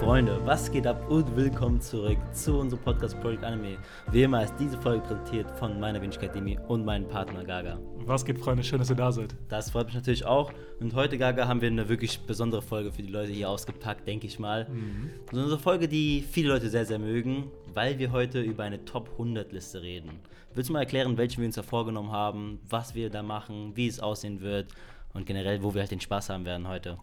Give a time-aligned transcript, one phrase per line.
[0.00, 3.76] Freunde, was geht ab und willkommen zurück zu unserem Podcast Project Anime.
[4.10, 7.78] Wie immer ist diese Folge präsentiert von meiner Wenigkeit Demi und meinem Partner Gaga.
[8.06, 8.64] Was geht, Freunde?
[8.64, 9.34] Schön, dass ihr da seid.
[9.50, 10.54] Das freut mich natürlich auch.
[10.80, 14.26] Und heute, Gaga, haben wir eine wirklich besondere Folge für die Leute hier ausgepackt, denke
[14.26, 14.66] ich mal.
[14.70, 15.10] Mhm.
[15.32, 19.10] So eine Folge, die viele Leute sehr, sehr mögen, weil wir heute über eine Top
[19.12, 20.20] 100 Liste reden.
[20.54, 23.86] Willst du mal erklären, welche wir uns da vorgenommen haben, was wir da machen, wie
[23.86, 24.68] es aussehen wird
[25.12, 26.96] und generell, wo wir halt den Spaß haben werden heute?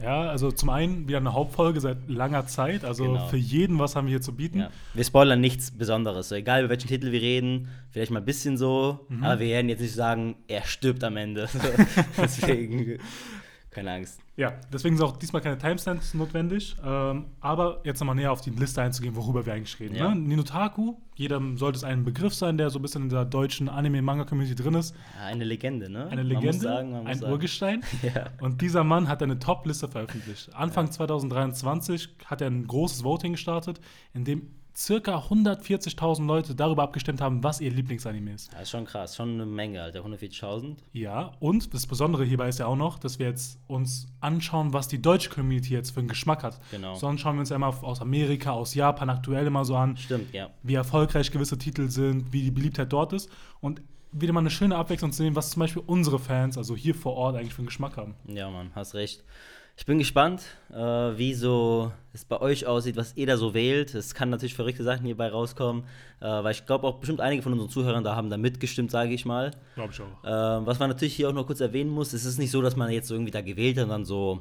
[0.00, 2.84] Ja, also zum einen wieder eine Hauptfolge seit langer Zeit.
[2.84, 3.26] Also genau.
[3.28, 4.60] für jeden, was haben wir hier zu bieten.
[4.60, 4.70] Ja.
[4.94, 6.28] Wir spoilern nichts Besonderes.
[6.28, 9.22] So, egal über welchen Titel wir reden, vielleicht mal ein bisschen so, mhm.
[9.22, 11.48] aber wir werden jetzt nicht sagen, er stirbt am Ende.
[12.16, 12.98] Deswegen
[13.70, 14.21] keine Angst.
[14.34, 16.76] Ja, deswegen sind auch diesmal keine Timestamps notwendig.
[16.82, 19.94] Ähm, aber jetzt nochmal näher auf die Liste einzugehen, worüber wir eigentlich reden.
[19.94, 20.14] Ja.
[20.14, 20.20] Ne?
[20.22, 24.54] Ninotaku, jedem sollte es ein Begriff sein, der so ein bisschen in der deutschen Anime-Manga-Community
[24.54, 24.94] drin ist.
[25.18, 26.08] Ja, eine Legende, ne?
[26.08, 27.32] Eine Legende, sagen, ein sagen.
[27.32, 27.82] Urgestein.
[28.02, 28.30] ja.
[28.40, 30.54] Und dieser Mann hat eine Top-Liste veröffentlicht.
[30.54, 33.80] Anfang 2023 hat er ein großes Voting gestartet,
[34.14, 38.52] in dem circa 140.000 Leute darüber abgestimmt haben, was ihr Lieblingsanime ist.
[38.52, 40.76] Das ist schon krass, schon eine Menge, Alter, 140.000.
[40.92, 44.88] Ja, und das Besondere hierbei ist ja auch noch, dass wir jetzt uns anschauen, was
[44.88, 46.58] die deutsche Community jetzt für einen Geschmack hat.
[46.70, 46.94] Genau.
[46.94, 49.96] Sonst schauen wir uns ja immer aus Amerika, aus Japan aktuell immer so an.
[49.96, 50.50] Stimmt, ja.
[50.62, 53.30] Wie erfolgreich gewisse Titel sind, wie die Beliebtheit dort ist.
[53.60, 56.94] Und wieder mal eine schöne Abwechslung zu sehen, was zum Beispiel unsere Fans, also hier
[56.94, 58.14] vor Ort, eigentlich für einen Geschmack haben.
[58.26, 59.24] Ja, Mann, hast recht.
[59.76, 63.94] Ich bin gespannt, äh, wie so es bei euch aussieht, was ihr da so wählt.
[63.94, 65.84] Es kann natürlich verrückte Sachen hierbei rauskommen,
[66.20, 69.14] äh, weil ich glaube auch bestimmt einige von unseren Zuhörern da haben da mitgestimmt, sage
[69.14, 69.52] ich mal.
[69.74, 70.24] Glaube ich auch.
[70.24, 72.76] Äh, was man natürlich hier auch noch kurz erwähnen muss, es ist nicht so, dass
[72.76, 74.40] man jetzt so irgendwie da gewählt hat und dann so,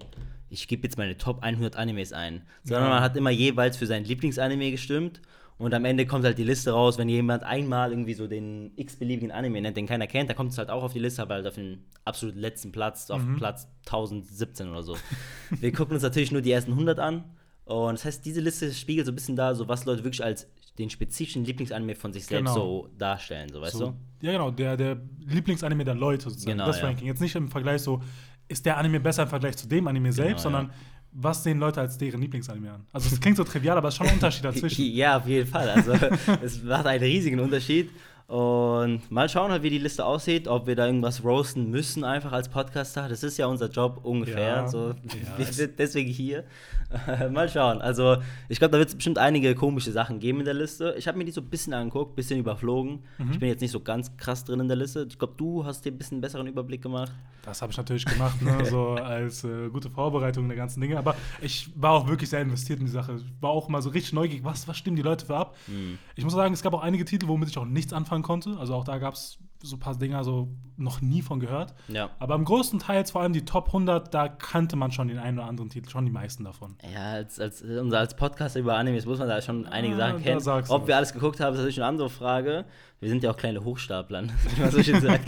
[0.49, 2.89] ich gebe jetzt meine Top 100 Animes ein, sondern ja.
[2.95, 5.21] man hat immer jeweils für sein Lieblingsanime gestimmt
[5.61, 9.31] und am Ende kommt halt die Liste raus, wenn jemand einmal irgendwie so den x-beliebigen
[9.31, 11.45] Anime nennt, den keiner kennt, dann kommt es halt auch auf die Liste, aber halt
[11.45, 13.35] auf den absolut letzten Platz, auf mhm.
[13.35, 14.97] Platz 1017 oder so.
[15.51, 17.25] Wir gucken uns natürlich nur die ersten 100 an.
[17.65, 20.47] Und das heißt, diese Liste spiegelt so ein bisschen da, so was Leute wirklich als
[20.79, 22.55] den spezifischen Lieblingsanime von sich selbst genau.
[22.55, 23.85] so darstellen, so weißt so,
[24.19, 24.25] du?
[24.25, 24.97] Ja, genau, der, der
[25.27, 26.53] Lieblingsanime der Leute sozusagen.
[26.53, 26.87] Genau, das ja.
[26.87, 27.05] Ranking.
[27.05, 28.01] Jetzt nicht im Vergleich so,
[28.47, 30.73] ist der Anime besser im Vergleich zu dem Anime genau, selbst, sondern ja
[31.13, 32.85] was sehen Leute als deren Lieblingsanime an?
[32.93, 34.85] Also es klingt so trivial, aber es ist schon ein Unterschied dazwischen.
[34.85, 35.69] ja, auf jeden Fall.
[35.69, 35.93] Also
[36.41, 37.89] es macht einen riesigen Unterschied.
[38.31, 42.31] Und mal schauen halt, wie die Liste aussieht, ob wir da irgendwas roasten müssen, einfach
[42.31, 43.09] als Podcaster.
[43.09, 44.55] Das ist ja unser Job ungefähr.
[44.55, 44.91] Ja, so.
[44.91, 44.95] Ja,
[45.37, 46.45] wir sind deswegen hier.
[47.31, 47.81] mal schauen.
[47.81, 50.95] Also, ich glaube, da wird es bestimmt einige komische Sachen geben in der Liste.
[50.97, 53.03] Ich habe mir die so ein bisschen angeguckt, ein bisschen überflogen.
[53.17, 53.31] Mhm.
[53.33, 55.07] Ich bin jetzt nicht so ganz krass drin in der Liste.
[55.09, 57.11] Ich glaube, du hast dir ein bisschen besseren Überblick gemacht.
[57.43, 58.63] Das habe ich natürlich gemacht, ne?
[58.69, 60.97] so als äh, gute Vorbereitung der ganzen Dinge.
[60.97, 63.15] Aber ich war auch wirklich sehr investiert in die Sache.
[63.15, 65.57] Ich war auch mal so richtig neugierig, was, was stimmen die Leute für ab.
[65.67, 65.97] Mhm.
[66.15, 68.57] Ich muss sagen, es gab auch einige Titel, womit ich auch nichts anfangen anfangen konnte.
[68.57, 71.73] Also auch da gab es so ein paar Dinger so noch nie von gehört.
[71.87, 72.09] Ja.
[72.19, 75.39] Aber im größten Teil, vor allem die Top 100, da kannte man schon den einen
[75.39, 76.75] oder anderen Titel, schon die meisten davon.
[76.93, 80.65] Ja, als, als, als Podcaster über Animes muss man da schon einige ja, Sachen kennen.
[80.69, 82.65] Ob wir alles geguckt haben, ist natürlich eine andere Frage.
[82.99, 85.27] Wir sind ja auch kleine Hochstapler, wie man so schön sagt.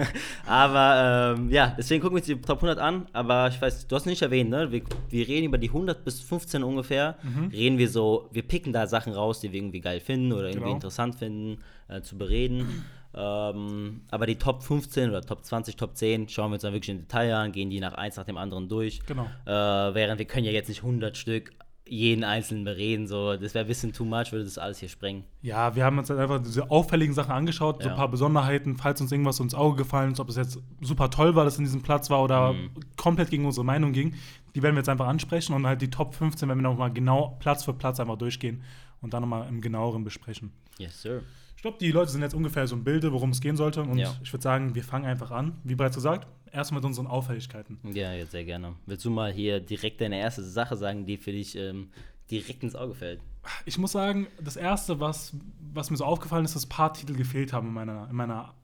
[0.46, 3.06] aber ähm, ja, deswegen gucken wir uns die Top 100 an.
[3.12, 4.70] Aber ich weiß, du hast nicht erwähnt, ne?
[4.70, 7.16] Wir, wir reden über die 100 bis 15 ungefähr.
[7.24, 7.48] Mhm.
[7.48, 10.60] Reden wir so, wir picken da Sachen raus, die wir irgendwie geil finden oder irgendwie
[10.60, 10.74] genau.
[10.74, 11.58] interessant finden
[11.88, 12.84] äh, zu bereden.
[13.14, 16.90] Ähm, aber die Top 15 oder Top 20, Top 10 schauen wir uns dann wirklich
[16.90, 19.00] im Detail an, gehen die nach eins nach dem anderen durch.
[19.06, 19.26] Genau.
[19.46, 21.52] Äh, während wir können ja jetzt nicht 100 Stück
[21.90, 25.24] jeden einzelnen bereden, so das wäre ein bisschen too much, würde das alles hier sprengen.
[25.40, 27.84] Ja, wir haben uns halt einfach diese auffälligen Sachen angeschaut, ja.
[27.84, 31.10] so ein paar Besonderheiten, falls uns irgendwas ins Auge gefallen ist, ob es jetzt super
[31.10, 32.70] toll war, dass es in diesem Platz war oder mhm.
[32.96, 34.14] komplett gegen unsere Meinung ging,
[34.54, 37.36] die werden wir jetzt einfach ansprechen und halt die Top 15 werden wir nochmal genau
[37.40, 38.62] Platz für Platz einfach durchgehen
[39.00, 40.52] und dann nochmal im genaueren besprechen.
[40.78, 41.22] Yes, sir.
[41.58, 43.82] Ich glaube, die Leute sind jetzt ungefähr so im Bilde, worum es gehen sollte.
[43.82, 44.14] Und ja.
[44.22, 45.58] ich würde sagen, wir fangen einfach an.
[45.64, 47.80] Wie bereits gesagt, erstmal mit unseren Auffälligkeiten.
[47.82, 48.76] Ja, jetzt sehr gerne.
[48.86, 51.88] Willst du mal hier direkt deine erste Sache sagen, die für dich ähm,
[52.30, 53.20] direkt ins Auge fällt?
[53.64, 55.34] Ich muss sagen, das erste, was,
[55.74, 58.54] was mir so aufgefallen ist, dass ein paar Titel gefehlt haben in meiner, in meiner,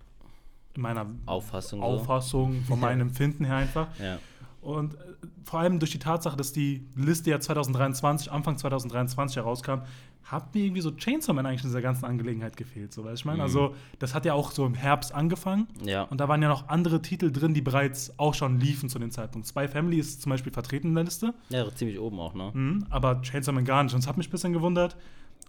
[0.76, 2.66] in meiner Auffassung, Auffassung so.
[2.68, 3.88] von meinem Empfinden her einfach.
[3.98, 4.20] Ja.
[4.60, 4.98] Und äh,
[5.42, 9.80] vor allem durch die Tatsache, dass die Liste ja 2023, Anfang 2023 herauskam,
[10.24, 12.92] hat mir irgendwie so Chainsaw Man eigentlich in dieser ganzen Angelegenheit gefehlt.
[12.92, 13.38] So, weißt ich meine?
[13.38, 13.42] Mhm.
[13.42, 15.68] Also, das hat ja auch so im Herbst angefangen.
[15.84, 16.02] Ja.
[16.02, 19.10] Und da waren ja noch andere Titel drin, die bereits auch schon liefen zu dem
[19.10, 19.46] Zeitpunkt.
[19.46, 21.34] Spy Family ist zum Beispiel vertreten in der Liste.
[21.50, 22.50] Ja, ziemlich oben auch, ne?
[22.54, 23.94] Mhm, aber Chainsaw Man gar nicht.
[23.94, 24.96] Und das hat mich ein bisschen gewundert.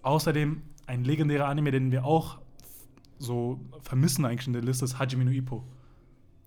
[0.02, 2.38] Außerdem ein legendärer Anime, den wir auch
[3.18, 5.64] so vermissen eigentlich in der Liste, ist Hajime no Ippo.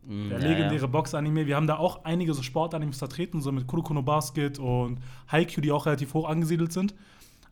[0.07, 0.87] Mhm, der legendäre ja.
[0.87, 1.47] Box-Anime.
[1.47, 5.61] Wir haben da auch einige so Sportanimes vertreten, so mit Kuroko no Basket und Haikyuu,
[5.61, 6.95] die auch relativ hoch angesiedelt sind.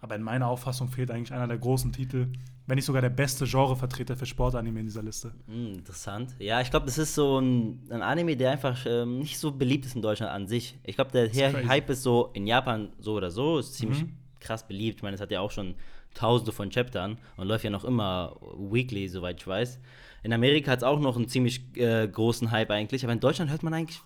[0.01, 2.29] Aber in meiner Auffassung fehlt eigentlich einer der großen Titel,
[2.67, 5.33] wenn nicht sogar der beste Genrevertreter für Sportanime in dieser Liste.
[5.47, 6.35] Mm, interessant.
[6.39, 9.87] Ja, ich glaube, das ist so ein, ein Anime, der einfach ähm, nicht so beliebt
[9.87, 10.79] ist in Deutschland an sich.
[10.85, 14.17] Ich glaube, der ist Hype ist so in Japan so oder so, ist ziemlich mhm.
[14.41, 14.99] krass beliebt.
[14.99, 15.75] Ich meine, es hat ja auch schon
[16.15, 19.79] tausende von Chaptern und läuft ja noch immer weekly, soweit ich weiß.
[20.23, 23.51] In Amerika hat es auch noch einen ziemlich äh, großen Hype eigentlich, aber in Deutschland
[23.51, 24.01] hört man eigentlich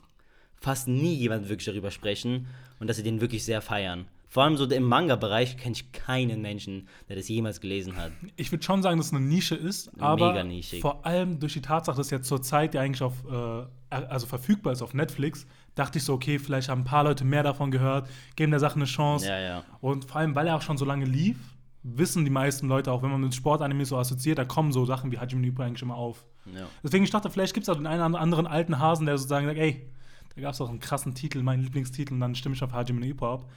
[0.61, 2.47] fast nie jemand wirklich darüber sprechen
[2.79, 4.07] und dass sie den wirklich sehr feiern.
[4.31, 8.13] Vor allem so im Manga-Bereich kenne ich keinen Menschen, der das jemals gelesen hat.
[8.37, 10.47] Ich würde schon sagen, dass es eine Nische ist, aber
[10.81, 14.73] vor allem durch die Tatsache, dass jetzt zur Zeit ja eigentlich auf, äh, also verfügbar
[14.73, 18.09] ist auf Netflix, dachte ich so, okay, vielleicht haben ein paar Leute mehr davon gehört,
[18.37, 19.27] geben der Sache eine Chance.
[19.27, 19.65] Ja, ja.
[19.81, 21.37] Und vor allem, weil er auch schon so lange lief,
[21.83, 25.11] wissen die meisten Leute auch, wenn man mit Sportanime so assoziiert, da kommen so Sachen
[25.11, 26.25] wie Hajime Ippo eigentlich immer auf.
[26.55, 26.67] Ja.
[26.85, 29.47] Deswegen ich dachte, vielleicht gibt es auch den einen oder anderen alten Hasen, der sozusagen
[29.47, 29.91] sagt, ey,
[30.37, 33.05] da gab es auch einen krassen Titel, meinen Lieblingstitel, und dann stimme ich auf Hajime
[33.05, 33.51] Ippo ab.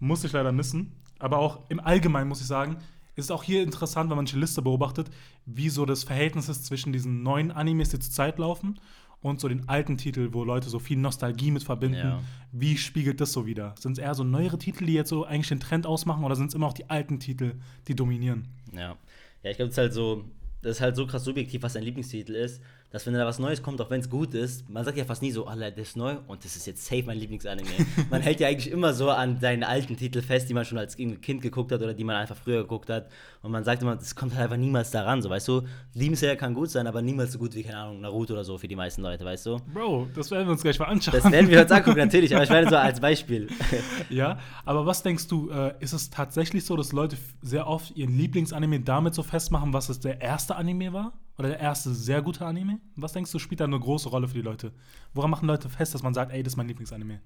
[0.00, 0.92] Muss ich leider missen.
[1.18, 2.76] Aber auch im Allgemeinen muss ich sagen,
[3.16, 5.10] ist es auch hier interessant, wenn man die Liste beobachtet,
[5.44, 8.78] wie so das Verhältnis ist zwischen diesen neuen Animes, die zur Zeit laufen,
[9.20, 11.96] und so den alten Titel, wo Leute so viel Nostalgie mit verbinden.
[11.98, 12.20] Ja.
[12.52, 13.74] Wie spiegelt das so wieder?
[13.78, 16.48] Sind es eher so neuere Titel, die jetzt so eigentlich den Trend ausmachen, oder sind
[16.48, 17.54] es immer auch die alten Titel,
[17.88, 18.46] die dominieren?
[18.72, 18.96] Ja.
[19.42, 20.24] Ja, ich glaube, es ist halt so,
[20.62, 23.62] das ist halt so krass subjektiv, was dein Lieblingstitel ist dass wenn da was Neues
[23.62, 25.96] kommt, auch wenn es gut ist, man sagt ja fast nie so, Alter, das ist
[25.96, 27.68] neu und das ist jetzt safe mein Lieblingsanime.
[28.10, 30.96] man hält ja eigentlich immer so an seinen alten Titel fest, die man schon als
[30.96, 33.10] Kind geguckt hat oder die man einfach früher geguckt hat.
[33.42, 35.62] Und man sagt immer, das kommt halt einfach niemals daran, so, weißt du?
[35.92, 38.68] Liebensherr kann gut sein, aber niemals so gut wie, keine Ahnung, Naruto oder so für
[38.68, 39.58] die meisten Leute, weißt du?
[39.74, 41.20] Bro, das werden wir uns gleich mal anschauen.
[41.22, 43.48] Das werden wir uns angucken, natürlich, aber ich meine so als Beispiel.
[44.08, 48.16] ja, aber was denkst du, äh, ist es tatsächlich so, dass Leute sehr oft ihren
[48.16, 51.12] Lieblingsanime damit so festmachen, was es der erste Anime war?
[51.38, 52.80] Oder der erste sehr gute Anime?
[52.96, 54.72] Was denkst du, spielt da eine große Rolle für die Leute?
[55.14, 57.20] Woran machen Leute fest, dass man sagt, ey, das ist mein Lieblingsanime?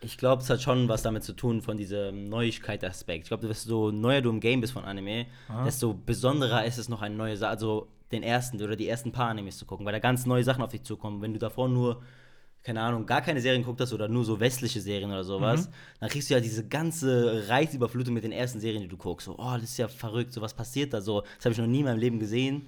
[0.00, 3.24] Ich glaube, es hat schon was damit zu tun, von diesem Neuigkeit-Aspekt.
[3.24, 5.64] Ich glaube, desto neuer du im Game bist von Anime, Aha.
[5.64, 9.28] desto besonderer ist es noch eine neue Sache, also den ersten oder die ersten paar
[9.28, 11.22] Animes zu gucken, weil da ganz neue Sachen auf dich zukommen.
[11.22, 12.02] Wenn du davor nur,
[12.62, 15.72] keine Ahnung, gar keine Serien geguckt hast oder nur so westliche Serien oder sowas, mhm.
[16.00, 19.26] dann kriegst du ja diese ganze Reizüberflutung mit den ersten Serien, die du guckst.
[19.26, 21.22] So, oh, das ist ja verrückt, so was passiert da so.
[21.36, 22.66] Das habe ich noch nie in meinem Leben gesehen.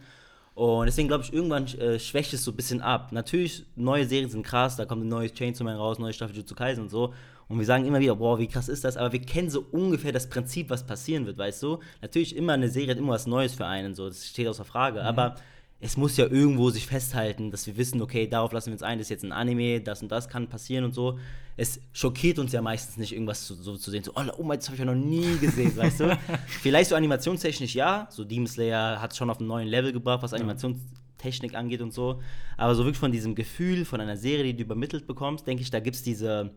[0.55, 3.11] Und deswegen glaube ich, irgendwann äh, schwächt es so ein bisschen ab.
[3.11, 6.55] Natürlich, neue Serien sind krass, da kommt ein neues Chainsaw Man raus, neue Staffel Jutsu
[6.55, 7.13] Kaisen und so.
[7.49, 8.97] Und wir sagen immer wieder, boah, wie krass ist das?
[8.97, 11.81] Aber wir kennen so ungefähr das Prinzip, was passieren wird, weißt du?
[12.01, 15.01] Natürlich, immer eine Serie hat immer was Neues für einen, so, das steht außer Frage.
[15.01, 15.07] Mhm.
[15.07, 15.35] Aber
[15.81, 18.99] es muss ja irgendwo sich festhalten, dass wir wissen, okay, darauf lassen wir uns ein,
[18.99, 21.19] das ist jetzt ein Anime, das und das kann passieren und so.
[21.57, 24.59] Es schockiert uns ja meistens nicht, irgendwas zu, so zu sehen, so, oh, oh mein,
[24.59, 26.19] das habe ich ja noch nie gesehen, weißt du?
[26.47, 30.23] Vielleicht so animationstechnisch ja, so Demon Slayer hat es schon auf einen neuen Level gebracht,
[30.23, 32.21] was Animationstechnik angeht und so.
[32.57, 35.71] Aber so wirklich von diesem Gefühl, von einer Serie, die du übermittelt bekommst, denke ich,
[35.71, 36.51] da gibt es diese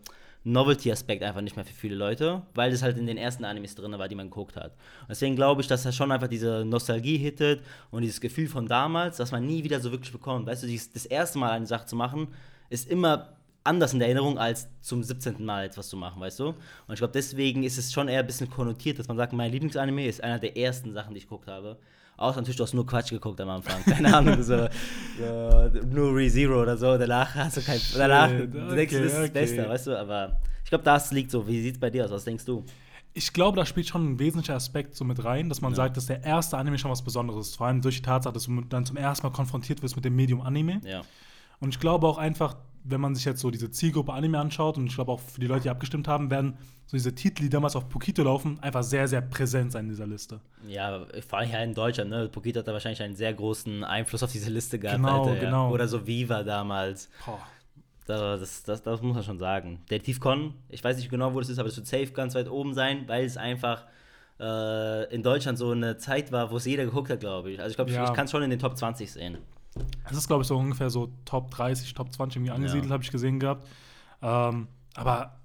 [0.48, 3.98] Novelty-Aspekt einfach nicht mehr für viele Leute, weil das halt in den ersten Animes drin
[3.98, 4.72] war, die man geguckt hat.
[5.02, 7.62] Und deswegen glaube ich, dass das schon einfach diese Nostalgie hittet
[7.92, 10.48] und dieses Gefühl von damals, dass man nie wieder so wirklich bekommt.
[10.48, 12.30] Weißt du, das erste Mal eine Sache zu machen,
[12.70, 13.37] ist immer
[13.68, 15.44] anders in der Erinnerung, als zum 17.
[15.46, 16.48] Mal etwas zu machen, weißt du?
[16.48, 16.56] Und
[16.94, 20.08] ich glaube, deswegen ist es schon eher ein bisschen konnotiert, dass man sagt, mein Lieblingsanime
[20.08, 21.78] ist einer der ersten Sachen, die ich geguckt habe.
[22.18, 23.84] Außer natürlich, du hast nur Quatsch geguckt am Anfang.
[23.86, 24.68] Keine Ahnung, so,
[25.20, 26.98] so nur ReZero oder so.
[26.98, 27.80] Danach hast du kein.
[27.96, 29.26] Danach okay, denkst du, das ist okay.
[29.26, 30.00] das Beste, weißt du?
[30.00, 31.48] Aber ich glaube, das liegt so.
[31.48, 32.12] Wie sieht es bei dir aus?
[32.12, 32.66] Was denkst du?
[33.14, 35.76] Ich glaube, da spielt schon ein wesentlicher Aspekt so mit rein, dass man ja.
[35.76, 37.56] sagt, dass der erste Anime schon was Besonderes ist.
[37.56, 40.16] Vor allem durch die Tatsache, dass du dann zum ersten Mal konfrontiert wirst mit dem
[40.16, 40.82] Medium Anime.
[40.84, 41.02] Ja.
[41.60, 44.88] Und ich glaube auch einfach, wenn man sich jetzt so diese Zielgruppe Anime anschaut, und
[44.88, 47.76] ich glaube auch für die Leute, die abgestimmt haben, werden so diese Titel, die damals
[47.76, 50.40] auf Pokito laufen, einfach sehr, sehr präsent sein in dieser Liste.
[50.68, 52.30] Ja, vor allem hier in Deutschland, ne?
[52.30, 54.98] Pokito hat da wahrscheinlich einen sehr großen Einfluss auf diese Liste gehabt.
[54.98, 55.68] Genau, Alter, genau.
[55.68, 55.74] Ja.
[55.74, 57.10] Oder so Viva damals.
[57.26, 57.40] Boah.
[58.06, 59.82] Das, das, das, das, muss man schon sagen.
[59.90, 62.50] Der Tiefcon, ich weiß nicht genau, wo das ist, aber es wird safe ganz weit
[62.50, 63.84] oben sein, weil es einfach
[64.40, 67.60] äh, in Deutschland so eine Zeit war, wo es jeder geguckt hat, glaube ich.
[67.60, 68.04] Also ich glaube, ja.
[68.04, 69.40] ich, ich kann es schon in den Top 20 sehen.
[70.08, 72.92] Das ist, glaube ich, so ungefähr so Top 30, Top 20 irgendwie angesiedelt, ja.
[72.92, 73.68] habe ich gesehen gehabt.
[74.22, 75.38] Ähm, aber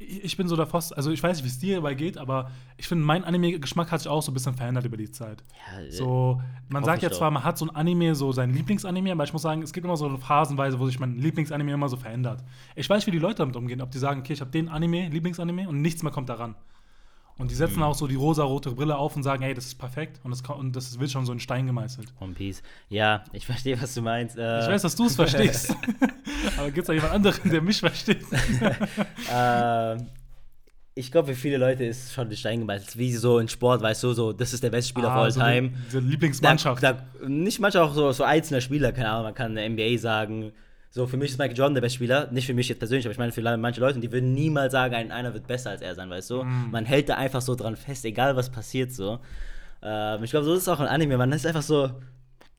[0.00, 2.52] ich bin so der Fast, also ich weiß nicht, wie es dir dabei geht, aber
[2.76, 5.42] ich finde, mein Anime-Geschmack hat sich auch so ein bisschen verändert über die Zeit.
[5.72, 9.24] Ja, so, man sagt ja zwar, man hat so ein Anime, so sein Lieblingsanime, aber
[9.24, 12.44] ich muss sagen, es gibt immer so Phasenweise, wo sich mein Lieblingsanime immer so verändert.
[12.76, 15.08] Ich weiß, wie die Leute damit umgehen, ob die sagen, okay, ich habe den Anime,
[15.08, 16.54] Lieblingsanime und nichts mehr kommt daran.
[17.38, 17.84] Und die setzen mhm.
[17.84, 20.74] auch so die rosa-rote Brille auf und sagen, hey, das ist perfekt und das, und
[20.74, 22.12] das wird schon so in Stein gemeißelt.
[22.20, 22.62] One Piece.
[22.88, 24.36] Ja, ich verstehe, was du meinst.
[24.36, 25.74] Äh ich weiß, dass du es verstehst.
[26.58, 28.24] Aber gibt es da jemand anderen, der mich versteht?
[29.32, 29.96] äh,
[30.98, 32.98] ich glaube, für viele Leute ist schon in Stein gemeißelt.
[32.98, 35.30] Wie so in Sport, weißt du, so, das ist der beste Spieler ah, of all
[35.30, 35.70] so time.
[35.92, 36.82] Die, die Lieblingsmannschaft.
[36.82, 40.50] Da, da, nicht manchmal auch so, so einzelne Spieler, keine Ahnung, man kann NBA sagen,
[40.90, 42.30] So, für mich ist Michael Jordan der beste Spieler.
[42.30, 44.94] Nicht für mich jetzt persönlich, aber ich meine für manche Leute, die würden niemals sagen,
[44.94, 46.44] ein, einer wird besser als er sein, weißt du?
[46.44, 46.70] Mm.
[46.70, 49.18] Man hält da einfach so dran fest, egal was passiert so.
[49.82, 51.18] Ähm, ich glaube, so ist es auch ein Anime.
[51.18, 51.90] Man ist einfach so,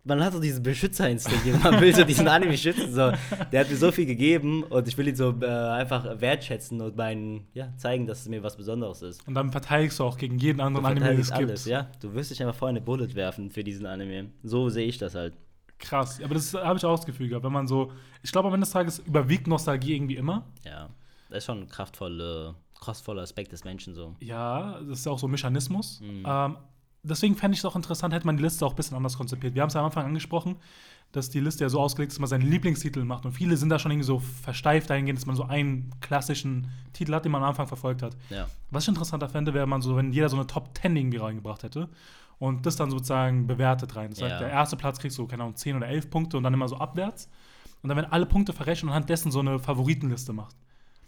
[0.03, 2.93] man hat so diesen Beschützerinstinkt, man will so diesen Anime schützen.
[2.93, 3.11] So.
[3.51, 6.95] Der hat mir so viel gegeben und ich will ihn so äh, einfach wertschätzen und
[6.95, 9.27] meinen, ja, zeigen, dass es mir was Besonderes ist.
[9.27, 11.65] Und dann verteidigst du auch gegen jeden anderen Anime, den es gibt.
[11.65, 11.89] ja.
[12.01, 14.29] Du wirst dich einfach vorher eine Bullet werfen für diesen Anime.
[14.43, 15.33] So sehe ich das halt.
[15.79, 18.53] Krass, aber das habe ich auch das Gefühl gehabt, wenn man so, ich glaube am
[18.53, 20.45] Ende des Tages überwiegt Nostalgie irgendwie immer.
[20.65, 20.89] Ja,
[21.29, 24.15] das ist schon ein kraftvoller, kraftvoller Aspekt des Menschen so.
[24.19, 26.01] Ja, das ist auch so ein Mechanismus.
[26.01, 26.23] Mhm.
[26.27, 26.57] Ähm,
[27.01, 29.55] deswegen fände ich es auch interessant, hätte man die Liste auch ein bisschen anders konzipiert.
[29.55, 30.57] Wir haben es ja am Anfang angesprochen,
[31.13, 33.25] dass die Liste ja so ausgelegt ist, dass man seinen Lieblingstitel macht.
[33.25, 37.13] Und viele sind da schon irgendwie so versteift dahingehend, dass man so einen klassischen Titel
[37.13, 38.17] hat, den man am Anfang verfolgt hat.
[38.29, 38.47] Ja.
[38.69, 41.63] Was ich interessanter fände, wäre man so, wenn jeder so eine Top 10 irgendwie reingebracht
[41.63, 41.89] hätte
[42.39, 44.09] und das dann sozusagen bewertet rein.
[44.09, 44.39] Das heißt, ja.
[44.39, 46.77] der erste Platz kriegst du, keine Ahnung, 10 oder 11 Punkte und dann immer so
[46.77, 47.29] abwärts.
[47.81, 50.55] Und dann werden alle Punkte verrechnet und anhand dessen so eine Favoritenliste macht.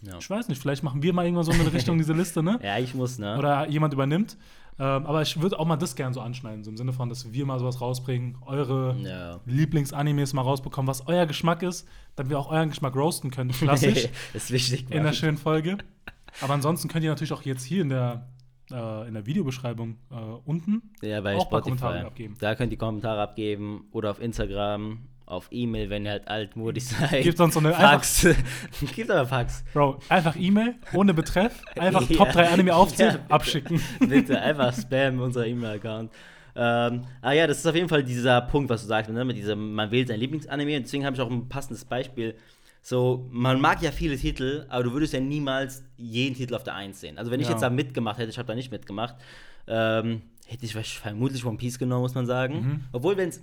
[0.02, 0.18] Ja.
[0.18, 2.58] Ich weiß nicht, vielleicht machen wir mal irgendwann so eine Richtung diese Liste, ne?
[2.62, 3.38] Ja, ich muss, ne?
[3.38, 4.36] Oder jemand übernimmt.
[4.78, 7.30] Ähm, aber ich würde auch mal das gerne so anschneiden, so im Sinne von, dass
[7.30, 9.40] wir mal sowas rausbringen, eure ja.
[9.44, 11.86] Lieblingsanimes mal rausbekommen, was euer Geschmack ist,
[12.16, 13.50] damit wir auch euren Geschmack roasten können.
[13.52, 14.08] Klassisch.
[14.32, 14.86] ist wichtig.
[14.90, 15.78] In einer schönen Folge.
[16.40, 18.26] Aber ansonsten könnt ihr natürlich auch jetzt hier in der,
[18.72, 20.14] äh, in der Videobeschreibung äh,
[20.44, 21.76] unten ja, bei auch Spotify.
[21.76, 22.36] Kommentare abgeben.
[22.40, 24.98] Da könnt ihr Kommentare abgeben oder auf Instagram
[25.32, 27.22] auf E-Mail, wenn ihr halt altmodisch seid.
[27.22, 28.26] Gibt sonst so eine Fax.
[28.94, 29.64] Gibt aber Fax.
[29.72, 32.16] Bro, einfach E-Mail, ohne Betreff, einfach ja.
[32.16, 33.80] Top 3 Anime aufzählen, ja, abschicken.
[34.00, 36.12] Bitte, einfach Spam unser E-Mail-Account.
[36.54, 39.24] Ähm, ah ja, das ist auf jeden Fall dieser Punkt, was du sagst, ne?
[39.24, 40.82] mit diesem, man wählt sein Lieblingsanime.
[40.82, 42.34] Deswegen habe ich auch ein passendes Beispiel.
[42.84, 46.74] So, man mag ja viele Titel, aber du würdest ja niemals jeden Titel auf der
[46.74, 47.16] 1 sehen.
[47.16, 47.52] Also wenn ich ja.
[47.52, 49.14] jetzt da mitgemacht hätte, ich habe da nicht mitgemacht,
[49.68, 52.54] ähm, hätte ich vermutlich One Piece genommen, muss man sagen.
[52.54, 52.84] Mhm.
[52.90, 53.40] Obwohl, wenn es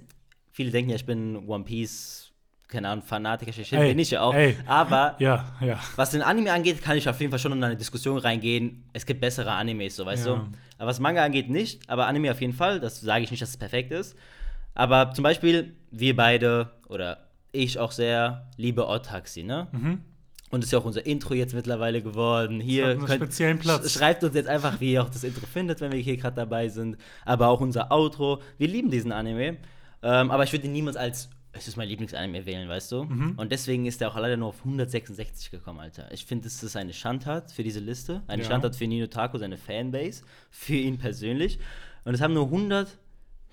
[0.52, 2.34] viele denken ja, ich bin One Piece,
[2.68, 4.34] keine Ahnung, Fanatiker, Shit, bin ich ja auch.
[4.34, 4.58] Ey.
[4.66, 5.80] Aber ja, ja.
[5.96, 8.84] was den Anime angeht, kann ich auf jeden Fall schon in eine Diskussion reingehen.
[8.92, 10.36] Es gibt bessere Animes, so weißt ja.
[10.36, 10.42] du.
[10.78, 11.90] Aber was Manga angeht, nicht.
[11.90, 12.82] Aber Anime auf jeden Fall.
[12.82, 14.18] Das sage ich nicht, dass es perfekt ist.
[14.76, 19.68] Aber zum Beispiel, wir beide oder ich auch sehr liebe Otaxi, ne?
[19.72, 20.02] Mhm.
[20.52, 22.60] Und ist ja auch unser Intro jetzt mittlerweile geworden.
[22.60, 23.92] Hier könnt, speziellen Platz.
[23.92, 26.70] schreibt uns jetzt einfach, wie ihr auch das Intro findet, wenn wir hier gerade dabei
[26.70, 26.98] sind.
[27.24, 28.42] Aber auch unser Outro.
[28.58, 29.58] Wir lieben diesen Anime.
[30.02, 33.04] Ähm, aber ich würde ihn niemals als, es ist mein Lieblingsanime wählen, weißt du?
[33.04, 33.34] Mhm.
[33.38, 36.12] Und deswegen ist er auch leider nur auf 166 gekommen, Alter.
[36.12, 38.24] Ich finde, das ist eine Schandtat für diese Liste.
[38.26, 38.50] Eine ja.
[38.50, 41.60] Schandtat für Nino Taco, seine Fanbase, für ihn persönlich.
[42.06, 42.98] Und es haben nur 100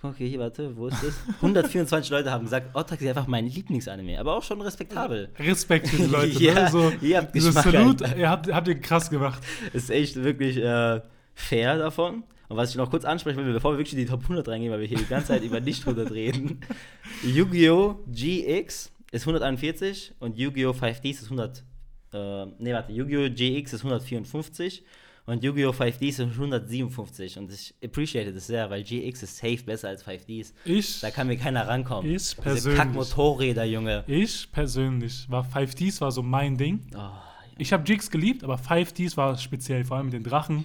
[0.03, 1.15] Okay, hier, warte, wo ist das?
[1.37, 5.31] 124 Leute haben gesagt, Otak ist einfach mein Lieblingsanime, aber auch schon respektabel.
[5.39, 6.71] Respekt für die Leute, ja, ne?
[6.71, 9.43] So, ihr habt Geschmack, Salut, ihr habt, habt ihr krass gemacht.
[9.73, 11.01] Ist echt wirklich äh,
[11.35, 12.25] fair davon.
[12.49, 14.71] Und was ich noch kurz ansprechen will, bevor wir wirklich in die Top 100 reingehen,
[14.71, 16.61] weil wir hier die ganze Zeit über nicht 100 reden.
[17.25, 18.05] Yu-Gi-Oh!
[18.07, 20.71] GX ist 141 und Yu-Gi-Oh!
[20.71, 21.65] 5D ist 100.
[22.13, 23.31] Äh, nee, warte, Yu-Gi-Oh!
[23.31, 24.85] GX ist 154
[25.27, 25.71] und Yu-Gi-Oh!
[25.71, 27.39] 5D ist 157.
[27.39, 30.53] Und ich appreciate das sehr, weil GX ist safe besser als 5Ds.
[30.65, 31.01] Ich.
[31.01, 32.11] Da kann mir keiner rankommen.
[32.11, 32.79] Ich persönlich.
[32.79, 34.05] Kack Motorräder, Junge.
[34.07, 36.81] Ich persönlich war 5Ds war so mein Ding.
[36.93, 37.23] Oh, ja.
[37.59, 40.65] Ich habe GX geliebt, aber 5Ds war speziell, vor allem mit den Drachen.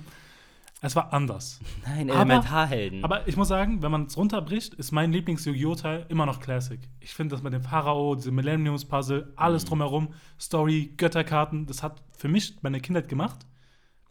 [0.83, 1.59] Es war anders.
[1.85, 3.03] Nein, Elementarhelden.
[3.03, 6.79] Aber, aber ich muss sagen, wenn man es runterbricht, ist mein Lieblings-Yu-Gi-Oh!-Teil immer noch Classic.
[6.99, 9.69] Ich finde das mit dem Pharao, diese Millenniums-Puzzle, alles mhm.
[9.69, 13.45] drumherum, Story, Götterkarten, das hat für mich meine Kindheit gemacht.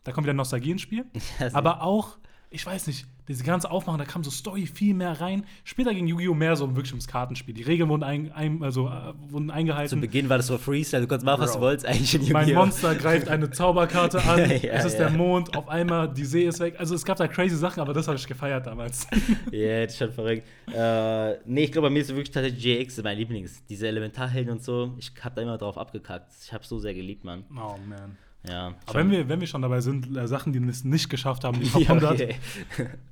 [0.04, 1.04] Da kommt wieder Nostalgie ins Spiel.
[1.52, 2.18] aber auch,
[2.50, 5.44] ich weiß nicht, diese ganze Aufmachen, da kam so Story viel mehr rein.
[5.62, 6.34] Später ging Yu-Gi-Oh!
[6.34, 7.54] mehr so wirklich ums Kartenspiel.
[7.54, 9.88] Die Regeln wurden, ein, ein, also, äh, wurden eingehalten.
[9.88, 12.32] Zu Beginn war das so Freestyle, du konntest machen, was du wolltest eigentlich in Yu-Gi-Oh!
[12.32, 15.08] Mein Monster greift eine Zauberkarte an, ja, es ist ja.
[15.08, 16.74] der Mond, auf einmal die See ist weg.
[16.78, 19.06] Also es gab da crazy Sachen, aber das habe ich gefeiert damals.
[19.52, 20.46] Ja, yeah, das ist schon verrückt.
[20.72, 23.64] Äh, nee, ich glaube, bei mir ist wirklich tatsächlich JX mein Lieblings.
[23.68, 26.32] Diese Elementarhelden und so, ich habe da immer drauf abgekackt.
[26.42, 27.44] Ich habe so sehr geliebt, Mann.
[27.52, 28.16] Oh, man.
[28.48, 31.44] Ja, Aber wenn wir, wenn wir schon dabei sind, äh, Sachen, die es nicht geschafft
[31.44, 32.36] haben, die Top 100, okay.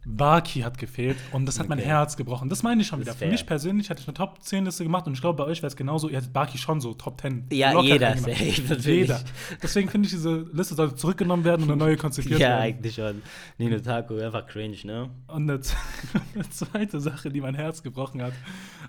[0.07, 1.77] Baki hat gefehlt und das hat okay.
[1.77, 2.49] mein Herz gebrochen.
[2.49, 3.13] Das meine ich schon wieder.
[3.13, 5.59] Für mich persönlich hätte ich eine Top 10 Liste gemacht und ich glaube, bei euch
[5.59, 6.09] wäre es genauso.
[6.09, 7.49] Ihr hättet Baki schon so Top 10.
[7.53, 8.17] Ja, jeder.
[8.17, 9.21] Safe, jeder.
[9.63, 12.61] Deswegen finde ich, diese Liste sollte zurückgenommen werden und eine neue konzipiert ja, werden.
[12.61, 13.23] Ja, eigentlich schon.
[13.59, 15.11] Nino Taco, einfach cringe, ne?
[15.27, 15.61] Und eine,
[16.35, 18.33] eine, zweite Sache, die mein Herz gebrochen hat,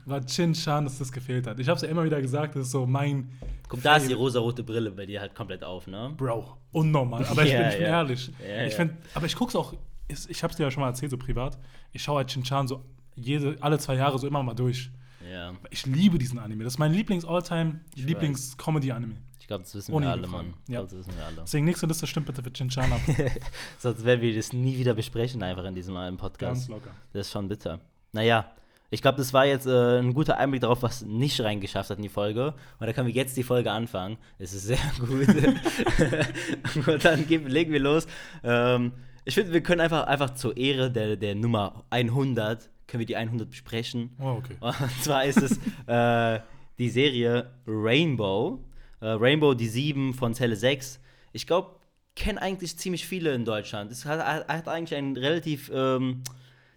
[0.05, 1.59] war Chin Chan, dass das gefehlt hat.
[1.59, 3.29] Ich habe es ja immer wieder gesagt, das ist so mein.
[3.69, 6.11] Guck, da ist die rosa-rote Brille bei dir halt komplett auf, ne?
[6.17, 7.23] Bro, unnormal.
[7.25, 7.87] Aber ich, ja, bin, ich ja.
[7.87, 8.31] ehrlich.
[8.45, 9.73] Ja, ich find, aber ich gucke es auch,
[10.07, 11.57] ich habe es dir ja schon mal erzählt, so privat.
[11.91, 12.83] Ich schaue halt Shin-Chan so
[13.15, 14.89] jede, alle zwei Jahre so immer mal durch.
[15.31, 15.53] Ja.
[15.69, 16.63] Ich liebe diesen Anime.
[16.63, 19.17] Das ist mein Lieblings-All-Time, Lieblings-Comedy-Anime.
[19.39, 20.53] Ich glaube, das wissen Ohne wir alle, Mann.
[20.67, 20.81] Ja.
[20.81, 21.41] Das wissen wir alle.
[21.41, 23.01] Deswegen nächste Liste stimmt bitte für Shin-Chan ab.
[23.77, 26.61] Sonst werden wir das nie wieder besprechen, einfach in diesem Podcast.
[26.61, 26.91] Ganz locker.
[27.13, 27.79] Das ist schon bitter.
[28.13, 28.51] Naja,
[28.91, 32.03] Ich glaube, das war jetzt äh, ein guter Einblick darauf, was nicht reingeschafft hat in
[32.03, 32.53] die Folge.
[32.79, 34.17] Und da können wir jetzt die Folge anfangen.
[34.39, 35.27] Es ist sehr gut.
[36.87, 38.07] und dann legen wir los.
[38.43, 38.93] Ähm,
[39.25, 43.15] ich finde, wir können einfach, einfach zur Ehre der, der Nummer 100, können wir die
[43.15, 44.15] 100 besprechen.
[44.19, 44.55] Oh, okay.
[44.59, 46.41] Und zwar ist es äh,
[46.79, 48.63] die Serie Rainbow.
[49.01, 50.99] Äh, Rainbow, die 7 von Zelle 6.
[51.31, 51.75] Ich glaube,
[52.15, 53.91] kennen eigentlich ziemlich viele in Deutschland.
[53.91, 56.23] Es hat, hat eigentlich einen relativ, ähm,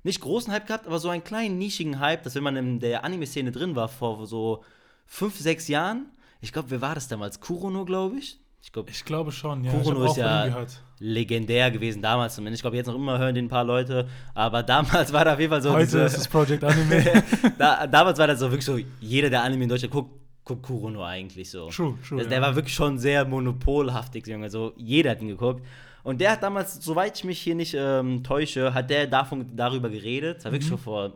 [0.02, 3.04] nicht großen Hype gehabt, aber so einen kleinen, nischigen Hype, dass wenn man in der
[3.04, 4.64] Anime-Szene drin war vor so
[5.06, 6.06] fünf, sechs Jahren,
[6.40, 7.40] ich glaube, wer war das damals?
[7.40, 8.38] Kurono, glaube ich?
[8.62, 9.72] Ich, glaub, ich glaube schon, ja.
[9.72, 10.66] Kurono ist ja
[10.98, 12.60] legendär gewesen damals zumindest.
[12.60, 14.08] Ich glaube, jetzt noch immer hören den ein paar Leute.
[14.34, 15.72] Aber damals war da auf jeden Fall so.
[15.72, 17.24] Heute diese, ist es Project Anime.
[17.58, 20.12] da, damals war das so wirklich so, jeder, der Anime in Deutschland guckt,
[20.44, 21.70] guckt Kurono eigentlich so.
[21.70, 22.18] True, true.
[22.18, 22.46] Also, der ja.
[22.46, 24.48] war wirklich schon sehr monopolhaftig, Junge.
[24.48, 25.64] So, jeder hat ihn geguckt.
[26.02, 29.88] Und der hat damals, soweit ich mich hier nicht ähm, täusche, hat der davon, darüber
[29.88, 30.38] geredet.
[30.38, 30.54] Das war mhm.
[30.54, 31.12] wirklich schon vor,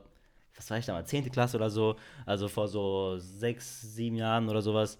[0.56, 1.30] was war ich damals, 10.
[1.30, 1.96] Klasse oder so.
[2.24, 4.98] Also vor so sechs, sieben Jahren oder sowas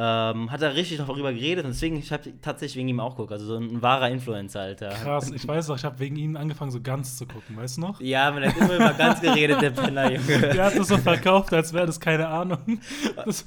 [0.00, 3.32] ähm, hat er richtig darüber geredet und deswegen, ich habe tatsächlich wegen ihm auch geguckt.
[3.32, 4.90] Also so ein wahrer Influencer, Alter.
[4.90, 7.80] Krass, ich weiß auch, ich habe wegen ihm angefangen, so ganz zu gucken, weißt du
[7.80, 8.00] noch?
[8.00, 10.38] Ja, man hat immer über ganz geredet, der Penner, Junge.
[10.54, 12.58] Der hat das so verkauft, als wäre das keine Ahnung.
[13.24, 13.44] Das,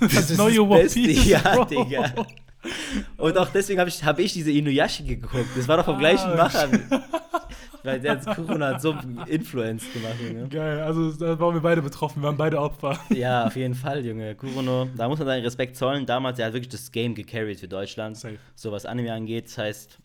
[0.00, 1.26] das, das, neue One Piece.
[1.26, 2.12] Ja, Digga.
[3.16, 5.48] Und auch deswegen habe ich, hab ich diese Inuyasha geguckt.
[5.56, 6.68] Das war doch vom ah, gleichen Macher.
[7.84, 10.48] Weil der hat Corona hat so Influence gemacht, Junge.
[10.48, 12.98] Geil, also da waren wir beide betroffen, wir waren beide Opfer.
[13.10, 14.34] Ja, auf jeden Fall, Junge.
[14.34, 16.06] Kurono, da muss man seinen Respekt zollen.
[16.06, 18.16] Damals, der hat wirklich das Game gecarried für Deutschland.
[18.16, 18.38] Safe.
[18.54, 19.46] So was Anime angeht.
[19.48, 19.98] Das heißt,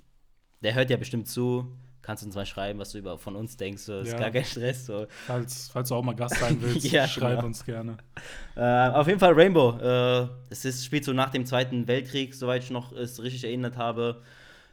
[0.61, 1.71] der hört ja bestimmt zu.
[2.09, 3.83] Kannst du uns mal schreiben, was du über, von uns denkst.
[3.83, 3.99] So.
[3.99, 4.17] Ist ja.
[4.17, 4.87] gar kein Stress.
[4.87, 5.05] So.
[5.27, 7.45] Falls, falls du auch mal Gast sein willst, ja, schreib genau.
[7.45, 7.97] uns gerne.
[8.55, 9.77] Äh, auf jeden Fall Rainbow.
[9.77, 13.77] Äh, es ist, spielt so nach dem Zweiten Weltkrieg, soweit ich noch es richtig erinnert
[13.77, 14.23] habe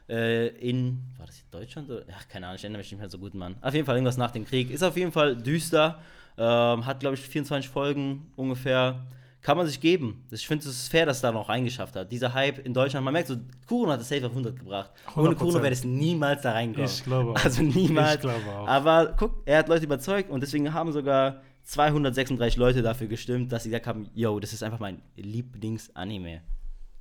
[0.09, 1.91] äh, in, war das in Deutschland?
[2.11, 3.55] Ach, keine Ahnung, ich erinnere mich nicht mehr so gut, Mann.
[3.61, 4.71] Auf jeden Fall irgendwas nach dem Krieg.
[4.71, 5.99] Ist auf jeden Fall düster.
[6.37, 9.05] Ähm, hat, glaube ich, 24 Folgen ungefähr.
[9.41, 10.25] Kann man sich geben.
[10.31, 12.11] Ich finde, es fair, dass es da noch reingeschafft hat.
[12.11, 14.91] Dieser Hype in Deutschland, man merkt so, Kuron hat es safe auf 100 gebracht.
[15.15, 15.19] 100%.
[15.19, 16.89] Ohne Kuron wäre es niemals da reingekommen.
[16.89, 17.43] Ich glaube auch.
[17.43, 18.15] Also niemals.
[18.15, 18.67] Ich glaube auch.
[18.67, 23.63] Aber guck, er hat Leute überzeugt und deswegen haben sogar 236 Leute dafür gestimmt, dass
[23.63, 26.41] sie gesagt haben, yo, das ist einfach mein Lieblingsanime.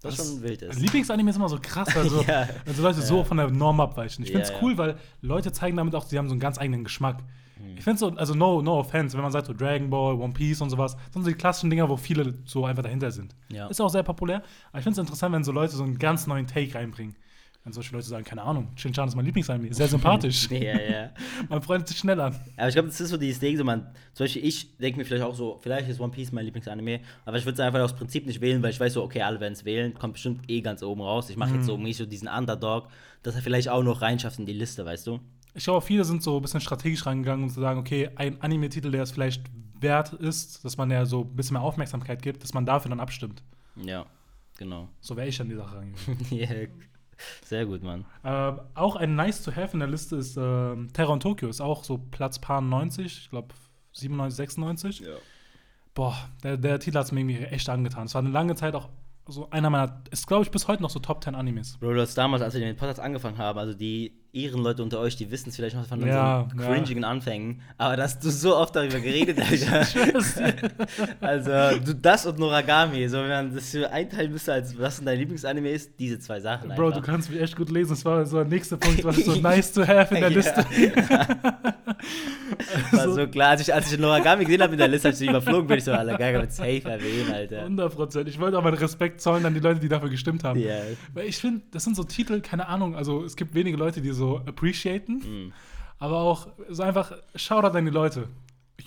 [0.02, 0.80] Das, das schon wild ist.
[0.80, 2.48] Lieblingsanime ist immer so krass, also, ja.
[2.66, 3.06] also Leute ja.
[3.06, 4.24] so von der Norm abweichen.
[4.24, 6.84] Ich finde es cool, weil Leute zeigen damit auch, sie haben so einen ganz eigenen
[6.84, 7.22] Geschmack.
[7.58, 7.76] Mhm.
[7.78, 10.60] Ich finde so, also no, no offense, wenn man sagt so Dragon Ball, One Piece
[10.60, 13.34] und sowas, das sind so die klassischen Dinger, wo viele so einfach dahinter sind.
[13.68, 14.42] Ist auch sehr populär.
[14.70, 17.16] Aber ich finde es interessant, wenn so Leute so einen ganz neuen Take reinbringen.
[17.64, 20.48] Wenn solche Leute sagen, keine Ahnung, Shin-Chan ist mein Lieblingsanime, sehr sympathisch.
[20.50, 21.10] ja, ja.
[21.48, 22.32] man freut sich schnell an.
[22.56, 25.04] Aber ich glaube, das ist so dieses Ding, so man, zum Beispiel ich denke mir
[25.04, 27.96] vielleicht auch so, vielleicht ist One Piece mein Lieblingsanime, aber ich würde es einfach aus
[27.96, 30.60] Prinzip nicht wählen, weil ich weiß so, okay, alle werden es wählen, kommt bestimmt eh
[30.60, 31.28] ganz oben raus.
[31.28, 31.56] Ich mache mhm.
[31.56, 32.86] jetzt so mich so diesen Underdog,
[33.24, 35.18] dass er vielleicht auch noch reinschafft in die Liste, weißt du?
[35.56, 38.90] Ich glaube, viele sind so ein bisschen strategisch reingegangen, um zu sagen, okay, ein Anime-Titel,
[38.90, 39.42] der es vielleicht
[39.80, 43.00] wert ist, dass man ja so ein bisschen mehr Aufmerksamkeit gibt, dass man dafür dann
[43.00, 43.42] abstimmt.
[43.76, 44.06] Ja,
[44.58, 44.88] genau.
[45.00, 46.26] So wäre ich an die Sache reingegangen.
[46.30, 46.68] yeah.
[47.44, 48.04] Sehr gut, Mann.
[48.22, 51.48] Äh, auch ein Nice to Have in der Liste ist äh, Terror in Tokyo.
[51.48, 53.54] Ist auch so Platz paar 90, ich glaube
[53.92, 55.00] 97, 96.
[55.00, 55.14] Ja.
[55.94, 58.04] Boah, der, der Titel hat es mir irgendwie echt angetan.
[58.04, 58.90] Es war eine lange Zeit auch
[59.28, 61.78] so einer meiner, ist glaube ich bis heute noch so Top 10 Animes.
[61.78, 65.30] Bro, das damals, als wir den Podcast angefangen haben, also die Ehrenleute unter euch, die
[65.30, 67.08] wissen es vielleicht noch von ja, unseren cringigen ja.
[67.08, 69.96] Anfängen, aber dass du so oft darüber geredet hast.
[71.20, 75.18] also, du das und Noragami, so wenn man das für einteilen müsste, als was dein
[75.18, 76.68] Lieblingsanime ist, diese zwei Sachen.
[76.68, 77.00] Bro, einfach.
[77.00, 77.90] du kannst mich echt gut lesen.
[77.90, 80.36] Das war so der nächste Punkt, was so nice to have in der ja.
[80.36, 80.66] Liste.
[82.92, 85.28] war so klar, als ich, als ich Noragami gesehen habe in der Liste, als ich
[85.28, 87.60] überflogen bin, ich so, Alter, gar mit safe erwähnen, Alter.
[87.60, 90.60] 100 Ich wollte auch meinen Respekt zollen an die Leute, die dafür gestimmt haben.
[90.60, 90.82] Yeah.
[91.14, 94.10] Weil ich finde, das sind so Titel, keine Ahnung, also es gibt wenige Leute, die
[94.10, 95.14] so so appreciaten.
[95.18, 95.52] Mhm.
[95.98, 98.28] Aber auch so einfach, Shoutout an die Leute.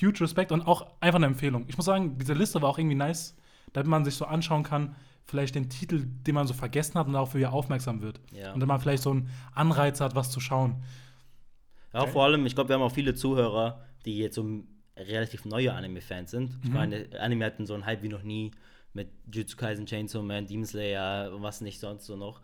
[0.02, 1.66] Huge Respekt und auch einfach eine Empfehlung.
[1.68, 3.36] Ich muss sagen, diese Liste war auch irgendwie nice,
[3.74, 7.14] damit man sich so anschauen kann, vielleicht den Titel, den man so vergessen hat und
[7.14, 8.20] darauf wieder aufmerksam wird.
[8.32, 8.54] Ja.
[8.54, 10.84] Und dann man vielleicht so einen Anreiz hat, was zu schauen.
[11.94, 12.12] Ja, okay.
[12.12, 14.64] vor allem, ich glaube, wir haben auch viele Zuhörer, die jetzt so
[14.96, 16.52] relativ neue Anime-Fans sind.
[16.52, 16.62] Mhm.
[16.64, 18.52] Ich meine, Anime hatten so einen Hype wie noch nie
[18.94, 22.42] mit Jutsu Kaisen, Chainsaw Man, Demon Slayer und was nicht sonst so noch.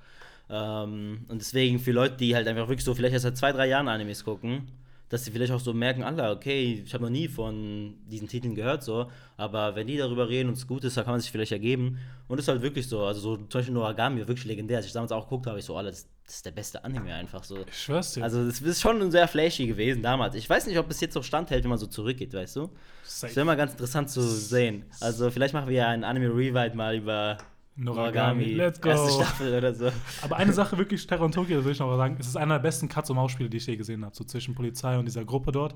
[0.50, 3.68] Ähm, und deswegen für Leute, die halt einfach wirklich so vielleicht erst seit zwei, drei
[3.68, 4.68] Jahren Animes gucken,
[5.10, 8.56] dass sie vielleicht auch so merken, alle, okay, ich habe noch nie von diesen Titeln
[8.56, 11.32] gehört, so, aber wenn die darüber reden und es gut ist, dann kann man sich
[11.32, 12.00] vielleicht ergeben.
[12.28, 14.78] Und es ist halt wirklich so, also so zum Beispiel Noragami, wirklich legendär.
[14.78, 17.14] Als ich damals auch geguckt habe, ich so, alle, das, das, ist der beste Anime
[17.14, 17.58] einfach so.
[17.68, 18.24] Ich schwör's dir.
[18.24, 20.34] Also das ist schon sehr flashy gewesen damals.
[20.34, 22.72] Ich weiß nicht, ob es jetzt noch standhält, wenn man so zurückgeht, weißt du?
[23.04, 23.28] Safe.
[23.28, 24.86] Das wäre mal ganz interessant zu sehen.
[25.02, 27.38] Also vielleicht machen wir ja ein Anime-Rewrite mal über
[27.76, 28.90] Noragami, let's go.
[28.90, 29.92] Erste Staffel oder so.
[30.22, 32.56] Aber eine Sache wirklich, Terror in Tokyo, will ich noch mal sagen, es ist einer
[32.56, 35.26] der besten Katz- und Maus-Spiele, die ich je gesehen habe, so zwischen Polizei und dieser
[35.26, 35.76] Gruppe dort.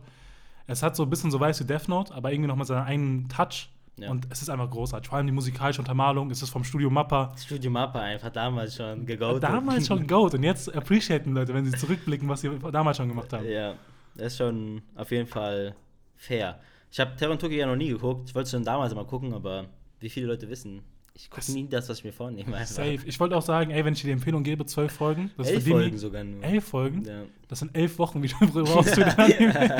[0.68, 2.86] Es hat so ein bisschen so weiß wie Death Note, aber irgendwie noch mit seinem
[2.86, 3.70] eigenen Touch.
[3.98, 4.12] Ja.
[4.12, 5.10] Und es ist einfach großartig.
[5.10, 6.32] Vor allem die musikalische Untermalung.
[6.32, 7.34] Es ist vom Studio Mappa.
[7.38, 9.44] Studio Mappa einfach damals schon gegoatet.
[9.44, 10.36] Damals schon Goat.
[10.36, 13.46] Und jetzt appreciaten Leute, wenn sie zurückblicken, was sie damals schon gemacht haben.
[13.46, 13.76] Ja,
[14.16, 15.76] das ist schon auf jeden Fall
[16.16, 16.60] fair.
[16.92, 18.30] Ich habe Terror und Tokyo ja noch nie geguckt.
[18.30, 19.66] Ich wollte es schon damals mal gucken, aber
[20.00, 20.82] wie viele Leute wissen,
[21.14, 22.56] ich gucke nie das, was ich mir vornehme.
[22.56, 22.74] Einfach.
[22.76, 23.00] Safe.
[23.06, 25.32] Ich wollte auch sagen, ey, wenn ich dir die Empfehlung gebe, zwölf Folgen.
[25.38, 26.44] Das elf Folgen sogar nur.
[26.44, 27.04] Elf Folgen?
[27.06, 27.24] Ja.
[27.48, 29.78] Das sind elf Wochen, wie du brauchst für den Anime.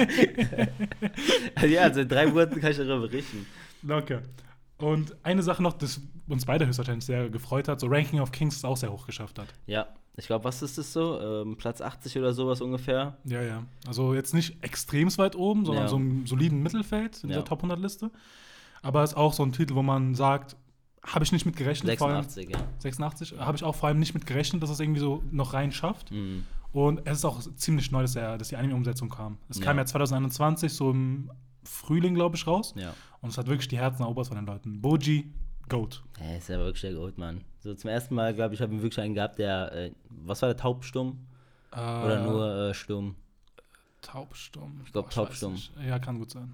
[1.68, 3.46] ja, also in drei Monaten kann ich darüber berichten.
[3.84, 4.22] Locker.
[4.78, 8.56] Und eine Sache noch, das uns beide höchstwahrscheinlich sehr gefreut hat, so Ranking of Kings
[8.58, 9.48] es auch sehr hoch geschafft hat.
[9.66, 11.20] Ja, ich glaube, was ist das so?
[11.20, 13.18] Ähm, Platz 80 oder sowas ungefähr?
[13.26, 13.64] Ja, ja.
[13.88, 15.90] Also jetzt nicht extrem weit oben, sondern Ja.
[15.90, 17.38] so im soliden Mittelfeld in Ja.
[17.38, 18.12] der Top 100 Liste.
[18.82, 20.56] Aber ist auch so ein Titel, wo man sagt,
[21.04, 21.98] habe ich nicht mit gerechnet.
[21.98, 22.60] vor allem- 86, ja.
[22.80, 25.72] 86, habe ich auch vor allem nicht mit gerechnet, dass es irgendwie so noch rein
[25.72, 26.12] schafft.
[26.12, 26.44] Mhm.
[26.72, 29.38] Und es ist auch ziemlich neu, dass, der, dass die Anime-Umsetzung kam.
[29.50, 29.66] Es Ja.
[29.66, 31.32] kam ja 2021, so im
[31.64, 32.74] Frühling, glaube ich, raus.
[32.78, 32.94] Ja.
[33.22, 34.82] Und es hat wirklich die Herzen erobert von den Leuten.
[34.82, 35.32] Boji,
[35.68, 36.04] Goat.
[36.20, 37.42] Er ist ja wirklich der Goat, Mann.
[37.60, 40.50] So zum ersten Mal, glaube ich, habe ich wirklich einen gehabt, der, äh, was war
[40.50, 41.20] der, taubstumm?
[41.72, 43.16] Oder nur äh, stumm?
[44.02, 44.82] Taubstumm.
[44.86, 45.58] Ich glaub, Boah, weiß taubstumm.
[45.86, 46.54] Ja, kann gut sein.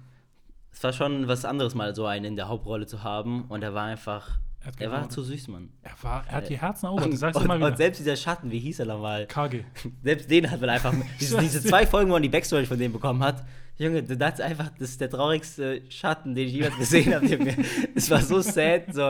[0.76, 3.72] Es war schon was anderes, mal so einen in der Hauptrolle zu haben und er
[3.72, 5.70] war einfach, Er, er war zu süß, Mann.
[5.82, 7.06] er, war, er hat die Herzen erobert.
[7.06, 7.66] Ich Und, sag's und, wieder.
[7.66, 9.26] und selbst dieser Schatten, wie hieß er nochmal?
[9.26, 9.64] KG.
[10.02, 10.92] Selbst den hat man einfach.
[11.20, 13.42] diese, diese zwei Folgen, wo man die Backstory von dem bekommen hat.
[13.78, 17.26] Junge, du dachtest einfach, das ist der traurigste Schatten, den ich jemals gesehen habe.
[17.94, 18.92] Es war so sad.
[18.92, 19.02] So.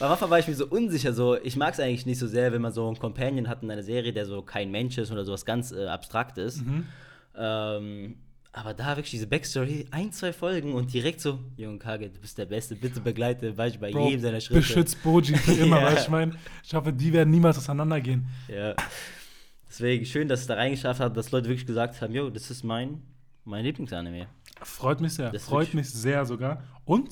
[0.00, 1.12] Am Anfang war ich mir so unsicher.
[1.12, 1.36] So.
[1.36, 3.82] Ich mag es eigentlich nicht so sehr, wenn man so einen Companion hat in einer
[3.82, 6.62] Serie, der so kein Mensch ist oder sowas ganz äh, Abstraktes.
[6.62, 6.86] Mhm.
[7.36, 8.16] Ähm,
[8.52, 12.38] aber da wirklich diese Backstory, ein, zwei Folgen und direkt so, Junge Kage, du bist
[12.38, 14.60] der Beste, bitte begleite bei, bei Bro, jedem seiner Schritte.
[14.60, 15.86] Beschützt Boji für immer, Ja.
[15.86, 16.32] weil ich meine,
[16.64, 18.26] ich hoffe, die werden niemals auseinandergehen.
[18.48, 18.74] Ja.
[19.68, 22.64] Deswegen schön, dass es da reingeschafft hat, dass Leute wirklich gesagt haben, jo, das ist
[22.64, 23.02] mein,
[23.44, 24.26] mein Lieblingsanime.
[24.62, 25.30] Freut mich sehr.
[25.30, 26.64] Das Freut mich sehr sogar.
[26.84, 27.10] Und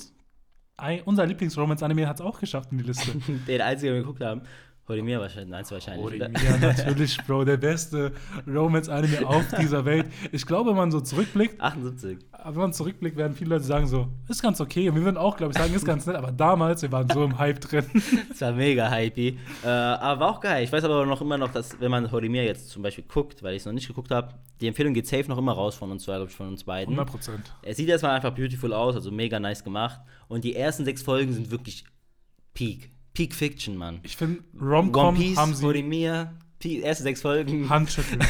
[0.79, 3.13] ein, unser Lieblings-Romance-Anime hat es auch geschafft in die Liste.
[3.47, 4.43] Den einzigen, den wir geguckt haben,
[4.89, 6.21] Horimiya wahrscheinlich, eins wahrscheinlich.
[6.21, 8.13] Ja, natürlich, Bro, der beste
[8.47, 10.07] Romance-Anime auf dieser Welt.
[10.31, 12.19] Ich glaube, wenn man so zurückblickt, 78.
[12.31, 14.89] aber wenn man zurückblickt, werden viele Leute sagen so, ist ganz okay.
[14.89, 16.15] Und wir würden auch, glaube ich, sagen, ist ganz nett.
[16.15, 17.85] Aber damals, wir waren so im Hype drin.
[18.29, 19.39] Das war mega hypey.
[19.65, 20.65] Äh, aber war auch geil.
[20.65, 23.55] Ich weiß aber noch immer noch, dass, wenn man Horimiya jetzt zum Beispiel guckt, weil
[23.55, 26.05] ich es noch nicht geguckt habe, die Empfehlung geht safe noch immer raus von uns
[26.05, 26.95] zwei, glaube ich, von uns beiden.
[26.95, 27.53] 100 Prozent.
[27.63, 30.01] Es sieht erstmal einfach beautiful aus, also mega nice gemacht.
[30.29, 31.85] Und die ersten sechs Folgen sind wirklich
[32.55, 32.91] Peak.
[33.17, 34.01] Peak Fiction, Mann.
[34.03, 37.69] Ich finde, One Rom-Com Piece, haben sie Horimiya, erste sechs Folgen.
[37.71, 38.21] Handschütteln.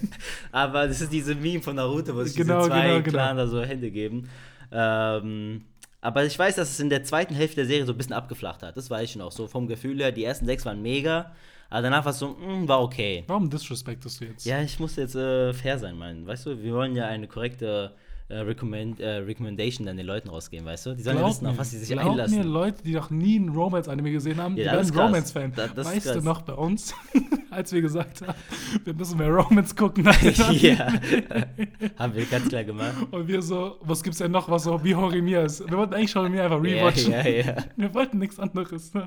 [0.52, 3.10] Aber das ist diese Meme von Naruto, wo sich Genau, diese zwei genau, genau.
[3.10, 4.28] Clan da so Hände geben.
[4.72, 5.64] Ähm,
[6.00, 8.64] aber ich weiß, dass es in der zweiten Hälfte der Serie so ein bisschen abgeflacht
[8.64, 8.76] hat.
[8.76, 9.30] Das weiß ich noch.
[9.30, 11.30] So vom Gefühl her, die ersten sechs waren mega.
[11.70, 13.22] Aber danach war es so, mm, war okay.
[13.28, 14.44] Warum disrespectest du jetzt?
[14.44, 16.26] Ja, ich muss jetzt äh, fair sein, Mann.
[16.26, 17.94] Weißt du, wir wollen ja eine korrekte
[18.32, 20.94] äh, Recommend, äh, Recommendation dann den Leuten rausgeben, weißt du?
[20.94, 22.38] Die sollen ja wissen, auf was sie sich glaub einlassen.
[22.38, 24.98] mir, Leute, die noch nie ein Romance-Anime gesehen haben, Ja, die werden.
[25.00, 25.52] Romance-Fan.
[25.54, 26.24] Da- Weißt du krass.
[26.24, 26.94] noch bei uns,
[27.50, 28.34] als wir gesagt haben,
[28.84, 30.04] wir müssen mehr Romance gucken?
[30.52, 30.86] ja,
[31.98, 32.94] haben wir ganz klar gemacht.
[33.10, 35.68] Und wir so, was gibt's denn noch, was so wie Horimiya ist?
[35.70, 37.12] Wir wollten eigentlich Horimiya einfach Ja, rewatchen.
[37.12, 37.56] ja, ja.
[37.76, 38.94] Wir wollten nichts anderes.
[38.94, 39.06] Ne?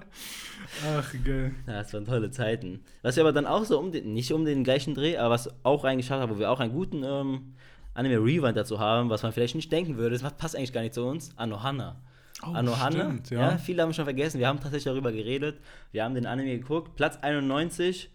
[0.98, 1.52] Ach, geil.
[1.68, 2.82] Ja, das waren tolle Zeiten.
[3.02, 5.50] Was wir aber dann auch so um den, nicht um den gleichen Dreh, aber was
[5.64, 7.54] auch reingeschafft haben, wo wir auch einen guten ähm,
[7.96, 10.94] Anime Rewind dazu haben, was man vielleicht nicht denken würde, das passt eigentlich gar nicht
[10.94, 11.96] zu uns, Anohana.
[12.44, 13.52] Oh, Anohana, stimmt, ja.
[13.52, 13.58] ja.
[13.58, 15.60] viele haben schon vergessen, wir haben tatsächlich darüber geredet,
[15.92, 18.12] wir haben den Anime geguckt, Platz 91,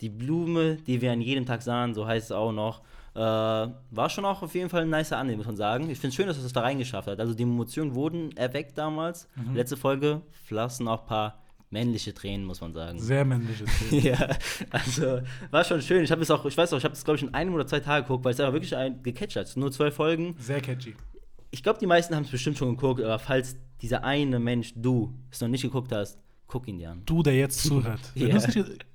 [0.00, 2.82] die Blume, die wir an jedem Tag sahen, so heißt es auch noch,
[3.14, 5.90] äh, war schon auch auf jeden Fall ein nicer Anime, muss man sagen.
[5.90, 7.18] Ich finde es schön, dass es das da reingeschafft hat.
[7.18, 9.28] Also die Emotionen wurden erweckt damals.
[9.34, 9.56] Mhm.
[9.56, 11.39] Letzte Folge flossen auch ein paar
[11.70, 12.98] männliche Tränen, muss man sagen.
[13.00, 14.04] Sehr männliches Bild.
[14.04, 14.36] Ja,
[14.70, 16.02] also war schon schön.
[16.04, 17.66] Ich habe es auch, ich weiß auch, ich habe es glaube ich in einem oder
[17.66, 19.56] zwei Tagen geguckt, weil es aber wirklich ein, gecatcht hat.
[19.56, 20.34] Nur zwölf Folgen.
[20.38, 20.94] Sehr catchy.
[21.52, 25.14] Ich glaube, die meisten haben es bestimmt schon geguckt, aber falls dieser eine Mensch, du,
[25.30, 27.02] es noch nicht geguckt hast, guck ihn dir an.
[27.06, 28.00] Du, der jetzt zuhört.
[28.14, 28.34] Ja.
[28.34, 28.86] müssen nicht-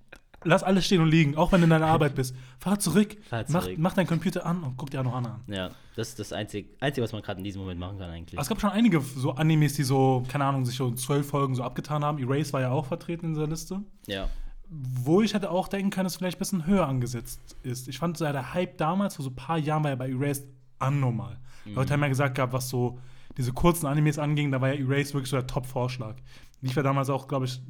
[0.45, 2.36] Lass alles stehen und liegen, auch wenn du in deiner Arbeit bist.
[2.60, 3.77] Fahr zurück, Fahr Mach, zurück.
[3.77, 5.53] mach deinen Computer an und guck dir Anohana an.
[5.53, 8.38] Ja, das ist das Einzige, Einzige was man gerade in diesem Moment machen kann eigentlich.
[8.38, 11.55] Aber Es gab schon einige so Animes, die so, keine Ahnung, sich so zwölf Folgen
[11.55, 12.19] so abgetan haben.
[12.19, 13.81] Erase war ja auch vertreten in dieser Liste.
[14.08, 14.29] Ja,
[14.69, 17.88] Wo ich hätte auch denken können, dass es vielleicht ein bisschen höher angesetzt ist.
[17.88, 20.10] Ich fand so, ja, der Hype damals, vor so ein paar Jahren, war ja bei
[20.10, 20.47] Erased
[20.79, 21.39] anormal.
[21.65, 22.99] Leute haben ja gesagt gehabt, was so
[23.38, 26.15] diese kurzen Animes anging, da war ja Erased wirklich so der Top-Vorschlag.
[26.62, 27.62] Lief ja damals auch, glaube ich,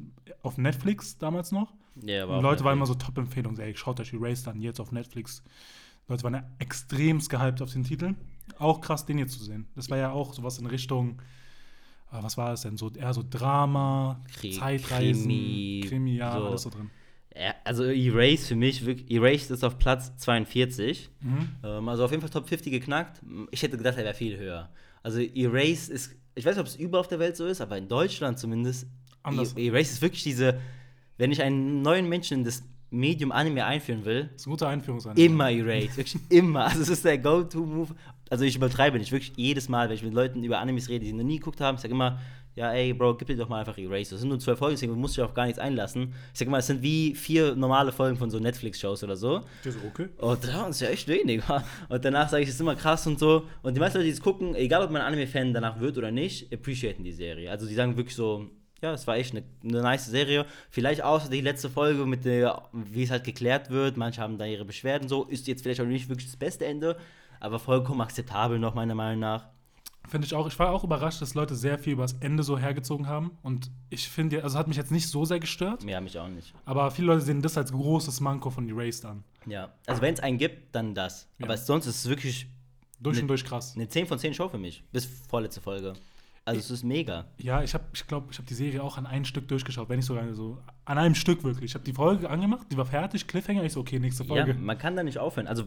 [0.42, 1.72] auf Netflix damals noch.
[2.04, 3.58] Ja, Und Leute waren immer so Top-Empfehlungen.
[3.60, 5.42] Ey, schaut euch Erased an, jetzt auf Netflix.
[6.08, 8.14] Leute waren ja extremst gehypt auf den Titel.
[8.58, 9.66] Auch krass, den hier zu sehen.
[9.74, 11.20] Das war ja auch sowas in Richtung,
[12.12, 12.76] äh, was war es denn?
[12.76, 16.46] So, eher so Drama, Kri- Zeitreisen, Krimi, Krimi, ja, so.
[16.46, 16.90] alles so drin.
[17.34, 21.10] Ja, also Erased für mich, wirklich, Erased ist auf Platz 42.
[21.20, 21.48] Mhm.
[21.64, 23.20] Ähm, also auf jeden Fall Top 50 geknackt.
[23.50, 24.70] Ich hätte gedacht, er wäre viel höher.
[25.02, 27.76] Also Erased ist, ich weiß nicht, ob es überall auf der Welt so ist, aber
[27.78, 28.86] in Deutschland zumindest.
[29.22, 29.52] Anders.
[29.54, 30.60] Erased ist wirklich diese,
[31.18, 34.30] wenn ich einen neuen Menschen in das Medium Anime einführen will.
[34.32, 35.00] Das ist eine gute Einführung.
[35.16, 36.66] Immer Erased, wirklich immer.
[36.66, 37.94] Also es ist der Go-To-Move.
[38.30, 41.12] Also ich übertreibe nicht, wirklich jedes Mal, wenn ich mit Leuten über Animes rede, die
[41.12, 42.18] noch nie geguckt haben, ich sage immer,
[42.56, 44.12] ja, ey, Bro, gib dir doch mal einfach Erase.
[44.12, 46.14] Das sind nur zwölf Folgen, deswegen musst du dich auf gar nichts einlassen.
[46.32, 49.42] Ich sag mal, es sind wie vier normale Folgen von so Netflix-Shows oder so.
[49.62, 50.08] Das ist okay.
[50.16, 51.42] Und das ist ja echt wenig.
[51.90, 53.42] Und danach sage ich, es ist immer krass und so.
[53.62, 56.50] Und die meisten Leute, die es gucken, egal ob man Anime-Fan danach wird oder nicht,
[56.52, 57.50] appreciaten die Serie.
[57.50, 58.48] Also die sagen wirklich so,
[58.82, 60.46] ja, es war echt eine, eine nice Serie.
[60.70, 63.96] Vielleicht außer die letzte Folge mit der, wie es halt geklärt wird.
[63.96, 65.24] Manche haben da ihre Beschwerden so.
[65.24, 66.96] Ist jetzt vielleicht auch nicht wirklich das beste Ende,
[67.40, 69.48] aber vollkommen akzeptabel noch meiner Meinung nach.
[70.08, 70.46] Finde ich auch.
[70.46, 73.36] Ich war auch überrascht, dass Leute sehr viel über das Ende so hergezogen haben.
[73.42, 75.82] Und ich finde, also hat mich jetzt nicht so sehr gestört.
[75.82, 76.54] Ja, mich auch nicht.
[76.64, 79.24] Aber viele Leute sehen das als großes Manko von Erased an.
[79.46, 81.28] Ja, also wenn es einen gibt, dann das.
[81.38, 81.46] Ja.
[81.46, 82.46] Aber sonst ist es wirklich.
[82.98, 83.74] Durch und durch krass.
[83.76, 84.82] Eine 10 von 10 Show für mich.
[84.90, 85.94] Bis vorletzte Folge.
[86.46, 87.24] Also es ist mega.
[87.38, 89.96] Ja, ich habe, ich glaube, ich habe die Serie auch an einem Stück durchgeschaut, wenn
[89.96, 91.70] nicht sogar so an einem Stück wirklich.
[91.70, 94.52] Ich habe die Folge angemacht, die war fertig, Cliffhanger, ich so okay, nächste Folge.
[94.52, 95.48] Ja, man kann da nicht aufhören.
[95.48, 95.64] Also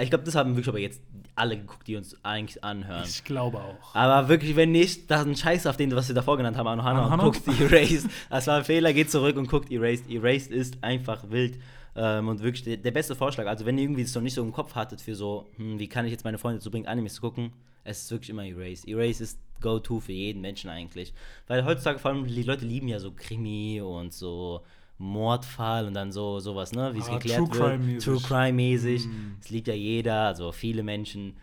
[0.00, 1.02] ich glaube, das haben wirklich aber jetzt
[1.34, 3.04] alle geguckt, die uns eigentlich anhören.
[3.04, 3.94] Ich glaube auch.
[3.94, 7.12] Aber wirklich, wenn nicht, dann scheiß auf den, was wir davor genannt haben, an Hannah
[7.12, 8.08] und guckt Erased.
[8.30, 10.10] Das war ein Fehler, geht zurück und guckt Erased.
[10.10, 11.58] Erased ist einfach wild.
[11.94, 13.46] Ähm, und wirklich der, der, beste Vorschlag.
[13.46, 15.88] Also, wenn ihr irgendwie es noch nicht so im Kopf hattet für so, hm, wie
[15.88, 17.52] kann ich jetzt meine Freunde dazu bringen, Animes zu gucken,
[17.84, 18.88] es ist wirklich immer Erased.
[18.88, 21.14] Erased ist Go-To für jeden Menschen eigentlich.
[21.46, 24.62] Weil heutzutage vor allem die Leute lieben ja so Krimi und so
[24.98, 27.80] Mordfall und dann so sowas, ne, wie es ah, geklärt True wird.
[27.80, 29.06] Crime True Crime mäßig.
[29.06, 29.36] Mm.
[29.40, 31.34] Das liebt ja jeder, also viele Menschen.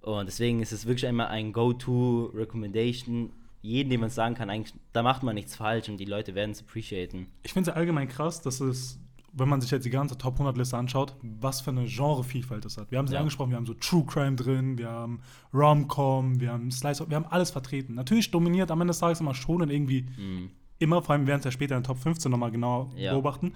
[0.00, 3.30] Und deswegen ist es wirklich einmal ein Go-To-Recommendation.
[3.62, 6.50] Jeden, dem man sagen kann, eigentlich, da macht man nichts falsch und die Leute werden
[6.50, 7.28] es appreciaten.
[7.42, 8.98] Ich finde es allgemein krass, dass es,
[9.36, 12.76] wenn man sich jetzt die ganze Top 100 Liste anschaut, was für eine Genrevielfalt es
[12.78, 12.90] hat.
[12.90, 13.18] Wir haben es ja.
[13.18, 15.20] angesprochen, wir haben so True Crime drin, wir haben
[15.52, 17.94] Rom-Com, wir haben Slice, wir haben alles vertreten.
[17.94, 21.40] Natürlich dominiert am Ende des Tages immer schon in irgendwie mm immer, vor allem werden
[21.40, 23.12] es ja später in der Top 15 nochmal genau ja.
[23.12, 23.52] beobachten.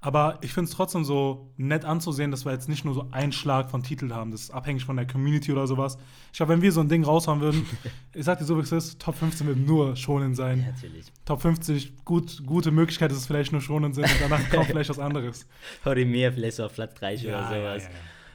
[0.00, 3.32] Aber ich finde es trotzdem so nett anzusehen, dass wir jetzt nicht nur so einen
[3.32, 4.30] Schlag von Titeln haben.
[4.30, 5.98] Das ist abhängig von der Community oder sowas.
[6.30, 7.66] Ich glaube, wenn wir so ein Ding raushauen würden,
[8.14, 10.60] ich sag dir so, wie es ist, Top 15 wird nur schonen sein.
[10.60, 11.06] Ja, natürlich.
[11.24, 14.90] Top 50, gut, gute Möglichkeit, dass es vielleicht nur schonen sind und danach kommt vielleicht
[14.90, 15.48] was anderes.
[15.84, 17.88] mehr, vielleicht so auf Platz 30 ja, oder sowas.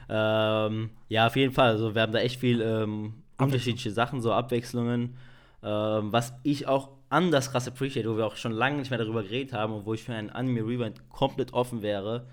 [0.08, 1.70] Ja, ähm, ja, auf jeden Fall.
[1.70, 5.16] Also wir haben da echt viel ähm, unterschiedliche Sachen, so Abwechslungen.
[5.62, 9.22] Ähm, was ich auch anders krass appreciate, wo wir auch schon lange nicht mehr darüber
[9.22, 12.26] geredet haben und wo ich für einen Anime Rewind komplett offen wäre.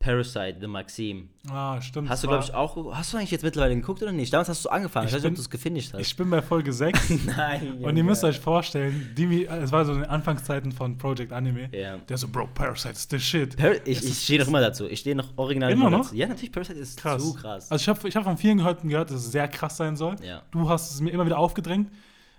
[0.00, 1.28] Parasite, The Maxim.
[1.50, 2.08] Ah, stimmt.
[2.08, 2.94] Hast du, glaube ich, auch.
[2.94, 4.32] Hast du eigentlich jetzt mittlerweile geguckt oder nicht?
[4.32, 5.08] Damals hast du angefangen.
[5.08, 6.00] Ich, ich weiß nicht, ob du es gefinisht hast.
[6.00, 7.10] Ich bin bei Folge 6.
[7.26, 7.78] Nein.
[7.82, 11.68] Und ihr müsst euch vorstellen, die, es war so in den Anfangszeiten von Project Anime.
[11.72, 11.96] Ja.
[11.96, 13.56] Der so, Bro, Parasite ist the shit.
[13.56, 14.86] Par ich, ich stehe noch immer dazu.
[14.86, 16.02] Ich stehe noch original immer noch.
[16.02, 16.14] Dazu.
[16.14, 17.20] Ja, natürlich, Parasite ist krass.
[17.20, 17.68] zu krass.
[17.68, 20.14] Also, ich habe ich hab von vielen gehört, gehört, dass es sehr krass sein soll.
[20.22, 20.42] Ja.
[20.52, 21.90] Du hast es mir immer wieder aufgedrängt.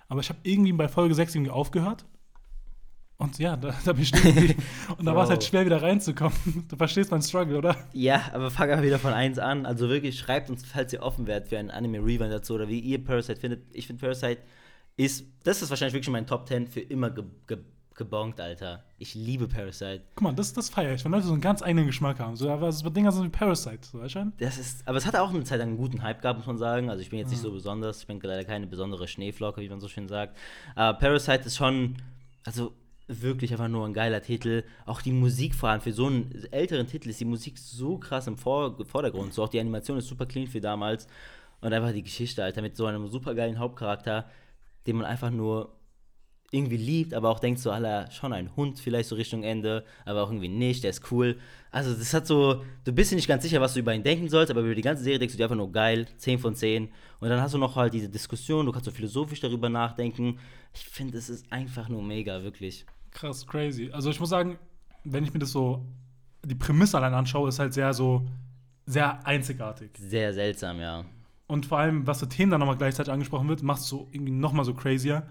[0.09, 2.05] Aber ich habe irgendwie bei Folge 6 irgendwie aufgehört.
[3.17, 4.55] Und ja, da, da bin ich stehen
[4.97, 6.65] Und da war es halt schwer, wieder reinzukommen.
[6.69, 7.75] Du verstehst meinen Struggle, oder?
[7.93, 9.65] Ja, aber fang aber wieder von eins an.
[9.65, 13.03] Also wirklich, schreibt uns, falls ihr offen wärt für einen Anime-Rewind dazu oder wie ihr
[13.03, 13.63] Parasite findet.
[13.73, 14.41] Ich finde Parasite
[14.95, 17.57] ist, das ist wahrscheinlich wirklich mein Top 10 für immer ge, ge,
[17.99, 18.83] gebongt, Alter.
[18.97, 20.01] Ich liebe Parasite.
[20.15, 22.35] Guck mal, das, das feiere ich, wenn Leute so einen ganz eigenen Geschmack haben.
[22.35, 24.31] So, aber es wird Dinger so wie Parasite, so, weißt du?
[24.39, 26.57] Das ist, aber es hat auch eine Zeit lang einen guten Hype gehabt, muss man
[26.57, 26.89] sagen.
[26.89, 27.33] Also ich bin jetzt ja.
[27.33, 30.35] nicht so besonders, ich bin leider keine besondere Schneeflocke, wie man so schön sagt.
[30.73, 31.97] Aber Parasite ist schon,
[32.45, 32.73] also
[33.07, 34.63] wirklich einfach nur ein geiler Titel.
[34.85, 38.27] Auch die Musik vor allem für so einen älteren Titel ist die Musik so krass
[38.27, 39.33] im Vor Vordergrund.
[39.33, 41.07] So auch die Animation ist super clean für damals.
[41.61, 44.29] Und einfach die Geschichte, Alter, mit so einem super geilen Hauptcharakter,
[44.87, 45.75] den man einfach nur
[46.51, 50.23] irgendwie liebt, aber auch denkt so, aller schon ein Hund vielleicht so Richtung Ende, aber
[50.23, 51.37] auch irgendwie nicht, der ist cool.
[51.71, 54.29] Also das hat so, du bist dir nicht ganz sicher, was du über ihn denken
[54.29, 56.89] sollst, aber über die ganze Serie denkst du dir einfach nur geil, 10 von 10.
[57.19, 60.39] Und dann hast du noch halt diese Diskussion, du kannst so philosophisch darüber nachdenken.
[60.73, 62.85] Ich finde, es ist einfach nur mega, wirklich.
[63.11, 63.91] Krass, crazy.
[63.91, 64.57] Also ich muss sagen,
[65.03, 65.85] wenn ich mir das so,
[66.43, 68.25] die Prämisse allein anschaue, ist halt sehr so,
[68.85, 69.91] sehr einzigartig.
[69.99, 71.05] Sehr seltsam, ja.
[71.45, 74.31] Und vor allem, was für Themen dann nochmal gleichzeitig angesprochen wird, macht es so irgendwie
[74.31, 75.27] nochmal so crazier.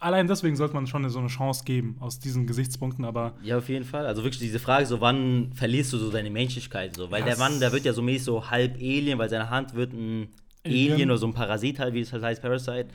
[0.00, 3.34] Allein deswegen sollte man schon so eine Chance geben, aus diesen Gesichtspunkten, aber.
[3.42, 4.06] Ja, auf jeden Fall.
[4.06, 6.96] Also wirklich diese Frage, so wann verlierst du so deine Menschlichkeit?
[6.96, 7.10] So?
[7.10, 9.92] Weil der Mann, der wird ja so mäßig so halb Alien, weil seine Hand wird
[9.92, 10.28] ein
[10.64, 12.88] Alien, Alien oder so ein Parasit halt, wie es halt heißt, Parasite.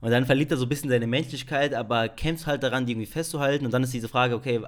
[0.00, 3.06] Und dann verliert er so ein bisschen seine Menschlichkeit, aber kämpft halt daran, die irgendwie
[3.06, 3.66] festzuhalten.
[3.66, 4.60] Und dann ist diese Frage, okay,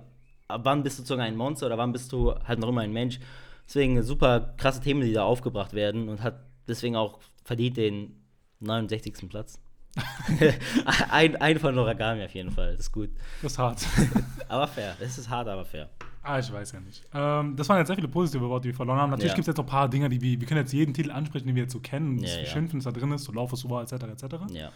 [0.49, 3.19] wann bist du sogar ein Monster oder wann bist du halt noch immer ein Mensch?
[3.67, 8.17] Deswegen super krasse Themen, die da aufgebracht werden und hat deswegen auch verdient den
[8.61, 9.29] 69.
[9.29, 9.59] Platz.
[11.11, 13.11] ein, ein von Noragami auf jeden Fall, das ist gut.
[13.43, 13.87] Das ist hart.
[14.49, 15.91] aber fair, das ist hart, aber fair.
[16.23, 17.05] Ah, ich weiß ja nicht.
[17.13, 19.11] Ähm, das waren jetzt sehr viele positive Worte, die wir verloren haben.
[19.11, 19.37] Natürlich ja.
[19.37, 21.47] gibt es jetzt noch ein paar Dinge, die wir, wir können jetzt jeden Titel ansprechen,
[21.47, 22.47] den wir jetzt so kennen, ja, ja.
[22.47, 24.05] schimpfen, was da drin ist, so Lauf ist etc.
[24.05, 24.25] etc.
[24.51, 24.71] Ja.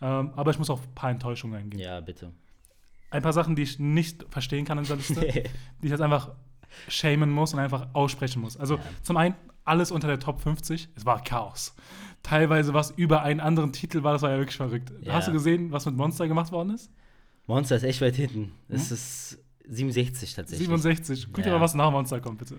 [0.00, 1.80] Ähm, aber ich muss auf ein paar Enttäuschungen eingehen.
[1.80, 2.30] Ja, bitte.
[3.10, 5.20] Ein paar Sachen, die ich nicht verstehen kann in dieser Liste,
[5.82, 6.30] die ich jetzt einfach
[6.88, 8.56] schämen muss und einfach aussprechen muss.
[8.56, 10.88] Also zum einen alles unter der Top 50.
[10.94, 11.74] Es war Chaos.
[12.22, 14.92] Teilweise was über einen anderen Titel war, das war ja wirklich verrückt.
[15.08, 16.90] Hast du gesehen, was mit Monster gemacht worden ist?
[17.46, 18.52] Monster ist echt weit hinten.
[18.68, 18.94] Es hm?
[18.94, 20.66] ist 67 tatsächlich.
[20.66, 21.28] 67.
[21.32, 22.56] Guck dir mal, was nach Monster kommt, bitte.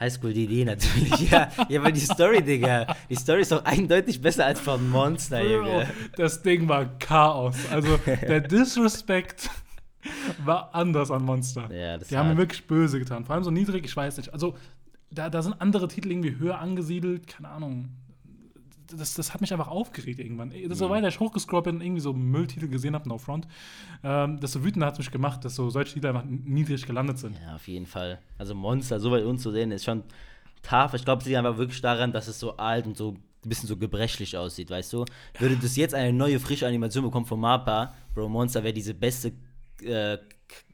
[0.00, 1.30] Highschool DD natürlich.
[1.30, 2.96] ja, ja, weil die Story, Digga.
[3.10, 5.86] Die Story ist doch eindeutig besser als von Monster, Junge.
[6.16, 7.56] Das Ding war Chaos.
[7.70, 9.50] Also der Disrespect
[10.44, 11.70] war anders an Monster.
[11.72, 13.26] Ja, das die haben mir wirklich böse getan.
[13.26, 14.32] Vor allem so niedrig, ich weiß nicht.
[14.32, 14.56] Also
[15.10, 17.26] da, da sind andere Titel irgendwie höher angesiedelt.
[17.26, 17.88] Keine Ahnung
[18.98, 20.50] das, das hat mich einfach aufgeregt irgendwann.
[20.50, 20.92] Desto mhm.
[20.92, 23.46] weiter ich hochgescrollt bin, irgendwie so Mülltitel gesehen habe, No Front,
[24.02, 27.36] ähm, desto wütender hat es mich gemacht, dass so solche Titel einfach niedrig gelandet sind.
[27.40, 28.20] Ja, auf jeden Fall.
[28.38, 30.02] Also Monster so weit unten zu sehen, ist schon
[30.62, 30.94] tough.
[30.94, 33.12] Ich glaube, es liegt einfach wirklich daran, dass es so alt und so
[33.44, 35.04] ein bisschen so gebrechlich aussieht, weißt du?
[35.38, 39.32] Würde das jetzt eine neue, frische Animation bekommen von MAPPA, Bro, Monster wäre diese beste
[39.82, 40.18] äh,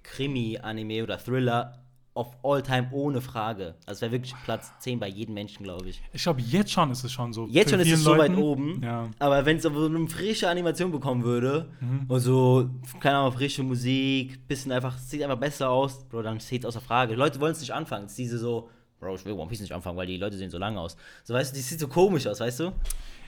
[0.03, 1.86] Krimi-Anime oder Thriller
[2.17, 3.75] of all time ohne Frage.
[3.85, 6.03] Also wäre wirklich Platz 10 bei jedem Menschen, glaube ich.
[6.13, 7.47] Ich glaube, jetzt schon ist es schon so.
[7.49, 8.83] Jetzt schon ist es so weit oben.
[8.83, 9.11] Ja.
[9.19, 12.07] Aber wenn es so eine frische Animation bekommen würde mhm.
[12.09, 16.65] und so, keine Ahnung, frische Musik, bisschen einfach, sieht einfach besser aus, Bro, dann steht
[16.65, 17.13] es außer Frage.
[17.13, 18.07] Die Leute wollen es nicht anfangen.
[18.07, 20.51] Es ist diese so, Bro, ich will One Piece nicht anfangen, weil die Leute sehen
[20.51, 20.97] so lang aus.
[21.23, 22.73] So, weißt du, die sieht so komisch aus, weißt du?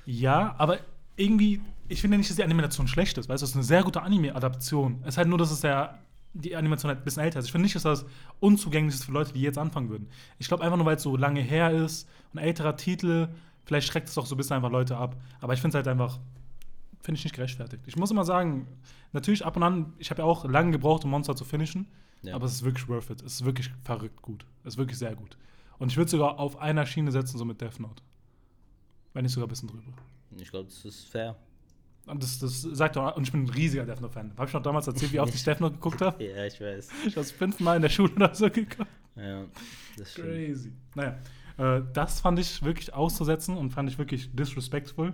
[0.07, 0.79] Ja, aber
[1.16, 3.83] irgendwie, ich finde nicht, dass die Animation schlecht ist, weißt du, es ist eine sehr
[3.83, 5.01] gute Anime-Adaption.
[5.03, 5.98] Es ist halt nur, dass es sehr
[6.38, 7.46] die Animation halt ein bisschen älter ist.
[7.46, 8.07] Ich finde nicht, dass das
[8.40, 10.09] unzugänglich ist für Leute, die jetzt anfangen würden.
[10.38, 13.29] Ich glaube einfach nur, weil es so lange her ist, ein älterer Titel,
[13.64, 15.16] vielleicht schreckt es auch so ein bisschen einfach Leute ab.
[15.40, 16.18] Aber ich finde es halt einfach,
[17.03, 17.83] finde ich nicht gerechtfertigt.
[17.87, 18.68] Ich muss immer sagen,
[19.12, 21.88] natürlich ab und an, ich habe ja auch lange gebraucht, um Monster zu finishen,
[22.22, 22.35] ja.
[22.35, 23.20] aber es ist wirklich worth it.
[23.22, 24.46] Es ist wirklich verrückt gut.
[24.62, 25.37] Es ist wirklich sehr gut.
[25.79, 28.03] Und ich würde sogar auf einer Schiene setzen, so mit Death Note.
[29.12, 29.83] Wenn nicht sogar ein bisschen drüber.
[30.37, 31.37] Ich glaube, das ist fair.
[32.09, 34.33] Und das, das sagt doch, und ich bin ein riesiger Death Note-Fan.
[34.37, 36.23] Habe ich noch damals erzählt, wie oft ich Death Note geguckt habe?
[36.25, 36.88] Ja, ich weiß.
[37.07, 38.88] Ich habe fünfmal in der Schule oder so geguckt.
[39.16, 39.44] Ja,
[39.97, 40.29] das stimmt.
[40.29, 40.73] Crazy.
[40.94, 41.18] Naja,
[41.59, 45.12] äh, das fand ich wirklich auszusetzen und fand ich wirklich disrespectful.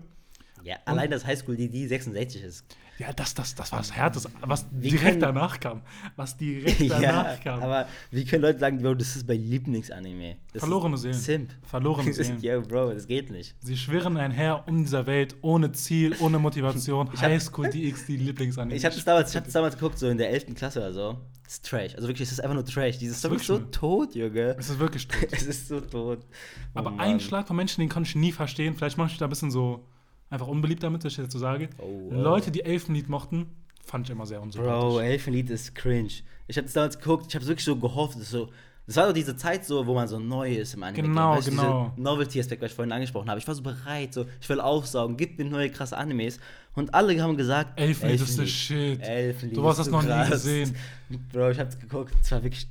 [0.64, 2.64] Ja, allein das Highschool DD 66 ist
[2.98, 5.82] ja, das, das, das war das Härteste, was wie direkt können, danach kam.
[6.14, 7.62] Was direkt danach ja, kam.
[7.62, 10.36] Aber wie können Leute sagen, Bro, das ist mein Lieblingsanime?
[10.54, 11.14] Verlorene Seelen.
[11.14, 11.50] Simp.
[11.62, 12.40] Verlorene Seelen.
[12.40, 13.56] ja, Bro, das geht nicht.
[13.58, 17.10] Sie schwirren einher um dieser Welt, ohne Ziel, ohne Motivation.
[17.20, 18.76] Highschool DX, die Lieblingsanime.
[18.76, 20.54] Ich hatte es damals, damals geguckt, so in der 11.
[20.54, 21.18] Klasse oder so.
[21.42, 21.96] Das ist Trash.
[21.96, 22.98] Also wirklich, es ist einfach nur Trash.
[22.98, 24.56] Dieses Story ist so tot, Junge.
[24.56, 25.28] Es ist wirklich tot.
[25.32, 26.20] es ist so tot.
[26.22, 27.00] Oh, Aber Mann.
[27.00, 28.76] ein Schlag von Menschen, den konnte ich nie verstehen.
[28.76, 29.84] Vielleicht mache ich da ein bisschen so
[30.30, 31.68] einfach unbeliebt damit, dass ich dazu sage.
[31.78, 32.22] Oh, wow.
[32.22, 33.46] Leute, die Elfenlied mochten,
[33.84, 34.80] fand ich immer sehr unsympathisch.
[34.80, 36.10] Bro, Elfenlied ist cringe.
[36.46, 38.48] Ich habe es damals geguckt, ich habe wirklich so gehofft, dass so
[38.86, 41.08] das war doch diese Zeit so, wo man so neu ist im Anime.
[41.08, 41.92] Genau, weißt, genau.
[41.96, 43.40] Novelty-Aspekt, was ich vorhin angesprochen habe.
[43.40, 46.38] Ich war so bereit, so, ich will aufsaugen, gib mir neue krasse Animes.
[46.74, 49.00] Und alle haben gesagt, Elfenlied, Elfenlied ist der Shit.
[49.00, 50.26] Elfenlied du hast das noch krass.
[50.26, 50.76] nie gesehen.
[51.32, 52.68] Bro, ich hab's geguckt, es war wirklich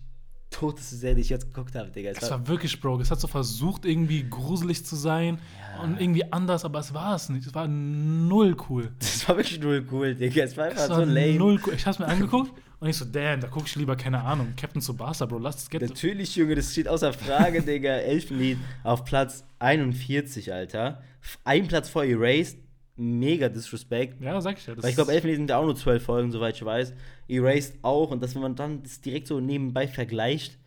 [0.54, 2.12] toteste Serie, die ich jetzt geguckt habe, Digga.
[2.12, 3.02] Es, es war, war, wirklich, Bro.
[3.02, 5.84] Es hat so versucht, irgendwie gruselig zu sein ja.
[5.84, 7.46] und irgendwie anders, aber es war es nicht.
[7.46, 8.92] Es war null cool.
[9.00, 10.44] Es war wirklich null cool, Digga.
[10.44, 11.36] Es war einfach es war so lame.
[11.36, 11.74] Null cool.
[11.76, 14.82] Ich hab's mir angeguckt und ich so, damn, da guck ich lieber, keine Ahnung, Captain
[14.82, 15.84] Tsubasa, Bro, lass das Geld.
[15.84, 17.94] Natürlich, Junge, das steht außer Frage, Digga.
[17.94, 21.02] Elfenlied auf Platz 41, Alter.
[21.46, 22.58] Ein Platz vor Erased,
[22.96, 24.22] mega Disrespect.
[24.22, 24.76] Ja, sag ich ja.
[24.78, 26.94] Weil ich glaube, Elfenlied sind ja auch nur zwölf Folgen, soweit ich weiß.
[27.28, 28.12] Erased auch.
[28.12, 30.58] Und dass wenn man dann das direkt so nebenbei vergleicht,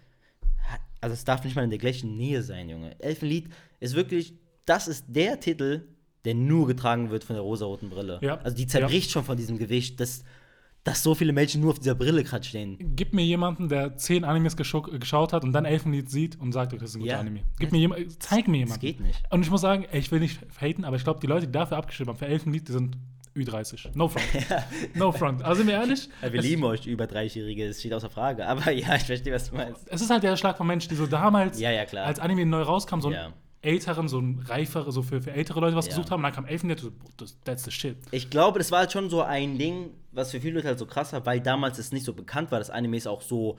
[1.01, 2.99] also es darf nicht mal in der gleichen Nähe sein, Junge.
[3.01, 3.49] Elfenlied
[3.81, 4.35] ist wirklich,
[4.65, 5.87] das ist der Titel,
[6.25, 8.19] der nur getragen wird von der rosaroten Brille.
[8.23, 8.39] Ja.
[8.39, 9.13] Also die zerbricht ja.
[9.13, 10.25] schon von diesem Gewicht, dass,
[10.87, 12.79] dass so viele Menschen nur auf dieser Brille gerade stehen.
[12.95, 16.83] Gib mir jemanden, der zehn Animes geschaut hat und dann Elfenlied sieht und sagt, das
[16.83, 17.21] ist ein guter ja.
[17.21, 17.41] Anime.
[17.59, 18.75] Gib mir jemand, zeig mir jemanden.
[18.75, 19.21] Das geht nicht.
[19.31, 21.77] Und ich muss sagen, ich will nicht haten, aber ich glaube, die Leute, die dafür
[21.77, 22.97] abgeschrieben haben, für Elfenlied, die sind
[23.35, 23.97] Ü30.
[23.97, 24.27] No front.
[24.95, 25.43] no front.
[25.43, 26.09] Also sind wir ehrlich?
[26.23, 28.47] Ja, wir lieben euch über 30-Jährige, das steht außer Frage.
[28.47, 29.89] Aber ja, ich verstehe, was du meinst.
[29.89, 32.63] Es ist halt der Schlag von Menschen, die so damals, ja, ja, als Anime neu
[32.63, 33.33] rauskam, so ein
[33.67, 36.21] älteren, so ein reiferen, so für, für ältere Leute was gesucht haben.
[36.21, 36.91] Und dann kam Elfenlied, so,
[37.45, 37.97] that's the shit.
[38.13, 40.87] Ich glaube, das war halt schon so ein Ding, was für viele Leute halt so
[40.87, 43.59] krass war, weil damals es nicht so bekannt war, dass Animes auch so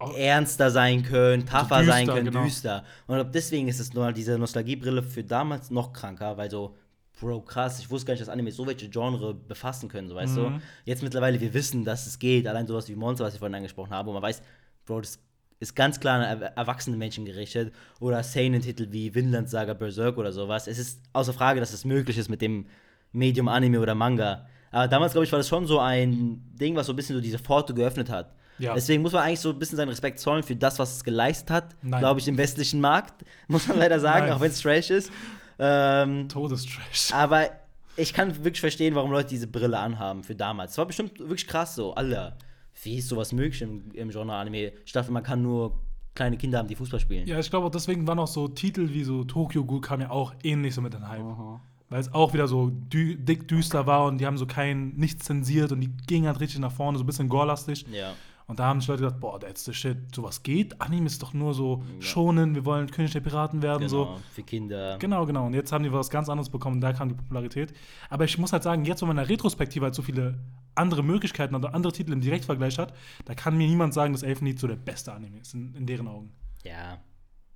[0.00, 0.12] oh.
[0.16, 2.44] ernster sein können, tougher düster, sein können, genau.
[2.44, 2.84] düster.
[3.06, 6.76] Und ich glaube, deswegen ist es nur diese Nostalgiebrille für damals noch kranker, weil so
[7.20, 10.36] Bro, krass, ich wusste gar nicht, dass Anime so welche Genre befassen können, so weißt
[10.36, 10.40] mhm.
[10.40, 10.60] du.
[10.84, 13.92] Jetzt mittlerweile, wir wissen, dass es geht, allein sowas wie Monster, was ich vorhin angesprochen
[13.92, 14.42] habe, wo man weiß,
[14.84, 15.20] Bro, das
[15.60, 17.72] ist ganz klar an erwachsene Menschen gerichtet.
[18.00, 20.66] Oder Seinen-Titel wie Vinland Saga Berserk oder sowas.
[20.66, 22.66] Es ist außer Frage, dass es möglich ist mit dem
[23.12, 24.46] Medium Anime oder Manga.
[24.70, 27.22] Aber damals, glaube ich, war das schon so ein Ding, was so ein bisschen so
[27.22, 28.34] diese Pforte geöffnet hat.
[28.58, 28.74] Ja.
[28.74, 31.50] Deswegen muss man eigentlich so ein bisschen seinen Respekt zollen für das, was es geleistet
[31.50, 35.10] hat, glaube ich, im westlichen Markt, muss man leider sagen, auch wenn es Trash ist.
[35.58, 37.12] Ähm, Todestrash.
[37.12, 37.50] Aber
[37.96, 40.72] ich kann wirklich verstehen, warum Leute diese Brille anhaben für damals.
[40.72, 42.36] Es war bestimmt wirklich krass so, Alter.
[42.84, 44.72] Wie ist sowas möglich im, im Genre Anime?
[44.84, 45.80] Ich dachte, man kann nur
[46.14, 47.26] kleine Kinder haben, die Fußball spielen.
[47.26, 50.34] Ja, ich glaube, deswegen waren auch so Titel wie so Tokyo Ghoul kam ja auch
[50.42, 51.22] ähnlich so mit den Hype.
[51.22, 51.60] Aha.
[51.90, 55.24] Weil es auch wieder so dü dick düster war und die haben so kein, nichts
[55.24, 57.84] zensiert und die gingen halt richtig nach vorne, so ein bisschen gore-lastig.
[57.92, 58.14] Ja.
[58.46, 60.80] Und da haben sich Leute gedacht, boah, that's the shit, sowas geht.
[60.80, 62.02] Anime ist doch nur so ja.
[62.02, 64.20] schonen, wir wollen König der Piraten werden, genau, so.
[64.32, 64.98] für Kinder.
[64.98, 65.46] Genau, genau.
[65.46, 67.72] Und jetzt haben die was ganz anderes bekommen, da kam die Popularität.
[68.10, 70.38] Aber ich muss halt sagen, jetzt, wo man in der Retrospektive halt so viele
[70.74, 72.92] andere Möglichkeiten oder andere Titel im Direktvergleich hat,
[73.24, 75.86] da kann mir niemand sagen, dass Elfen Lied so der beste Anime ist, in, in
[75.86, 76.32] deren Augen.
[76.64, 76.98] Ja.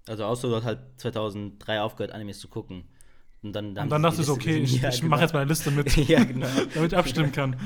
[0.06, 2.84] Also außer du hast halt 2003 aufgehört, Animes zu gucken.
[3.42, 5.10] Und dann, dann, und dann dachte ich so, okay, ich, ja, ich genau.
[5.10, 6.46] mache jetzt meine Liste mit, ja, genau.
[6.74, 7.56] damit ich abstimmen kann.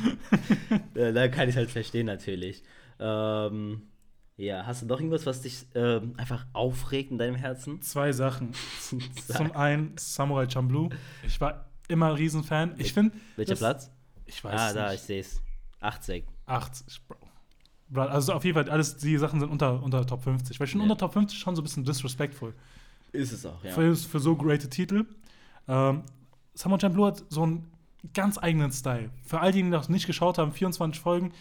[0.95, 2.62] da kann ich halt verstehen, natürlich.
[3.03, 3.83] Ähm,
[4.37, 7.83] ja, hast du noch irgendwas, was dich ähm, einfach aufregt in deinem Herzen?
[7.83, 8.53] Zwei Sachen.
[9.27, 10.89] Zum einen Samurai Champloo.
[11.27, 12.75] Ich war immer ein Riesenfan.
[12.79, 13.17] Ich finde.
[13.37, 13.91] Welcher Platz?
[14.27, 15.43] Ich weiß Ah, da, ich sehe es.
[15.81, 16.25] 80.
[16.47, 17.17] 80, Bro.
[18.01, 20.59] Also auf jeden Fall, alles die Sachen sind unter, unter Top 50.
[20.59, 20.93] Weil ich finde ja.
[20.93, 22.55] unter Top 50 schon so ein bisschen disrespectful.
[23.13, 23.73] Ist es auch, ja.
[23.73, 25.05] Für, für so great Titel.
[25.69, 26.05] Ähm,
[26.55, 27.71] Samurai Champloo hat so einen
[28.15, 29.11] ganz eigenen Style.
[29.25, 31.33] Für all diejenigen, die das nicht geschaut haben, 24 Folgen,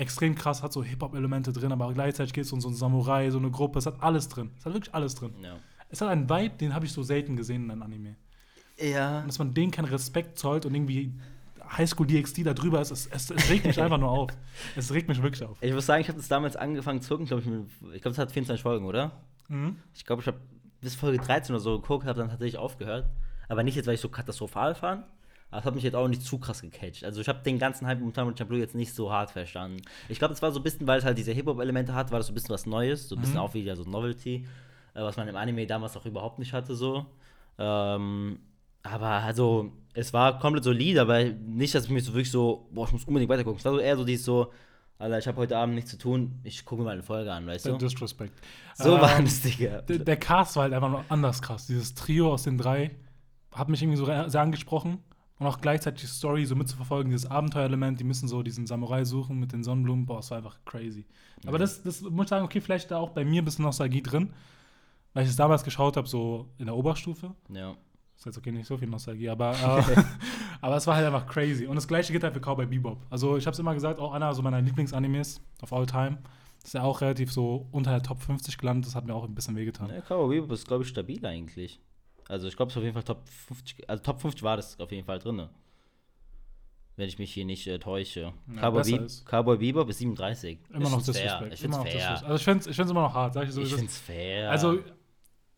[0.00, 3.38] extrem krass, hat so Hip-Hop-Elemente drin, aber gleichzeitig geht es um so ein Samurai, so
[3.38, 4.50] eine Gruppe, es hat alles drin.
[4.58, 5.34] Es hat wirklich alles drin.
[5.42, 5.56] Ja.
[5.90, 8.16] Es hat einen Vibe, den habe ich so selten gesehen in einem Anime.
[8.78, 9.20] Ja.
[9.20, 11.12] Und dass man denen keinen Respekt zollt und irgendwie
[11.76, 14.30] Highschool DxD da drüber ist, es, es, es regt mich einfach nur auf.
[14.76, 15.58] Es regt mich wirklich auf.
[15.60, 18.18] Ich muss sagen, ich habe das damals angefangen zu gucken, glaube ich, ich glaube, es
[18.18, 19.12] hat 24 Folgen, oder?
[19.48, 19.76] Mhm.
[19.94, 20.38] Ich glaube, ich habe
[20.80, 23.10] bis Folge 13 oder so geguckt, habe dann tatsächlich aufgehört.
[23.48, 25.04] Aber nicht jetzt, weil ich so katastrophal fand,
[25.50, 27.04] aber es hat mich jetzt auch nicht zu krass gecatcht.
[27.04, 29.82] Also ich habe den ganzen Hype momentan mit Champloo jetzt nicht so hart verstanden.
[30.08, 32.28] Ich glaube, es war so ein bisschen, weil es halt diese Hip-Hop-Elemente hat, war das
[32.28, 33.40] so ein bisschen was Neues, so ein bisschen mhm.
[33.40, 34.46] auch wieder so Novelty,
[34.94, 37.06] äh, was man im Anime damals auch überhaupt nicht hatte so.
[37.58, 38.38] Ähm,
[38.82, 42.86] aber also, es war komplett solide, aber nicht, dass ich mich so wirklich so, boah,
[42.86, 43.58] ich muss unbedingt weitergucken.
[43.58, 44.52] Es war so eher so dieses so,
[44.98, 47.46] Alter, ich habe heute Abend nichts zu tun, ich gucke mir mal eine Folge an,
[47.46, 47.76] weißt du?
[47.76, 48.32] Disrespect.
[48.74, 49.82] So ähm, war es, Digga.
[49.82, 51.66] Der, der Cast war halt einfach noch anders krass.
[51.66, 52.92] Dieses Trio aus den drei
[53.52, 55.02] hat mich irgendwie so sehr angesprochen
[55.40, 59.40] und auch gleichzeitig die Story so mitzuverfolgen, dieses Abenteuerelement, die müssen so diesen Samurai suchen
[59.40, 61.06] mit den Sonnenblumen, boah, es war einfach crazy.
[61.42, 61.48] Mhm.
[61.48, 64.02] Aber das, das muss ich sagen, okay, vielleicht da auch bei mir ein bisschen Nostalgie
[64.02, 64.34] drin,
[65.14, 67.34] weil ich es damals geschaut habe, so in der Oberstufe.
[67.48, 67.74] Ja.
[68.18, 69.52] Ist jetzt okay, nicht so viel Nostalgie, aber,
[69.88, 70.02] äh,
[70.60, 71.66] aber es war halt einfach crazy.
[71.66, 73.06] Und das gleiche geht halt für Cowboy Bebop.
[73.08, 76.18] Also ich habe es immer gesagt, auch einer so meiner Lieblingsanimes of all time.
[76.58, 79.24] Das ist ja auch relativ so unter der Top 50 gelandet, das hat mir auch
[79.24, 79.88] ein bisschen wehgetan.
[79.88, 81.80] Ja, Cowboy Bebop ist, glaube ich, stabil eigentlich.
[82.30, 84.78] Also ich glaube, es ist auf jeden Fall Top 50, also Top 50 war das
[84.78, 85.48] auf jeden Fall drin.
[86.96, 88.32] Wenn ich mich hier nicht äh, täusche.
[88.54, 90.58] Ja, Cowboy, Be Cowboy Bebop ist 37.
[90.70, 91.54] Immer noch Disrespect.
[91.54, 92.10] Ich finde es fair.
[92.22, 93.34] Also ich finde es ich immer noch hart.
[93.34, 94.50] Sag ich so, ich finde es fair.
[94.50, 94.78] Also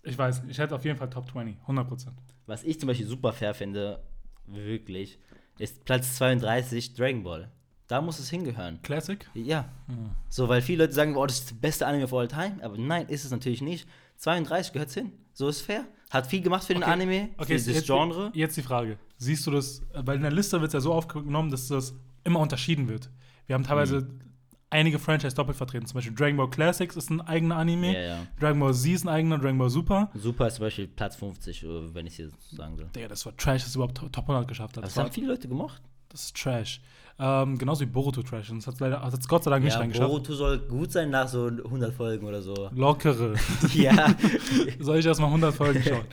[0.02, 2.08] ich weiß, ich hätte auf jeden Fall Top 20, 100%.
[2.46, 4.02] Was ich zum Beispiel super fair finde,
[4.46, 5.18] wirklich,
[5.58, 7.52] ist Platz 32 Dragon Ball.
[7.86, 8.80] Da muss es hingehören.
[8.82, 9.28] Classic?
[9.34, 9.68] Ja.
[9.88, 10.12] Mhm.
[10.30, 12.58] So, weil viele Leute sagen, oh, das ist das beste Anime of all time.
[12.62, 13.86] Aber nein, ist es natürlich nicht.
[14.16, 15.12] 32 gehört hin.
[15.34, 15.84] So ist fair.
[16.12, 16.92] Hat viel gemacht für den okay.
[16.92, 18.30] Anime, okay, für das Genre.
[18.34, 18.98] Jetzt die Frage.
[19.16, 22.38] Siehst du das, weil in der Liste wird es ja so aufgenommen, dass das immer
[22.40, 23.08] unterschieden wird.
[23.46, 24.20] Wir haben teilweise mhm.
[24.68, 25.86] einige Franchise doppelt vertreten.
[25.86, 27.94] Zum Beispiel Dragon Ball Classics ist ein eigener Anime.
[27.94, 28.26] Ja, ja.
[28.38, 30.10] Dragon Ball Z ist ein eigener, Dragon Ball Super.
[30.12, 32.90] Super ist zum Beispiel Platz 50, äh, wenn ich es hier sagen soll.
[32.94, 34.84] Digga, das war Trash, dass es überhaupt Top 100 geschafft hat.
[34.84, 35.80] Das, das haben viele Leute gemocht.
[36.10, 36.82] Das ist Trash.
[37.18, 38.50] Ähm, genauso wie Boruto Trash.
[38.50, 40.08] Und das hat leider, hat's Gott sei Dank nicht ja, reingeschafft.
[40.08, 42.70] Boruto soll gut sein nach so 100 Folgen oder so.
[42.74, 43.34] Lockere.
[43.74, 44.14] ja.
[44.80, 46.06] soll ich erstmal 100 Folgen schauen?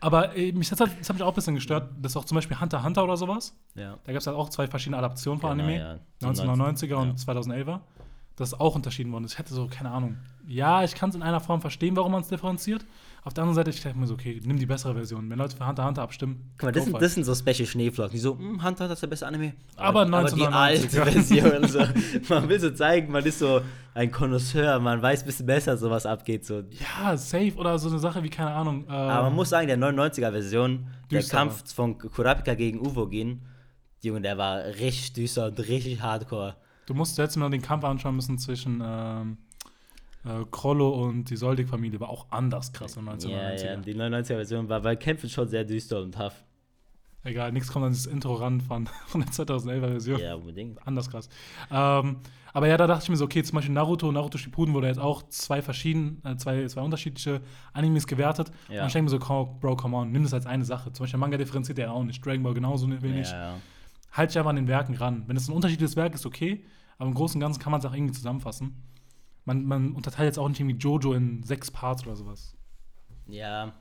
[0.00, 2.36] Aber äh, mich, das, hat, das hat mich auch ein bisschen gestört, dass auch zum
[2.36, 3.54] Beispiel Hunter Hunter oder sowas.
[3.74, 3.98] Ja.
[4.04, 6.00] Da gab es halt auch zwei verschiedene Adaptionen von genau, Anime.
[6.22, 6.28] Ja.
[6.28, 6.96] 1990er ja.
[6.98, 7.80] und 2011er.
[8.36, 9.24] Das ist auch unterschieden worden.
[9.24, 10.16] Ich hätte so, keine Ahnung.
[10.46, 12.86] Ja, ich kann es in einer Form verstehen, warum man es differenziert.
[13.28, 15.28] Auf der anderen Seite, ich dachte mir so, okay, nimm die bessere Version.
[15.28, 16.50] Wenn Leute für Hunter Hunter abstimmen.
[16.56, 18.12] Guck mal, das sind, das sind so Special Schneeflocken.
[18.12, 19.52] Die so, hm, Hunter Hunter ist der beste Anime.
[19.76, 21.68] Aber, aber, aber die alte Version.
[21.68, 21.80] so.
[22.30, 23.60] Man will so zeigen, man ist so
[23.92, 26.46] ein Connoisseur, man weiß ein bisschen besser, so was abgeht.
[26.46, 26.62] So.
[26.70, 28.84] Ja, safe oder so eine Sache wie, keine Ahnung.
[28.84, 33.42] Ähm, aber man muss sagen, der 99er-Version, der Kampf von Kurapika gegen Uvogin,
[34.00, 36.56] Junge, der war richtig düster und richtig hardcore.
[36.86, 38.82] Du musst jetzt mal den Kampf anschauen müssen zwischen.
[38.82, 39.36] Ähm
[40.28, 43.28] äh, Krollo und die Soldig-Familie war auch anders krass im 1990er.
[43.30, 46.44] Ja, ja, die 99er-Version war bei Kämpfen schon sehr düster und tough.
[47.24, 50.20] Egal, nichts kommt an das Intro ran von, von der 2011er-Version.
[50.20, 50.86] Ja, unbedingt.
[50.86, 51.28] Anders krass.
[51.70, 52.18] Ähm,
[52.52, 54.86] aber ja, da dachte ich mir so, okay, zum Beispiel Naruto und Naruto Shippuden wurde
[54.86, 57.40] jetzt auch zwei verschiedene, äh, zwei, zwei unterschiedliche
[57.72, 58.50] Animes gewertet.
[58.68, 58.82] Ja.
[58.82, 60.92] Und ich denke mir so, Bro, come on, nimm das als eine Sache.
[60.92, 63.30] Zum Beispiel Manga differenziert er auch nicht, Dragon Ball genauso wenig.
[63.30, 63.54] Ja, ja.
[64.12, 65.24] Halt dich einfach an den Werken ran.
[65.26, 66.64] Wenn es ein unterschiedliches Werk ist, okay,
[66.96, 68.82] aber im Großen und Ganzen kann man es auch irgendwie zusammenfassen.
[69.48, 72.54] Man, man unterteilt jetzt auch nicht irgendwie Jojo in sechs Parts oder sowas.
[73.26, 73.72] Ja.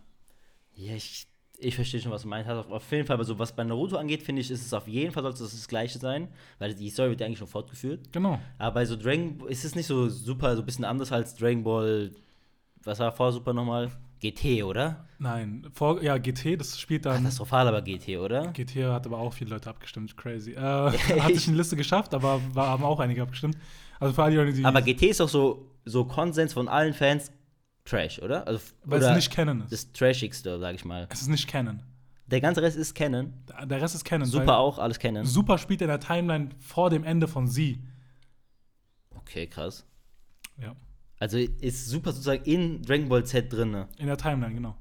[0.74, 2.49] Ja, ich, ich verstehe schon, was du meinst.
[2.49, 4.88] Auf, auf jeden Fall, aber so was bei Naruto angeht, finde ich, ist es auf
[4.88, 8.13] jeden Fall sollte es das Gleiche sein, weil die Story wird ja eigentlich schon fortgeführt.
[8.13, 8.39] Genau.
[8.57, 11.63] Aber bei so Dragon ist es nicht so super, so ein bisschen anders als Dragon
[11.63, 12.11] Ball.
[12.84, 13.91] Was war vor Super nochmal?
[14.20, 15.05] GT, oder?
[15.20, 17.18] Nein, vor, ja, GT, das spielt dann.
[17.18, 18.47] Katastrophal, aber GT, oder?
[18.51, 20.51] GT hat aber auch viele Leute abgestimmt, crazy.
[20.51, 23.57] Äh, hat sich eine Liste geschafft, aber war, haben auch einige abgestimmt.
[23.99, 24.65] Also für alle, die.
[24.65, 27.32] Aber GT ist doch so, so Konsens von allen Fans
[27.86, 28.45] Trash, oder?
[28.45, 29.72] Also, Weil oder es nicht Canon ist.
[29.72, 31.07] Das Trashigste, sag ich mal.
[31.09, 31.82] Es ist nicht Canon.
[32.28, 33.34] Der ganze Rest ist Canon.
[33.65, 34.28] Der Rest ist Canon.
[34.28, 35.26] Super auch, alles Canon.
[35.26, 37.82] Super spielt in der Timeline vor dem Ende von sie.
[39.15, 39.86] Okay, krass.
[40.61, 40.76] Ja.
[41.20, 43.86] Also ist super sozusagen in Dragon Ball Z drin.
[43.97, 44.76] In der Timeline, genau.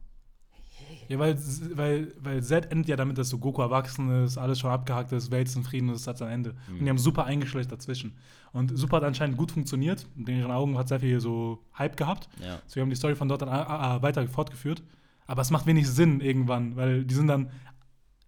[1.09, 1.39] Ja, weil,
[1.75, 5.31] weil, weil Z endet ja damit, dass so Goku erwachsen ist, alles schon abgehakt ist,
[5.31, 6.55] Welt ist in Frieden und das hat sein Ende.
[6.69, 6.79] Mhm.
[6.79, 8.17] Und die haben super eingeschlecht dazwischen.
[8.53, 10.07] Und Super hat anscheinend gut funktioniert.
[10.17, 12.29] In ihren Augen hat sehr viel so Hype gehabt.
[12.41, 12.59] Ja.
[12.67, 14.83] So, wir haben die Story von dort dann äh, weiter fortgeführt.
[15.27, 17.51] Aber es macht wenig Sinn irgendwann, weil die sind dann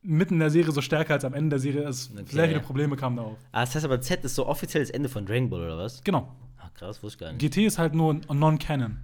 [0.02, 1.82] mitten in der Serie so stärker als am Ende der Serie.
[1.82, 2.24] Es okay.
[2.26, 3.38] Sehr viele Probleme kamen da auf.
[3.52, 6.02] Ah, das heißt aber, Z ist so offiziell das Ende von Dragon Ball, oder was?
[6.04, 6.34] Genau.
[6.78, 7.40] Krass, wusste ich gar nicht.
[7.40, 8.98] GT ist halt nur Non-Canon.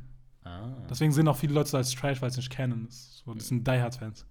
[0.45, 0.69] Ah.
[0.89, 3.19] Deswegen sehen auch viele Leute so als Trash, weil es nicht Canon ist.
[3.25, 4.27] So, das sind Die Hard-Fans.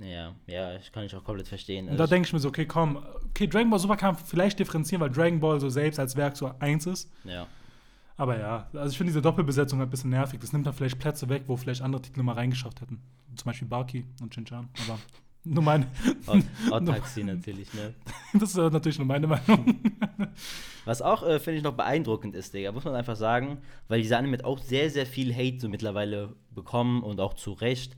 [0.00, 1.86] Ja, ja, ich kann ich auch komplett verstehen.
[1.86, 4.60] Und also da denke ich mir so, okay, komm, okay, Dragon Ball Super kann vielleicht
[4.60, 7.10] differenzieren, weil Dragon Ball so selbst als Werk so eins ist.
[7.24, 7.48] Ja.
[8.16, 10.38] Aber ja, also ich finde diese Doppelbesetzung halt ein bisschen nervig.
[10.40, 13.00] Das nimmt dann vielleicht Plätze weg, wo vielleicht andere Titel mal reingeschafft hätten.
[13.34, 14.68] Zum Beispiel Baki und Shin-Chan.
[14.86, 14.98] Aber
[15.44, 15.86] nur meine.
[16.70, 17.94] Otaxi natürlich, ne?
[18.34, 19.80] Das ist natürlich nur meine Meinung.
[20.84, 23.58] Was auch, äh, finde ich, noch beeindruckend ist, Digga, muss man einfach sagen,
[23.88, 27.96] weil diese Anime auch sehr, sehr viel Hate so mittlerweile bekommen und auch zu Recht.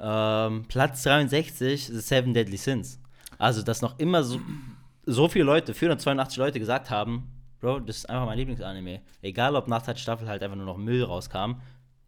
[0.00, 3.00] Ähm, Platz 63 The Seven Deadly Sins.
[3.38, 4.40] Also, dass noch immer so,
[5.04, 9.00] so viele Leute, 482 Leute gesagt haben, Bro, das ist einfach mein Lieblingsanime.
[9.22, 11.54] Egal, ob nach der Staffel halt einfach nur noch Müll rauskam.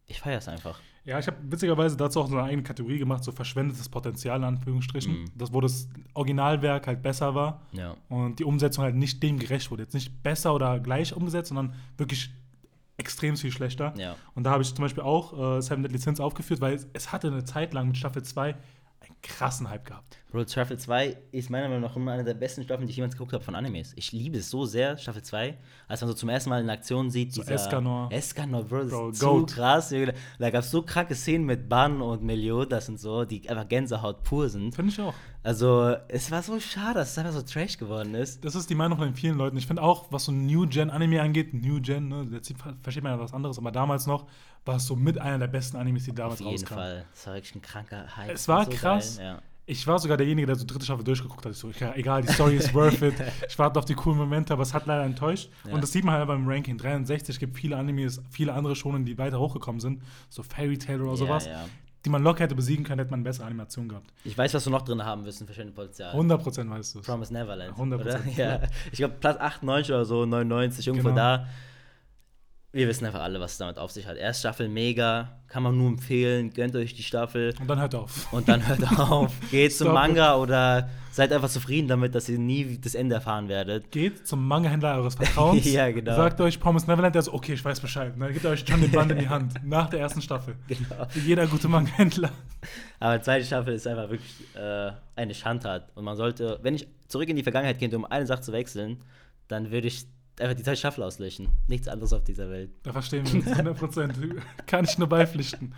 [0.07, 0.81] Ich feiere es einfach.
[1.09, 4.45] Ja, ich habe witzigerweise dazu auch so eine eigene Kategorie gemacht, so verschwendetes Potenzial in
[4.45, 5.23] Anführungsstrichen.
[5.23, 5.25] Mhm.
[5.35, 7.97] Das, wo das Originalwerk halt besser war ja.
[8.11, 9.85] und die Umsetzung halt nicht dem gerecht wurde.
[9.85, 12.31] Jetzt nicht besser oder gleich umgesetzt, sondern wirklich
[12.99, 13.95] extrem viel schlechter.
[13.97, 14.17] Ja.
[14.35, 17.11] Und da habe ich zum Beispiel auch äh, Seven Deadly Sins aufgeführt, weil es, es,
[17.11, 18.59] hatte eine Zeit lang mit Staffel 2 einen
[19.23, 20.19] krassen Hype gehabt.
[20.31, 23.15] Bro, Staffel 2 ist meiner Meinung nach immer eine der besten Staffeln, die ich jemals
[23.15, 23.95] geguckt habe von Animes.
[23.97, 25.57] Ich liebe es so sehr, Staffel 2,
[25.89, 27.33] als man so zum ersten Mal in Aktion sieht.
[27.33, 28.13] So Escanor.
[28.13, 29.95] Escanor, Bro, das Bro, ist so krass.
[30.39, 34.23] Da gab es so kranke Szenen mit Ban und Meliodas und so, die einfach Gänsehaut
[34.23, 34.75] pur sind.
[34.75, 35.15] Finde ich auch.
[35.43, 38.45] Also, es war so schade, dass es einfach so trash geworden ist.
[38.45, 39.57] Das ist die Meinung von vielen Leuten.
[39.57, 42.53] Ich finde auch, was so New-Gen-Anime angeht, New-Gen, ne, jetzt
[42.83, 44.27] versteht man ja was anderes, aber damals noch
[44.69, 46.47] war es so mit einer der besten Animes, die damals rauskamen.
[46.47, 46.75] Auf jeden rauskam.
[46.75, 47.05] Fall.
[47.13, 48.31] Es war wirklich ein kranker Hype.
[48.31, 49.17] Es war so krass.
[49.17, 49.43] Geil, ja.
[49.67, 51.53] Ich war sogar derjenige, der so dritte Staffel durchgeguckt hat.
[51.53, 53.15] Ich so, egal, die Story ist worth it.
[53.49, 55.51] Ich warte auf die coolen Momente, aber es hat leider enttäuscht.
[55.67, 55.75] Ja.
[55.75, 56.79] Und das sieht man halt beim Ranking.
[56.79, 60.03] 63 gibt viele Animes, viele andere Shonen, die weiter hochgekommen sind.
[60.31, 61.45] So Fairy Tail oder sowas.
[61.45, 61.65] Ja, ja.
[62.05, 64.11] Die man locker hätte besiegen können, hätte man bessere Animation gehabt.
[64.25, 66.15] Ich weiß, was du noch drin haben wirst, ein verschiedenes Potenzial.
[66.15, 67.07] 100% weißt du es.
[67.07, 67.77] Promise Neverland.
[67.77, 68.01] 100%.
[68.01, 68.21] Oder?
[68.37, 68.61] Ja.
[68.91, 71.17] Ich glaube, Platz 98 oder so, 99, irgendwo genau.
[71.17, 71.47] da
[72.71, 74.19] wir wissen einfach alle, was es damit auf sich hat.
[74.19, 77.55] Erste Staffel mega, kann man nur empfehlen, gönnt euch die Staffel.
[77.59, 78.31] Und dann hört auf.
[78.31, 79.33] Und dann hört auf.
[79.51, 83.91] Geht zum Manga oder seid einfach zufrieden damit, dass ihr nie das Ende erfahren werdet.
[83.91, 85.65] Geht zum Manga-Händler eures Vertrauens.
[85.73, 86.15] ja, genau.
[86.15, 88.13] Sagt euch Promise Neverland, der so, okay, ich weiß Bescheid.
[88.19, 89.55] Dann gibt euch schon den Band in die Hand.
[89.65, 90.55] Nach der ersten Staffel.
[90.69, 91.07] Genau.
[91.15, 92.31] Wie jeder gute Manga-Händler.
[93.01, 95.89] Aber die zweite Staffel ist einfach wirklich äh, eine Schandtat.
[95.95, 99.03] Und man sollte, wenn ich zurück in die Vergangenheit gehe, um eine Sache zu wechseln,
[99.49, 100.07] dann würde ich
[100.41, 101.49] einfach die zweite Staffel auslöschen.
[101.67, 102.71] Nichts anderes auf dieser Welt.
[102.83, 104.15] Da verstehen wir uns 100 Prozent.
[104.67, 105.75] Kann ich nur beipflichten.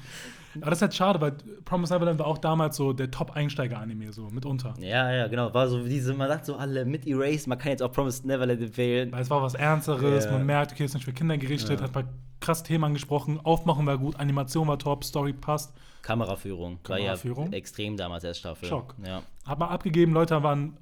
[0.60, 1.32] Aber das ist halt schade, weil
[1.64, 4.74] Promise Neverland war auch damals so der Top-Einsteiger-Anime, so mitunter.
[4.80, 5.54] Ja, ja, genau.
[5.54, 8.60] War so diese, man sagt so alle mit Erase, man kann jetzt auch Promise Neverland
[8.60, 9.12] empfehlen.
[9.12, 10.32] Weil es war was Ernsteres, ja.
[10.32, 11.84] man merkt, okay, es ist nicht für Kinder gerichtet, ja.
[11.84, 15.72] hat ein paar krasse Themen angesprochen, Aufmachen war gut, Animation war top, Story passt.
[16.02, 17.46] Kameraführung, Kameraführung.
[17.46, 18.68] war ja extrem damals erst Staffel.
[18.68, 18.94] Schock.
[19.06, 19.22] Ja.
[19.44, 20.76] Hat man abgegeben, Leute waren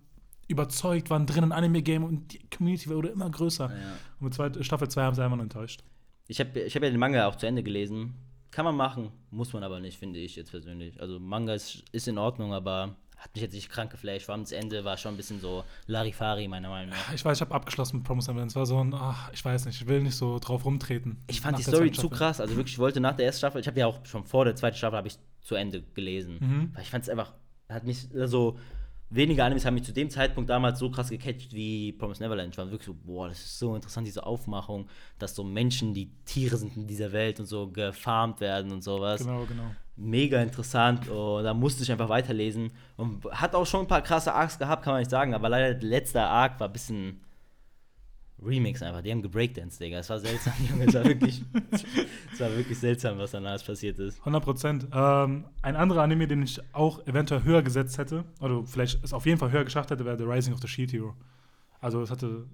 [0.48, 3.70] überzeugt, waren drin in Anime-Game und die Community wurde immer größer.
[3.70, 3.92] Ja.
[4.18, 5.82] Und mit zwei, Staffel 2 haben sie einfach nur enttäuscht.
[6.26, 8.14] Ich habe ich hab ja den Manga auch zu Ende gelesen.
[8.50, 11.00] Kann man machen, muss man aber nicht, finde ich jetzt persönlich.
[11.00, 14.26] Also Manga ist, ist in Ordnung, aber hat mich jetzt nicht krank geflasht.
[14.26, 17.12] Vor allem das Ende war schon ein bisschen so Larifari, meiner Meinung nach.
[17.12, 18.52] Ich weiß, ich habe abgeschlossen mit Promise Neverland.
[18.52, 21.18] Es war so ein, ach, ich weiß nicht, ich will nicht so drauf rumtreten.
[21.26, 22.40] Ich fand die Story zu krass.
[22.40, 24.54] Also wirklich, ich wollte nach der ersten Staffel, ich habe ja auch schon vor der
[24.54, 26.38] zweiten Staffel, habe ich zu Ende gelesen.
[26.40, 26.70] Mhm.
[26.74, 27.34] Weil ich fand es einfach,
[27.68, 28.58] hat mich so,
[29.10, 32.52] wenige Animes haben mich zu dem Zeitpunkt damals so krass gecatcht wie Promise Neverland.
[32.52, 34.88] Ich war wirklich so, boah, das ist so interessant, diese Aufmachung,
[35.18, 39.24] dass so Menschen, die Tiere sind in dieser Welt und so gefarmt werden und sowas.
[39.24, 39.70] Genau, genau.
[39.96, 42.70] Mega interessant und da musste ich einfach weiterlesen.
[42.96, 45.74] Und hat auch schon ein paar krasse Arcs gehabt, kann man nicht sagen, aber leider
[45.74, 47.20] der letzte Arc war ein bisschen
[48.44, 49.02] Remix einfach.
[49.02, 49.98] Die haben gebreakdanced, Digga.
[49.98, 50.84] Es war seltsam, Junge.
[50.86, 51.42] Es war wirklich,
[52.32, 54.18] es war wirklich seltsam, was danach passiert ist.
[54.20, 54.86] 100 Prozent.
[54.92, 59.26] Ähm, ein anderer Anime, den ich auch eventuell höher gesetzt hätte, oder vielleicht es auf
[59.26, 61.14] jeden Fall höher geschafft hätte, wäre The Rising of the Shield Hero.
[61.80, 62.46] Also es hatte,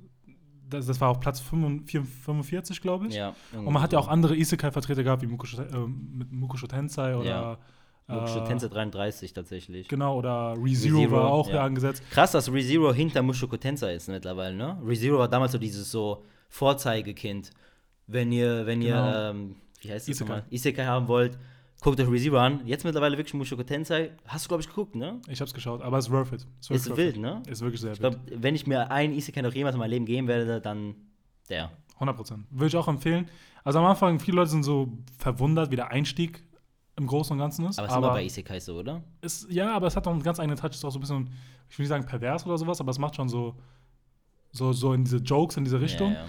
[0.68, 3.14] das, das war auf Platz 45, glaube ich.
[3.14, 3.35] Ja.
[3.53, 7.28] Und man hat ja auch andere Isekai-Vertreter gehabt, wie Mukusho, äh, mit Mukusho Tensei oder
[7.28, 7.59] Ja.
[8.07, 9.89] Mushoku äh, Tensei 33 tatsächlich.
[9.89, 11.53] Genau, oder ReZero ReZero, war auch ja.
[11.55, 12.03] hier angesetzt.
[12.11, 14.79] Krass, dass ReZero hinter Mushoku Tensei ist mittlerweile, ne?
[14.85, 17.51] ReZero war damals so dieses so Vorzeigekind.
[18.07, 19.31] Wenn ihr, wenn ihr, Genau.
[19.31, 20.29] ähm, wie heißt das Isekai.
[20.37, 20.47] nochmal?
[20.51, 21.39] Isekai haben wollt,
[21.81, 22.61] guckt euch ReZero an.
[22.67, 24.11] Jetzt mittlerweile wirklich Mushoku Tensei.
[24.27, 25.21] Hast du, glaube ich, geguckt, ne?
[25.29, 26.47] Ich hab's geschaut, aber es ist worth it.
[26.61, 27.23] Es Ist worth wild, it.
[27.23, 27.43] ne?
[27.49, 28.19] Ist wirklich sehr Ich wild.
[28.27, 30.95] glaube, wenn ich mir einen Isekai noch jemals in meinem Leben geben werde, dann
[31.49, 31.71] der.
[31.95, 32.45] 100 Prozent.
[32.51, 33.29] Würde ich auch empfehlen.
[33.63, 36.43] Also am Anfang, viele Leute sind so verwundert, wie der Einstieg
[36.97, 37.78] im Großen und Ganzen ist.
[37.78, 39.03] Aber es ist immer bei Isekai so, oder?
[39.20, 40.70] ist, ja, aber es hat auch einen ganz eigenen Touch.
[40.70, 41.30] Es ist auch so ein bisschen,
[41.68, 43.57] ich will nicht sagen pervers oder sowas, aber es macht schon so,
[44.53, 46.12] so, so in diese Jokes, in diese Richtung.
[46.12, 46.28] Ja, ja.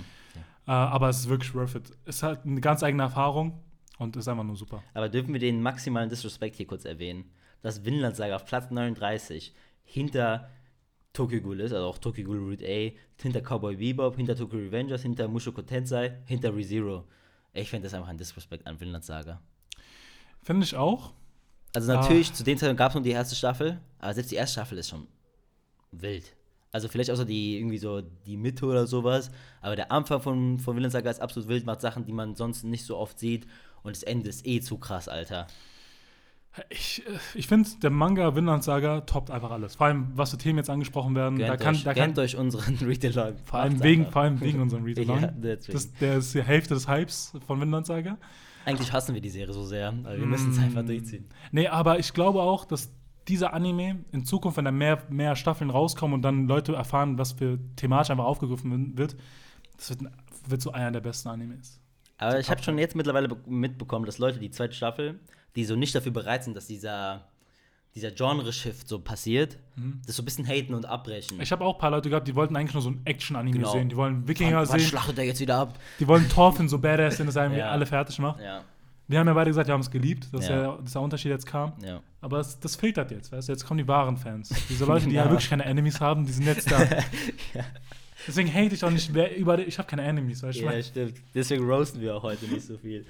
[0.67, 1.91] Äh, aber es ist wirklich worth it.
[2.05, 3.61] Es hat eine ganz eigene Erfahrung
[3.99, 4.83] und ist einfach nur super.
[4.93, 7.25] Aber dürfen wir den maximalen Disrespect hier kurz erwähnen?
[7.61, 9.53] Dass Vinland Saga auf Platz 39
[9.83, 10.49] hinter
[11.13, 12.91] Tokyo Ghoul ist, also auch Tokyo Ghoul Route A,
[13.21, 17.05] hinter Cowboy Bebop, hinter Tokyo Revengers, hinter Mushoku Tensei, hinter ReZero.
[17.53, 19.39] Ich finde das einfach ein Disrespect an Vinland Saga.
[20.45, 21.11] Finde ich auch.
[21.73, 24.53] Also natürlich, zu dem Zeitpunkt gab es nur die erste Staffel, aber selbst die erste
[24.53, 25.07] Staffel ist schon
[25.91, 26.35] wild.
[26.71, 29.31] Also vielleicht außer die irgendwie so die Mitte oder sowas,
[29.61, 32.63] aber der Anfang von, von Vinland Saga ist absolut wild, macht Sachen, die man sonst
[32.63, 33.47] nicht so oft sieht
[33.81, 35.47] und das Ende ist eh zu krass, Alter.
[36.69, 39.75] Ich, äh, ich finde, der Manga Vinland Saga toppt einfach alles.
[39.75, 41.39] Vor allem, was für Themen jetzt angesprochen werden.
[41.39, 43.35] Gönnt, da kann, euch, da kann, euch unseren Read-Along.
[43.45, 45.21] vor, allem wegen, vor allem wegen unserem Read-Along.
[45.21, 45.31] Ja,
[45.99, 48.17] der ist die Hälfte des Hypes von Vinland Saga.
[48.65, 50.87] Eigentlich hassen wir die Serie so sehr, aber wir müssen es einfach Mm.
[50.87, 51.25] durchziehen.
[51.51, 52.91] Nee, aber ich glaube auch, dass
[53.27, 57.31] dieser Anime in Zukunft, wenn da mehr, mehr Staffeln rauskommen und dann Leute erfahren, was
[57.33, 59.15] für thematisch einfach aufgegriffen wird,
[59.77, 60.11] das wird,
[60.47, 61.79] wird so einer der besten Animes.
[62.17, 65.19] Aber ich habe schon jetzt mittlerweile be- mitbekommen, dass Leute die zweite Staffel,
[65.55, 67.27] die so nicht dafür bereit sind, dass dieser,
[67.95, 69.57] dieser Genre-Shift so passiert,
[70.05, 71.37] das so ein bisschen haten und abbrechen.
[71.37, 71.43] Mhm.
[71.43, 73.71] Ich habe auch ein paar Leute gehabt, die wollten eigentlich nur so ein Action-Anime Genau.
[73.71, 73.87] sehen.
[73.87, 74.89] Die wollen Wikinger Wann- wann sehen.
[74.89, 75.79] schlachtet er jetzt wieder ab?
[75.99, 77.69] Die wollen Thorfinn so badass sehen, dass er Ja.
[77.69, 78.41] alle fertig macht.
[78.41, 78.63] Ja,
[79.07, 80.59] Die haben ja beide gesagt, die haben es geliebt, dass, Ja.
[80.73, 81.73] der, dass der Unterschied jetzt kam.
[81.81, 82.01] ja.
[82.21, 83.51] Aber es, das filtert jetzt, weißt du?
[83.53, 84.49] Jetzt kommen die wahren Fans.
[84.67, 85.29] Diese Leute, die ja, Ja.
[85.31, 86.79] wirklich keine Enemies haben, die sind jetzt da.
[88.27, 90.63] Deswegen hate ich auch nicht, wer über, ich habe keine Enemies, weißt du?
[90.63, 91.13] Ja, stimmt.
[91.35, 93.05] Deswegen roasten wir auch heute nicht so viel.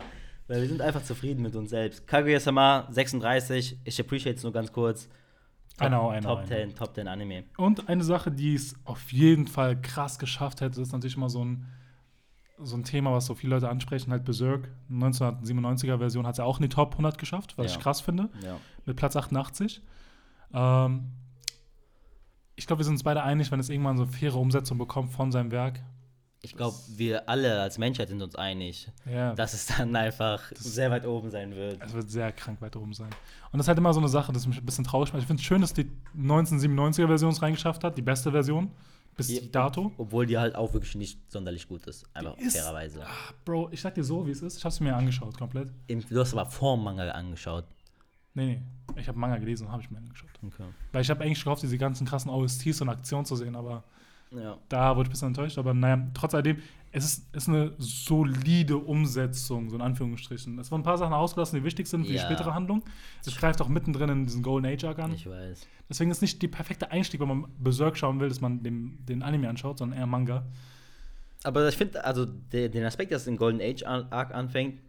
[0.48, 2.06] Weil wir sind einfach zufrieden mit uns selbst.
[2.08, 3.80] Kaguya-sama, 36.
[3.84, 5.10] Ich appreciate es nur ganz kurz.
[5.82, 6.56] I know, I know, Top I know.
[6.56, 7.44] 10, Top 10 Anime.
[7.58, 11.44] Und eine Sache, die es auf jeden Fall krass geschafft hätte, ist natürlich immer so
[11.44, 11.66] ein,
[12.60, 14.70] so ein Thema, was so viele Leute ansprechen, halt Berserk.
[14.90, 17.72] 1997er Version hat es ja auch in die Top 100 geschafft, was Ja.
[17.78, 18.58] ich krass finde, Ja.
[18.86, 19.82] mit Platz 88.
[20.54, 21.12] Ähm,
[22.56, 25.12] ich glaube, wir sind uns beide einig, wenn es irgendwann so eine faire Umsetzung bekommt
[25.12, 25.82] von seinem Werk.
[26.46, 30.92] Ich glaube, wir alle als Menschheit sind uns einig, Ja, dass es dann einfach sehr
[30.92, 31.82] weit oben sein wird.
[31.84, 33.10] es wird sehr krank weit oben sein.
[33.52, 35.22] Und das ist halt immer so eine Sache, das mich ein bisschen traurig macht.
[35.22, 38.70] Ich finde es schön, dass die 1997er Version es reingeschafft hat, die beste Version,
[39.18, 39.42] bis Ja.
[39.52, 39.92] dato.
[39.98, 42.06] Obwohl die halt auch wirklich nicht sonderlich gut ist.
[42.14, 43.06] Einfach Die ist- fairerweise.
[43.46, 44.58] Bro, ich sag dir so, wie es ist.
[44.58, 45.70] Ich habe es mir angeschaut, komplett.
[45.88, 47.66] Im, du hast aber vor dem Manga angeschaut.
[48.34, 48.62] Nee,
[48.94, 49.00] nee.
[49.02, 50.30] Ich habe Manga gelesen und habe ich mir angeschaut.
[50.46, 50.64] Okay.
[50.92, 53.84] Weil ich habe eigentlich gehofft, diese ganzen krassen OSTs und Aktionen zu sehen, aber
[54.32, 54.58] Ja.
[54.70, 55.58] da wurde ich ein bisschen enttäuscht.
[55.58, 56.58] Aber naja, trotz alledem,
[56.92, 60.58] es ist, ist eine solide Umsetzung, so in Anführungsstrichen.
[60.60, 62.26] Es wurden ein paar Sachen ausgelassen, die wichtig sind für die Ja.
[62.26, 62.84] spätere Handlung.
[63.26, 65.14] Es greift auch mittendrin in diesen Golden Age Arc an.
[65.14, 65.68] Ich weiß.
[65.90, 69.22] Deswegen ist nicht der perfekte Einstieg, wenn man Berserk schauen will, dass man dem, den
[69.24, 70.46] Anime anschaut, sondern eher Manga.
[71.44, 74.82] Aber ich finde, also der, den Aspekt, dass den Golden Age Ar- Arc anfängt,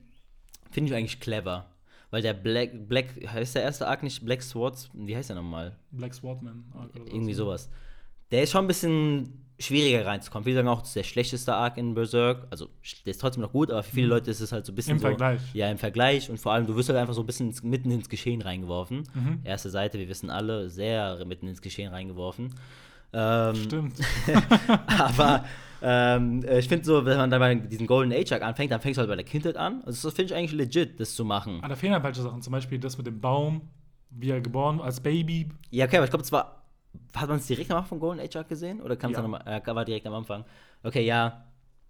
[0.70, 1.66] finde ich eigentlich clever.
[2.10, 4.88] Weil der Black, Black, heißt der erste Arc nicht Black Swords?
[4.94, 5.76] Wie heißt der nochmal?
[5.90, 6.64] Black Swordman.
[6.94, 7.64] Irgendwie sowas.
[7.64, 7.76] sowas.
[8.30, 10.44] Der ist schon ein bisschen schwieriger reinzukommen.
[10.44, 12.46] Viele sagen auch, das ist der schlechteste Arc in Berserk.
[12.50, 12.68] Also,
[13.04, 14.92] der ist trotzdem noch gut, aber für viele Leute ist es halt so ein bisschen
[14.92, 15.06] Im so.
[15.06, 15.40] Vergleich.
[15.54, 16.28] Ja, im Vergleich.
[16.28, 19.04] Und vor allem, du wirst halt einfach so ein bisschen ins, mitten ins Geschehen reingeworfen.
[19.14, 19.40] Mhm.
[19.44, 22.54] Erste Seite, wir wissen alle, sehr mitten ins Geschehen reingeworfen.
[23.12, 23.94] Ähm, Stimmt.
[24.86, 25.44] aber
[25.82, 28.80] ähm, äh, ich finde so, wenn man dann bei diesem Golden Age Arc anfängt, dann
[28.80, 29.82] fängst du halt bei der Kindheit an.
[29.86, 31.58] Also das finde ich eigentlich legit, das zu machen.
[31.58, 32.42] Aber da fehlen halt falsche Sachen.
[32.42, 33.62] Zum Beispiel das mit dem Baum,
[34.10, 35.48] wie er geboren als Baby.
[35.70, 36.62] Ja, okay, aber ich glaube, es war.
[37.14, 38.80] Hat man es direkt am Anfang von Golden Age Arc gesehen?
[38.80, 39.22] Oder kam es Ja.
[39.22, 39.60] dann nochmal?
[39.62, 40.44] Äh, war direkt am Anfang.
[40.82, 41.44] Okay, ja.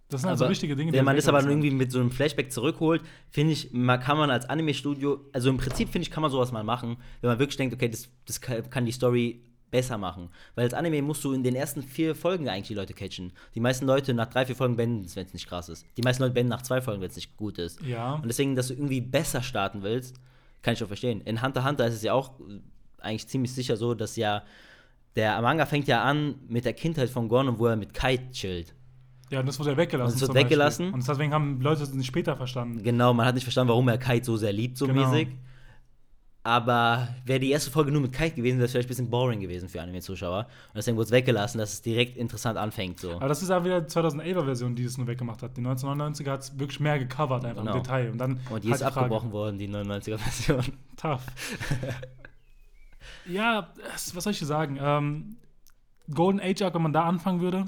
[0.09, 0.91] Das sind also Aber wichtige Dinge.
[0.91, 4.17] die Wenn man das aber irgendwie mit so einem Flashback zurückholt, finde ich, man kann
[4.17, 7.39] man als Anime-Studio, also im Prinzip finde ich, kann man sowas mal machen, wenn man
[7.39, 10.29] wirklich denkt, okay, das, das kann kann die Story besser machen.
[10.55, 13.33] Weil als Anime musst du in den ersten vier Folgen eigentlich die Leute catchen.
[13.53, 15.85] Die meisten Leute nach drei, vier Folgen beenden es, wenn es nicht krass ist.
[15.97, 17.81] Die meisten Leute beenden nach zwei Folgen, wenn es nicht gut ist.
[17.81, 18.13] Ja.
[18.13, 20.15] Und deswegen, dass du irgendwie besser starten willst,
[20.61, 21.19] kann ich auch verstehen.
[21.21, 22.59] In Hunter x Hunter ist es ja auch äh,
[22.99, 24.43] eigentlich ziemlich sicher so, dass ja
[25.17, 28.17] der Manga fängt ja an mit der Kindheit von Gon und wo er mit Kai
[28.31, 28.73] chillt.
[29.29, 30.13] Ja, und das wurde ja weggelassen.
[30.13, 30.93] Und das wird weggelassen.
[30.93, 32.81] Und deswegen haben Leute es nicht später verstanden.
[32.83, 35.09] Genau, man hat nicht verstanden, warum er Kite so sehr liebt, so genau.
[35.09, 35.29] mäßig.
[36.43, 39.41] Aber wäre die erste Folge nur mit Kite gewesen, wäre es vielleicht ein bisschen boring
[39.41, 40.45] gewesen für Anime-Zuschauer.
[40.45, 43.01] Und deswegen wurde es weggelassen, dass es direkt interessant anfängt.
[43.01, 43.15] So.
[43.15, 45.57] Aber das ist auch wieder die 2011er-Version, die es nur weggemacht hat.
[45.57, 47.75] Die 1999er hat es wirklich mehr gecovert, einfach genau.
[47.75, 48.11] im Detail.
[48.11, 50.63] Und, dann Und die ist abgebrochen worden, die 99er-Version.
[50.95, 51.23] Tough.
[53.27, 54.77] ja, was soll ich dir sagen?
[54.79, 55.37] Ähm,
[56.13, 57.65] Golden Age Arc, wenn man da anfangen würde,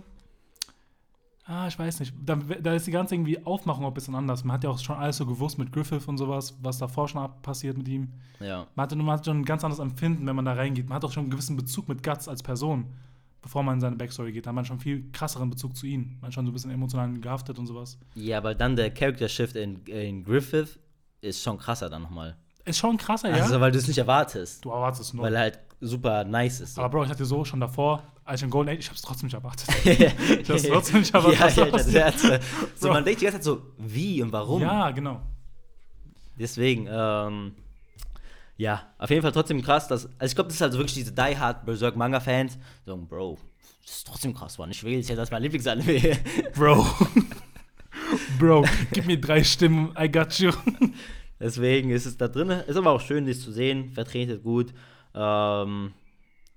[1.51, 2.13] Ah, ich weiß nicht.
[2.23, 4.43] Da, da ist die ganze irgendwie Aufmachung auch ein bisschen anders.
[4.43, 7.27] Man hat ja auch schon alles so gewusst mit Griffith und sowas, was davor schon
[7.41, 8.09] passiert mit ihm.
[8.39, 8.67] Ja.
[8.75, 10.87] Man hat, man hat schon ein ganz anderes Empfinden, wenn man da reingeht.
[10.87, 12.85] Man hat auch schon einen gewissen Bezug mit Guts als Person,
[13.41, 14.45] bevor man in seine Backstory geht.
[14.45, 16.17] Da hat man schon viel krasseren Bezug zu ihm.
[16.21, 17.97] Man hat schon so ein bisschen emotional gehaftet und sowas.
[18.13, 20.77] Ja, aber dann der Character Shift in, in Griffith
[21.21, 22.37] ist schon krasser dann nochmal.
[22.69, 23.43] Ist schon krasser, ja.
[23.43, 24.63] Also, weil du es nicht erwartest.
[24.63, 25.25] Du erwartest es nur.
[25.25, 26.75] Weil er halt super nice ist.
[26.75, 26.81] So.
[26.81, 29.27] Aber Bro, ich hatte so schon davor, als ich in Golden Age, ich hab's trotzdem
[29.27, 29.67] nicht erwartet.
[29.85, 31.39] ich hab's trotzdem nicht erwartet.
[31.57, 32.23] ja, ja, das Herz,
[32.75, 34.61] so, man denkt die ganze Zeit so, wie und warum?
[34.61, 35.21] Ja, genau.
[36.37, 37.55] Deswegen, ähm,
[38.57, 40.93] ja, auf jeden Fall trotzdem krass, dass, also ich glaube, das ist halt so wirklich
[40.93, 43.37] diese Die Hard Berserk Manga Fans, so, Bro,
[43.81, 44.69] das ist trotzdem krass, Mann.
[44.69, 46.17] Ich will jetzt ja, das mein Lieblingsanime.
[46.53, 46.85] Bro.
[48.39, 50.51] Bro, gib mir drei Stimmen, I got you.
[51.39, 52.49] Deswegen ist es da drin.
[52.49, 53.91] Ist aber auch schön, das zu sehen.
[53.91, 54.73] Vertretet gut.
[55.13, 55.93] Ähm,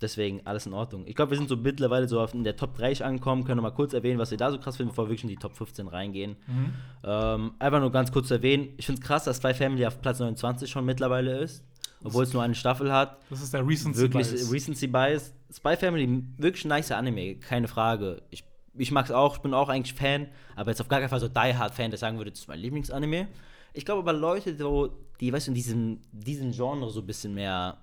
[0.01, 1.05] deswegen alles in Ordnung.
[1.07, 3.45] Ich glaube, wir sind so mittlerweile so in der Top 30 angekommen.
[3.45, 5.31] Können wir mal kurz erwähnen, was wir da so krass finden, bevor wir wirklich in
[5.31, 6.37] die Top 15 reingehen.
[6.47, 6.75] Mhm.
[7.05, 8.71] Ähm, einfach nur ganz kurz zu erwähnen.
[8.77, 11.65] Ich finde es krass, dass Spy Family auf Platz 29 schon mittlerweile ist.
[12.05, 13.19] Obwohl es nur eine Staffel hat.
[13.31, 14.53] Das ist der Recency wirklich, Bias.
[14.53, 15.33] Recency Bias.
[15.55, 18.23] Spy Family, wirklich nice Anime, keine Frage.
[18.31, 21.11] Ich, ich mag es auch, ich bin auch eigentlich Fan, aber jetzt auf gar keinen
[21.11, 23.29] Fall so Die Hard Fan, der sagen würde, das ist mein Lieblingsanime.
[23.73, 27.35] Ich glaube aber Leute, so, die, weißt du, in diesem, diesem Genre so ein bisschen
[27.35, 27.79] mehr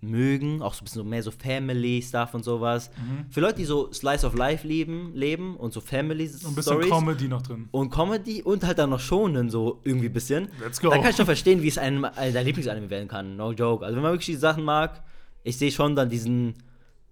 [0.00, 2.90] mögen, auch so ein bisschen mehr so Family-Stuff und sowas.
[2.96, 3.30] Mhm.
[3.30, 6.46] Für Leute, die so Slice of Life leben, leben und so Family-Stories.
[6.46, 7.68] Ein bisschen Comedy noch drin.
[7.70, 10.48] Und Comedy und halt dann noch schonen, so irgendwie ein bisschen.
[10.60, 10.90] Let's go.
[10.90, 13.36] Da kann ich schon verstehen, wie es ein, ein dein Lieblingsanime werden kann.
[13.36, 13.84] No joke.
[13.84, 15.02] Also wenn man wirklich die Sachen mag,
[15.42, 16.54] ich sehe schon dann diesen,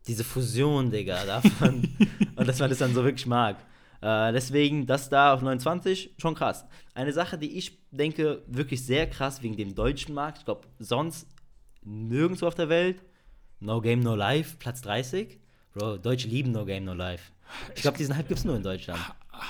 [0.07, 1.89] diese Fusion, Digga, davon.
[2.37, 3.57] und dass man das dann so wirklich mag.
[4.03, 6.67] Äh, deswegen, das da auf 29, schon krass.
[6.93, 10.39] Eine Sache, die ich denke, wirklich sehr krass wegen dem deutschen Markt.
[10.39, 11.29] Ich glaube, sonst
[11.83, 13.03] nirgendwo auf der Welt.
[13.61, 15.39] No Game, No Life, Platz 30.
[15.73, 17.33] Bro, Deutsche lieben No Game, No Life.
[17.77, 19.01] Ich glaube, diesen Hype gibt es nur in Deutschland.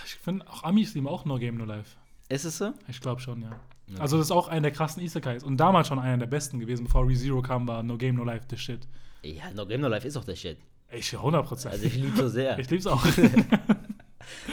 [0.05, 1.96] Ich finde, auch Amis lieben auch No Game, No Life.
[2.28, 2.74] Ist es so?
[2.88, 3.48] Ich glaube schon, ja.
[3.88, 4.00] Okay.
[4.00, 5.42] Also, das ist auch einer der krassen Isekais.
[5.44, 8.46] Und damals schon einer der besten gewesen, bevor ReZero kam, war No Game, No Life
[8.50, 8.86] the shit.
[9.22, 10.59] Ja, No Game, No Life ist auch der Shit.
[10.90, 11.68] Ich 100%.
[11.68, 12.59] Also, ich liebe so sehr.
[12.59, 13.03] ich liebe es auch.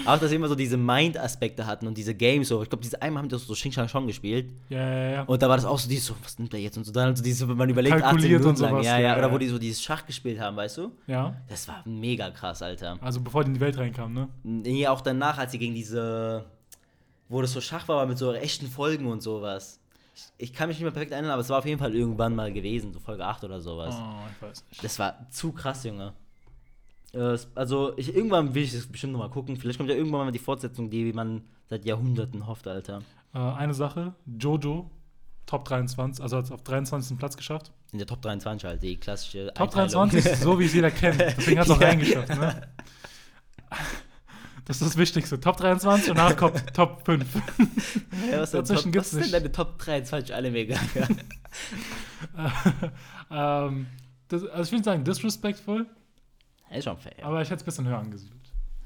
[0.06, 2.62] Auch, dass sie immer so diese Mind-Aspekte hatten und diese Games so.
[2.64, 4.52] Ich glaube, diese einmal haben die so Xing Shang Chong gespielt.
[4.70, 5.24] Ja, ja, ja.
[5.24, 6.78] Und da war das auch so, dieses so, was nimmt der jetzt?
[6.78, 8.84] Und so dann so dieses, wenn man überlegt, 18 Minuten lang.
[8.84, 10.92] Ja, ja, Oder wo die so dieses Schach gespielt haben, weißt du?
[11.08, 11.36] Ja.
[11.48, 12.98] Das war mega krass, Alter.
[13.02, 14.30] Also bevor die in die Welt reinkamen, ne?
[14.44, 16.46] Nee, auch danach, als sie gegen diese,
[17.28, 19.80] wo das so Schach war, aber mit so echten Folgen und sowas.
[20.16, 22.36] Ich, ich kann mich nicht mehr perfekt erinnern, aber es war auf jeden Fall irgendwann
[22.36, 23.96] mal gewesen, so Folge 8 oder sowas.
[23.98, 24.84] Oh, ich weiß nicht.
[24.84, 26.14] Das war zu krass, Junge.
[27.14, 29.58] Äh, also, ich, irgendwann will ich das bestimmt noch mal gucken.
[29.58, 33.02] Vielleicht kommt ja irgendwann mal die Fortsetzung, die man seit Jahrhunderten hofft, Alter.
[33.34, 34.90] Äh, eine Sache: Jojo,
[35.46, 37.18] Top 23, also hat es auf 23.
[37.18, 37.72] Platz geschafft.
[37.92, 39.52] In der Top 23 halt, die klassische.
[39.56, 40.10] Top Einteilung.
[40.10, 41.20] 23 so wie es jeder kennt.
[41.20, 41.88] Deswegen hat es auch ja.
[41.88, 42.62] reingeschafft, ne?
[44.66, 45.40] Das ist das Wichtigste.
[45.40, 47.26] Top 23 und danach kommt Top 5.
[48.32, 49.24] Ja, was Dazwischen gibt es nicht.
[49.24, 50.78] Was sind deine Top 23 alle mega?
[53.32, 53.88] ähm,
[54.28, 55.88] das, also ich würde sagen, disrespectful.
[56.72, 57.14] Ist schon fair.
[57.24, 58.40] Aber ich hätte es ein bisschen höher angesiedelt.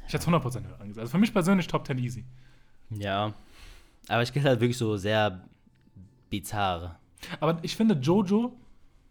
[0.08, 1.00] Ich hätte es 100% höher angesiedelt.
[1.00, 2.26] Also für mich persönlich Top 10 easy.
[2.90, 3.34] Ja.
[4.08, 5.42] Aber ich finde halt wirklich so sehr
[6.30, 7.00] bizarr.
[7.40, 8.56] Aber ich finde Jojo,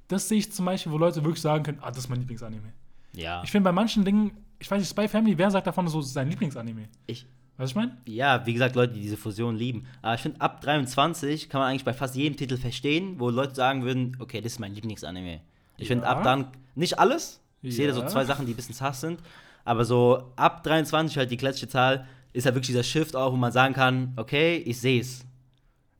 [0.08, 2.72] das sehe ich zum Beispiel, wo Leute wirklich sagen können, ah, das ist mein Lieblingsanime.
[3.14, 3.42] Ja.
[3.44, 6.12] Ich finde bei manchen Dingen, ich weiß nicht, Spy Family, wer sagt davon, so ist
[6.12, 6.88] sein Lieblingsanime?
[7.06, 7.26] Ich.
[7.56, 7.98] Weißt du, ich meine?
[8.06, 9.86] Ja, wie gesagt, Leute, die diese Fusion lieben.
[10.00, 13.54] Aber ich finde, ab 23 kann man eigentlich bei fast jedem Titel verstehen, wo Leute
[13.54, 15.40] sagen würden, okay, das ist mein Lieblingsanime.
[15.76, 15.88] Ich ja.
[15.88, 19.00] finde, ab dann, nicht alles, ich sehe da so zwei Sachen, die ein bisschen sass
[19.00, 19.20] sind.
[19.64, 23.36] Aber so ab 23, halt die klassische Zahl, ist halt wirklich dieser Shift auch, wo
[23.36, 25.24] man sagen kann, okay, ich sehe es.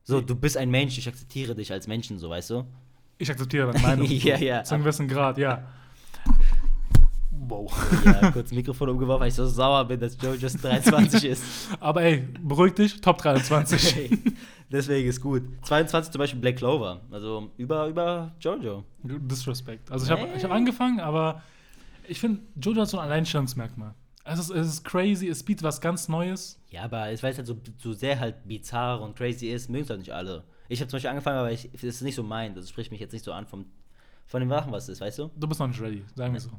[0.04, 2.64] So, du bist ein Mensch, ich akzeptiere dich als Menschen, so, weißt du?
[3.18, 4.06] Ich akzeptiere deine Meinung.
[4.10, 4.64] ja, ja.
[4.64, 5.62] Zu einem gewissen Grad, ja.
[7.30, 7.72] Wow.
[8.04, 11.44] Ja, kurz Mikrofon umgeworfen, weil ich so sauer bin, dass Joe just 23 ist.
[11.80, 14.18] Aber ey, beruhig dich, Top 23.
[14.72, 15.42] Deswegen ist gut.
[15.62, 18.84] 22 zum Beispiel Black Clover, also über, über Jojo.
[19.02, 19.90] Disrespect.
[19.90, 21.42] Also ich habe hab angefangen, aber
[22.09, 23.94] ich finde, Jojo hat so ein Alleinstellungsmerkmal.
[24.24, 26.61] Es ist, es ist crazy, es bietet was ganz Neues.
[26.70, 29.90] Ja, aber es weiß halt so, so sehr halt bizarr und crazy ist, mögen es
[29.90, 30.44] halt nicht alle.
[30.68, 33.00] Ich habe zum Beispiel angefangen, aber ich, das ist nicht so mein, das spricht mich
[33.00, 33.66] jetzt nicht so an vom,
[34.26, 35.30] von den Wachen, was es ist, weißt du?
[35.36, 36.50] Du bist noch nicht ready, sagen wir so.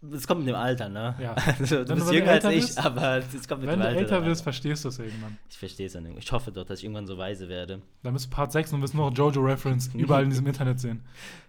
[0.00, 1.14] das kommt mit dem Alter, ne?
[1.20, 1.36] Ja.
[1.60, 3.78] Also, du Wenn bist du jünger als älter ich, bist- aber es kommt mit Wenn
[3.78, 4.00] dem du Alter.
[4.00, 4.24] älter dann.
[4.26, 5.36] wirst, verstehst du es irgendwann.
[5.50, 6.22] Ich verstehe es dann irgendwie.
[6.24, 7.82] Ich hoffe doch, dass ich irgendwann so weise werde.
[8.02, 11.02] Dann bist du Part 6 und wirst nur noch Jojo-Reference überall in diesem Internet sehen.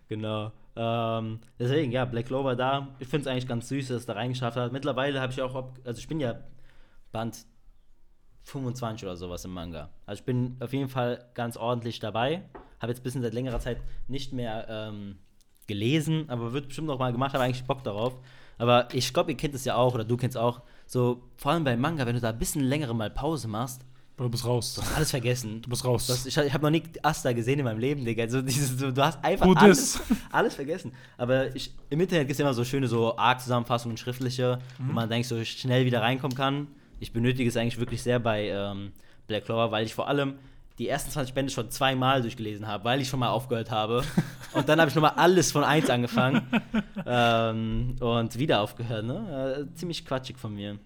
[0.09, 0.51] Genau.
[0.75, 2.95] Ähm, deswegen, ja, Black Clover da.
[2.99, 4.71] Ich finde es eigentlich ganz süß, dass es da reingeschafft hat.
[4.71, 6.35] Mittlerweile habe ich auch, also ich bin ja
[7.11, 7.45] Band
[8.43, 9.89] 25 oder sowas im Manga.
[10.05, 12.43] Also ich bin auf jeden Fall ganz ordentlich dabei.
[12.79, 15.17] Habe jetzt ein bisschen seit längerer Zeit nicht mehr ähm,
[15.67, 18.19] gelesen, aber wird bestimmt noch mal gemacht, habe eigentlich Bock darauf.
[18.57, 21.63] Aber ich glaube, ihr kennt es ja auch, oder du kennst auch, so vor allem
[21.63, 23.85] bei Manga, wenn du da ein bisschen längere mal Pause machst,
[24.17, 24.81] du bist raus.
[24.95, 25.61] alles vergessen.
[25.61, 26.07] Du bist raus.
[26.07, 28.23] Das, ich ich habe noch nie Asta gesehen in meinem Leben, Digga.
[28.23, 30.01] Also dieses, so, du hast einfach Gut alles, ist.
[30.31, 30.93] alles vergessen.
[31.17, 35.27] Aber ich, im Internet gibt es immer so schöne so Arc-Zusammenfassungen, schriftliche, wo man denkt,
[35.27, 36.67] so schnell wieder reinkommen kann.
[36.99, 38.93] Ich benötige es eigentlich wirklich sehr bei ähm,
[39.27, 40.35] Black Clover, weil ich vor allem
[40.77, 44.03] die ersten 20 Bände schon zweimal durchgelesen habe, weil ich schon mal aufgehört habe.
[44.53, 46.47] Und dann habe ich nochmal alles von eins angefangen
[47.05, 49.03] ähm, und wieder aufgehört.
[49.03, 49.67] Ne?
[49.69, 50.79] Äh, ziemlich quatschig von mir.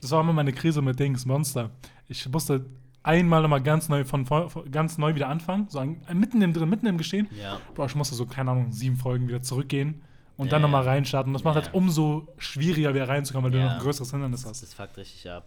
[0.00, 1.68] Das war immer meine Krise mit Dings, Monster.
[2.10, 2.66] Ich musste
[3.02, 6.68] einmal nochmal ganz neu von, von ganz neu wieder anfangen, so an, mitten im drin,
[6.68, 7.28] mitten im Geschehen.
[7.40, 7.60] Ja.
[7.74, 10.02] Boah, ich musste so, keine Ahnung, sieben Folgen wieder zurückgehen
[10.36, 11.32] und Ja, dann nochmal reinstarten.
[11.32, 11.62] Das macht Ja.
[11.62, 13.64] halt umso schwieriger, wieder reinzukommen, weil Ja.
[13.64, 14.62] du noch ein größeres Hindernis hast.
[14.62, 15.46] das fuckt richtig ab.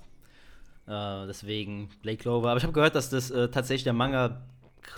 [0.88, 2.50] Äh, deswegen Blake Clover.
[2.50, 4.42] Aber ich habe gehört, dass das äh, tatsächlich der Manga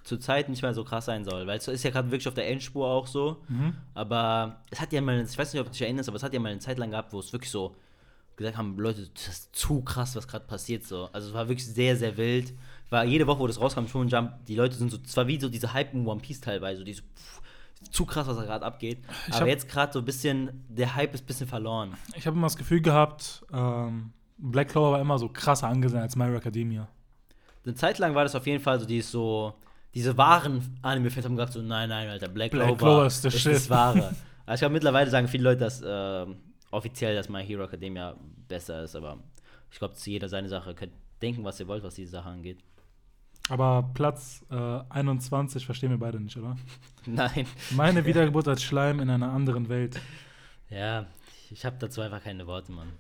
[0.04, 2.34] zur Zeit nicht mehr so krass sein soll, weil es ist ja gerade wirklich auf
[2.34, 3.38] der Endspur auch so.
[3.50, 3.74] Mhm.
[3.94, 6.34] Aber es hat ja mal, ich weiß nicht, ob du dich erinnerst, aber es hat
[6.34, 7.76] ja mal eine Zeit lang gehabt, wo es wirklich so
[8.36, 11.10] gesagt haben, Leute, das ist zu krass, was gerade passiert so.
[11.14, 12.54] Also es war wirklich sehr, sehr wild.
[12.90, 15.50] War jede Woche, wo das rauskam, schon Jump, die Leute sind so, zwar wie so
[15.50, 17.42] diese Hype in One Piece teilweise, die so, pff,
[17.92, 19.00] zu krass, was da gerade abgeht.
[19.28, 21.94] Ich aber jetzt gerade so ein bisschen, der Hype ist ein bisschen verloren.
[22.16, 26.16] Ich habe immer das Gefühl gehabt, ähm, Black Clover war immer so krasser angesehen als
[26.16, 26.88] My Hero Academia.
[27.66, 29.56] Eine Zeit lang war das auf jeden Fall so, die ist so,
[29.94, 33.46] diese wahren Anime-Fans haben gesagt so, nein, nein, Alter, Black, Black Clover, ist der ist
[33.46, 34.14] das Wahre.
[34.46, 36.38] also ich glaube, mittlerweile sagen viele Leute, dass ähm,
[36.76, 38.16] offiziell, dass My Hero Academia
[38.48, 39.18] besser ist, aber
[39.72, 42.60] ich glaube, dass jeder seine Sache könnt denken, was ihr wollt, was diese Sache angeht.
[43.50, 46.56] Aber Platz äh, 21 verstehen wir beide nicht, oder?
[47.06, 47.46] Nein.
[47.72, 50.00] Meine Wiedergeburt als Schleim in einer anderen Welt.
[50.70, 51.06] Ja,
[51.52, 52.92] ich habe dazu einfach keine Worte, Mann.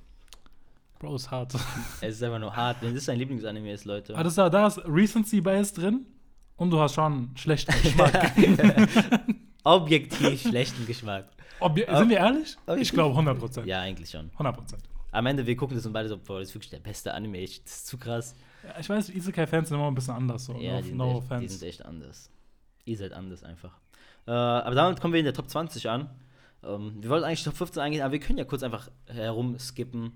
[0.99, 1.53] Bro, ist hart.
[2.01, 4.13] Es ist einfach nur hart, wenn das dein Lieblingsanime ist, Leute.
[4.13, 6.05] Aber das, da, da ist Recency Bias drin
[6.55, 8.31] und du hast schon schlechten Geschmack.
[9.65, 11.27] Objektiv schlechten Geschmack.
[11.59, 12.55] Ob, sind wir ehrlich?
[12.65, 12.81] Objektiv?
[12.81, 13.67] Ich glaube 100 Prozent.
[13.67, 14.29] Ja, eigentlich schon.
[14.33, 14.83] 100 Prozent.
[15.11, 17.41] Am Ende, wir gucken das und beide so, boah, das ist wirklich der beste Anime,
[17.41, 18.35] das ist zu krass.
[18.63, 20.45] Ja, ich weiß, Isekai-Fans sind immer ein bisschen anders.
[20.45, 20.53] So.
[20.57, 21.57] Ja, no die sind, no echt, die offense.
[21.57, 22.29] sind echt anders.
[22.85, 23.71] Ihr seid anders einfach.
[24.27, 26.09] Äh, aber damit kommen wir in der Top 20 an.
[26.63, 30.11] Ähm, wir wollten eigentlich Top 15 eingehen, aber wir können ja kurz einfach herumskippen.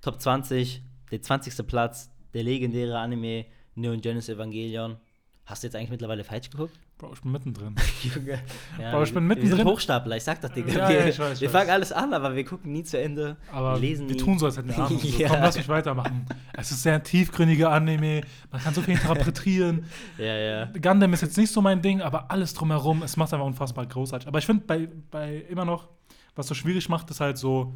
[0.00, 1.66] Top 20, der 20.
[1.66, 4.98] Platz, der legendäre Anime Neon Genesis Evangelion.
[5.46, 6.78] Hast du jetzt eigentlich mittlerweile falsch geguckt?
[6.96, 7.74] Bro, ich bin mittendrin.
[8.02, 8.38] Junge.
[8.80, 9.56] Ja, Bro, ich bin wir- Wir mittendrin.
[9.58, 10.72] sind Hochstapler, ich sag doch, Digga.
[10.72, 11.60] Ja, wir ja, ich weiß, ich wir weiß.
[11.60, 13.36] fangen alles an, aber wir gucken nie zu Ende.
[13.52, 14.20] Aber wir lesen wir nie.
[14.22, 14.98] tun so, als hätten wir Ahnung.
[15.02, 15.24] So.
[15.26, 16.24] Komm, lass mich weitermachen.
[16.52, 18.20] Es ist sehr tiefgründiger Anime.
[18.52, 19.86] Man kann so viel interpretieren.
[20.18, 20.64] Ja, ja.
[20.80, 24.28] Gundam ist jetzt nicht so mein Ding, aber alles drumherum, es macht einfach unfassbar großartig.
[24.28, 25.88] Aber ich finde bei, bei immer noch,
[26.36, 27.74] was so schwierig macht, ist halt so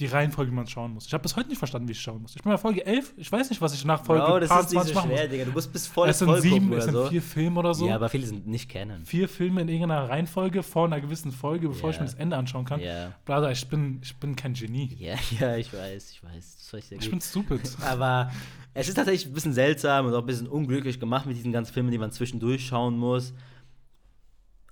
[0.00, 1.06] die Reihenfolge, wie man schauen muss.
[1.06, 2.34] Ich habe bis heute nicht verstanden, wie ich schauen muss.
[2.34, 4.56] Ich bin bei Folge 11, ich weiß nicht, was ich nach Folge Bro, das ist
[4.56, 5.28] nicht 20 so schwer.
[5.28, 5.44] Digga.
[5.44, 7.06] Du musst bis vor Es sind voll sieben, es sind so.
[7.06, 7.86] vier Filme oder so.
[7.86, 9.04] Ja, aber viele sind nicht kennen.
[9.06, 12.02] vier Filme in irgendeiner Reihenfolge vor einer gewissen Folge, bevor ich Ja.
[12.02, 12.80] mir das Ende anschauen kann.
[12.80, 13.12] Ja.
[13.24, 14.96] Brother, ich bin, ich bin kein Genie.
[14.98, 16.56] Ja, ja, ich weiß, ich weiß.
[16.56, 17.10] Das weiß ich sehr Ich gut.
[17.12, 17.76] bin stupid.
[17.86, 18.32] Aber
[18.74, 21.72] es ist tatsächlich ein bisschen seltsam und auch ein bisschen unglücklich gemacht mit diesen ganzen
[21.72, 23.32] Filmen, die man zwischendurch schauen muss.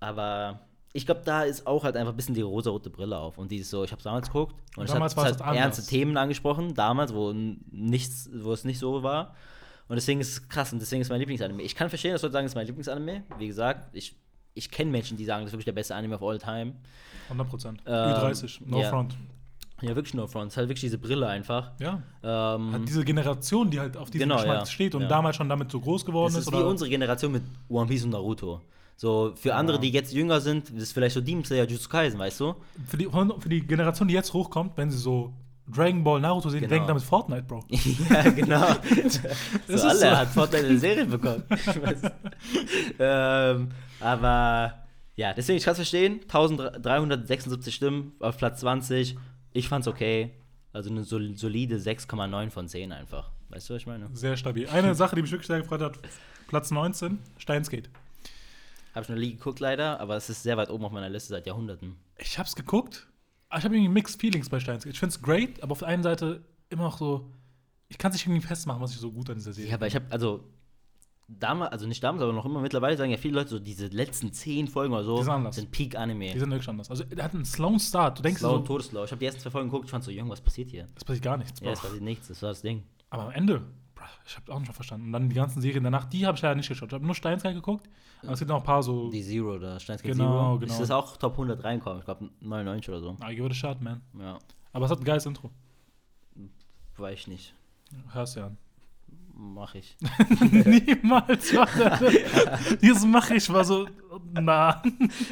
[0.01, 0.61] Aber
[0.95, 3.39] ich glaube, da ist auch halt einfach ein bisschen die rosarote Brille auf.
[3.39, 5.57] Und dieses so, ich habe damals geguckt und Damals es hat, es es anders.
[5.57, 9.35] ernste Themen angesprochen, damals, wo nichts, wo es nicht so war.
[9.89, 11.63] Und deswegen ist es krass und deswegen ist mein Lieblingsanime.
[11.63, 13.25] Ich kann verstehen, dass Leute sagen, es ist mein Lieblingsanime.
[13.39, 14.15] Wie gesagt, ich,
[14.55, 16.75] ich kenne Menschen, die sagen, das ist wirklich der beste Anime of all time.
[17.29, 17.81] 100 Prozent.
[17.87, 18.89] Ähm, Ü30, no ja.
[18.91, 19.15] front.
[19.81, 20.49] Ja, wirklich no front.
[20.49, 21.73] Es ist halt wirklich diese Brille einfach.
[21.81, 22.03] Ja.
[22.23, 24.67] Ähm, Hat diese Generation, die halt auf diesem Genau, Geschmack ja.
[24.67, 25.09] steht und Ja.
[25.09, 26.53] damals schon damit so groß geworden Das ist.
[26.53, 28.61] ist wie unsere Generation mit One Piece und Naruto.
[29.03, 32.21] So, für andere, die jetzt jünger sind, das ist vielleicht so Demon Slayer, Jujutsu Kaisen,
[32.21, 32.55] weißt du?
[32.87, 33.09] für, die,
[33.41, 35.33] für die Generation, die jetzt hochkommt, wenn sie so
[35.67, 36.71] Dragon Ball, Naruto sehen, Genau.
[36.71, 37.65] denken damit Fortnite, Bro.
[37.69, 38.65] ja, genau.
[39.67, 40.07] so ist alle so.
[40.07, 41.43] hat Fortnite eine Serie bekommen.
[43.01, 44.85] Ähm, aber
[45.17, 46.21] ja, deswegen, ich kann es verstehen.
[46.23, 49.17] 1376 Stimmen auf Platz 20.
[49.53, 50.31] Ich fand's okay.
[50.73, 53.33] Also eine sol solide 6,9 von 10 einfach.
[53.49, 54.11] Weißt du, was ich meine?
[54.13, 54.69] Sehr stabil.
[54.69, 55.99] Eine Sache, die mich wirklich sehr gefreut hat,
[56.47, 57.91] Platz 19, Steinsgate.
[58.95, 61.31] Habe ich noch nie geguckt leider, aber es ist sehr weit oben auf meiner Liste
[61.31, 61.97] seit Jahrhunderten.
[62.19, 63.09] Ich hab's geguckt,
[63.49, 64.93] aber ich habe irgendwie Mixed Feelings bei Steinsgate.
[64.93, 67.31] Ich find's great, aber auf der einen Seite immer noch so,
[67.89, 69.87] ich kann es nicht irgendwie festmachen, was ich so gut an dieser Serie Ja, aber
[69.87, 70.45] ich habe, also,
[71.29, 74.33] damals, also nicht damals, aber noch immer mittlerweile sagen ja viele Leute so, diese letzten
[74.33, 76.33] zehn Folgen oder so sind sind Peak-Anime.
[76.33, 76.91] Die sind wirklich anders.
[76.91, 78.19] Also, er hat einen slowen Start.
[78.19, 79.05] Du denkst Slow, so, Todeslow.
[79.05, 80.89] Ich habe die ersten zwei Folgen geguckt, ich fand so, Junge, was passiert hier?
[80.95, 81.61] das passiert gar nichts.
[81.61, 82.83] Ja, es passiert nichts, das war das Ding.
[83.11, 83.63] Aber am Ende,
[84.27, 85.07] ich habe auch nicht verstanden.
[85.07, 86.89] Und dann die ganzen Serien danach, die habe ich leider nicht geschaut.
[86.89, 87.89] Ich habe nur Steinsgate geguckt.
[88.23, 89.11] Aber es gibt noch ein paar so.
[89.11, 90.59] Die Zero, da Steins Genau, Zero.
[90.59, 90.73] genau.
[90.73, 91.99] Ist das auch Top 100 reinkommen?
[92.01, 93.17] Ich glaube 99 oder so.
[93.29, 94.01] I give it a shot, man.
[94.19, 94.39] Ja,
[94.73, 95.51] Aber es hat ein geiles Intro.
[96.97, 97.55] weiß ich nicht.
[98.13, 98.59] Hörst ja an.
[99.35, 99.97] Mach ich.
[100.51, 101.55] Niemals.
[101.57, 102.77] Warte.
[102.83, 103.89] Dieses mache ich war so.
[104.33, 104.83] Na.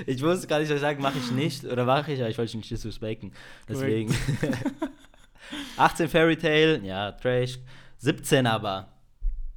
[0.07, 1.65] Ich wusste gar nicht, was ich sagen, mache ich nicht.
[1.65, 3.33] Oder mache ich, aber ich wollte nicht disrespekten.
[3.69, 4.15] Deswegen.
[5.77, 7.59] 18 Fairy Tale, ja, Trash.
[8.01, 8.89] 17 aber.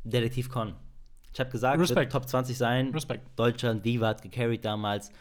[0.04, 0.76] Detektiv Con.
[1.32, 2.12] Ich habe gesagt, wird Respekt.
[2.12, 2.90] Top 20 sein.
[2.90, 3.28] Respekt.
[3.38, 5.12] Deutschland, Diva hat gecarried damals.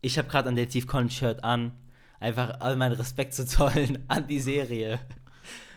[0.00, 1.72] Ich habe gerade ein Detektiv Con Shirt an.
[2.20, 4.98] Einfach all meinen Respekt zu zollen an die Serie.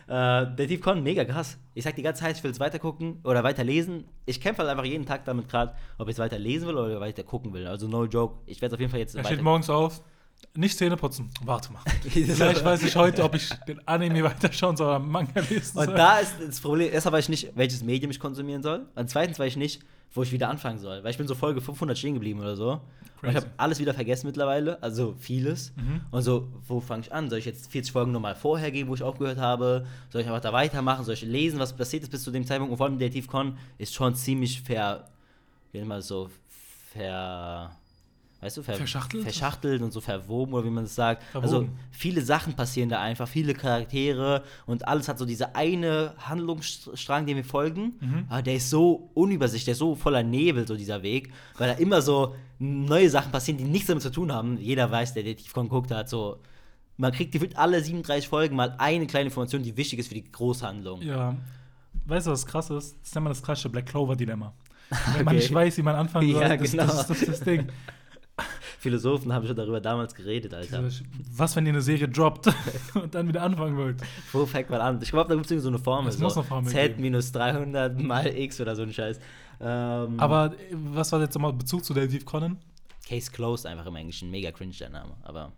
[0.08, 1.58] Äh, Detektiv Con, mega krass.
[1.74, 4.06] Ich sag die ganze Zeit, ich will es weitergucken oder weiterlesen.
[4.24, 7.00] Ich kämpfe halt einfach jeden Tag damit gerade, ob ich es weiter lesen will oder
[7.00, 7.66] weiter gucken will.
[7.66, 8.40] Also no joke.
[8.46, 10.02] Ich werde es auf jeden Fall jetzt Er steht morgens auf.
[10.54, 11.30] Nicht Zähne putzen.
[11.44, 11.82] Warte mal.
[12.08, 15.88] Vielleicht weiß ich heute, ob ich den Anime weiterschauen soll oder Manga lesen soll.
[15.88, 18.86] Und da ist das Problem, erstmal weiß ich nicht, welches Medium ich konsumieren soll.
[18.94, 19.82] Und zweitens weiß ich nicht,
[20.12, 21.02] wo ich wieder anfangen soll.
[21.02, 22.80] Weil ich bin so Folge 500 stehen geblieben oder so.
[23.22, 25.72] Und ich habe alles wieder vergessen mittlerweile, also vieles.
[25.76, 26.02] Mhm.
[26.10, 27.30] Und so, wo fange ich an?
[27.30, 29.86] Soll ich jetzt 40 Folgen nochmal vorher gehen, wo ich aufgehört habe?
[30.10, 31.04] Soll ich einfach da weitermachen?
[31.04, 32.70] Soll ich lesen, was passiert ist bis zu dem Zeitpunkt?
[32.70, 35.08] Und vor allem Detektiv Con ist schon ziemlich ver,
[35.72, 36.28] wie nennt man das so,
[36.92, 37.74] ver,
[38.44, 39.22] weißt du, ver, Verschachtelt?
[39.24, 41.22] verschachtelt und so verwoben oder wie man das sagt.
[41.34, 41.78] Also Verwoben.
[41.90, 47.36] viele Sachen passieren da einfach, viele Charaktere und alles hat so diese eine Handlungsstrang, dem
[47.36, 48.24] wir folgen, Mhm.
[48.28, 51.74] aber der ist so unübersichtlich, der ist so voller Nebel, so dieser Weg, weil da
[51.74, 54.58] immer so neue Sachen passieren, die nichts damit zu tun haben.
[54.58, 56.38] Jeder weiß, der Detektivcon guckt, hat so,
[56.96, 60.30] man kriegt gefühlt alle 37 Folgen mal eine kleine Information, die wichtig ist für die
[60.30, 61.02] Großhandlung.
[61.02, 61.36] Ja.
[62.06, 62.96] Weißt du, was krass ist?
[63.00, 64.52] Das ist immer das klassische Black Clover-Dilemma.
[65.16, 65.36] Wenn man Okay.
[65.36, 66.84] nicht weiß, wie man anfangen soll, Ja, das, genau.
[66.86, 67.66] das, ist, das ist das Ding.
[68.78, 70.84] Philosophen haben schon darüber damals geredet, Alter.
[71.36, 72.48] Was, wenn ihr eine Serie droppt
[72.94, 74.02] und dann wieder anfangen wollt?
[74.32, 75.00] Wo fängt man an?
[75.02, 76.10] Ich glaube, da gibt es so eine Formel.
[76.10, 79.18] Es muss so eine Formel Z minus 300 mal X oder so ein Scheiß.
[79.60, 82.58] Ähm, Aber äh, was war jetzt nochmal Bezug zu Detektiv Conan?
[83.08, 84.30] Case Closed einfach im Englischen.
[84.30, 85.12] Mega cringe der Name.
[85.22, 85.52] Aber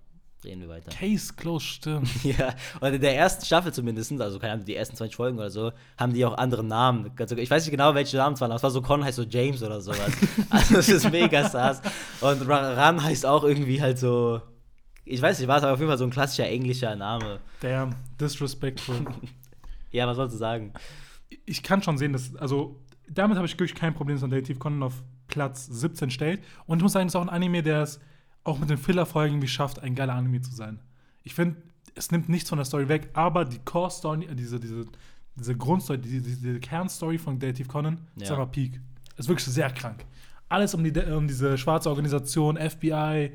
[0.47, 0.91] reden wir weiter.
[0.91, 2.09] Case Close, stimmt.
[2.25, 5.51] Ja, und in der ersten Staffel zumindest, also keine Ahnung, die ersten 20 Folgen oder
[5.51, 7.11] so, haben die auch andere Namen.
[7.37, 9.25] Ich weiß nicht genau, welche Namen es waren, aber es war so Con heißt so
[9.25, 10.11] James oder sowas.
[10.51, 11.83] also das ist mega sass.
[12.21, 14.41] Und Ra- Ran heißt auch irgendwie halt so,
[15.05, 17.41] ich weiß nicht, war es aber auf jeden Fall so ein klassischer englischer Name.
[17.61, 18.97] Damn, disrespectful.
[19.93, 20.73] Ja, was sollst du sagen?
[21.45, 22.77] ich kann schon sehen, dass, also,
[23.09, 26.41] damit habe ich wirklich kein Problem, dass man Detektiv Conan auf Platz 17 stellt.
[26.67, 28.01] Und ich muss sagen, es ist auch ein Anime, der es
[28.47, 30.79] auch mit den Filler-Folgen irgendwie schafft, ein geiler Anime zu sein.
[31.23, 31.57] Ich finde,
[31.95, 34.85] es nimmt nichts von der Story weg, aber die Core-Story, äh, diese, diese,
[35.35, 38.37] diese Grundstory, diese, diese Kernstory von Detektiv Conan ist Ja.
[38.37, 38.81] einfach Peak.
[39.17, 40.05] Ist wirklich sehr krank.
[40.49, 43.33] Alles um, die, um diese schwarze Organisation, FBI,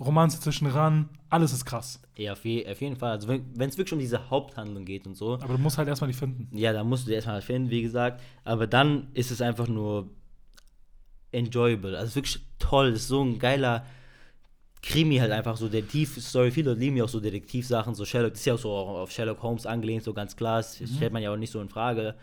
[0.00, 2.00] Romanze zwischen Ran, alles ist krass.
[2.16, 3.12] Ja, auf, je, auf jeden Fall.
[3.12, 6.08] Also wenn es wirklich um diese Haupthandlung geht und so, Aber du musst halt erstmal
[6.10, 6.48] die finden.
[6.56, 8.20] Ja, da musst du die erstmal finden, wie gesagt.
[8.44, 10.08] Aber dann ist es einfach nur
[11.32, 11.96] enjoyable.
[11.98, 12.92] Also wirklich toll.
[12.92, 13.84] Das ist so ein geiler
[14.88, 16.50] Krimi halt einfach so Detektiv-Story.
[16.50, 17.94] Viele lieben ja auch so Detektivsachen.
[17.94, 20.58] So Sherlock, das ist ja auch so auf Sherlock Holmes angelehnt, so ganz klar.
[20.58, 22.14] Das stellt man ja auch nicht so in Frage.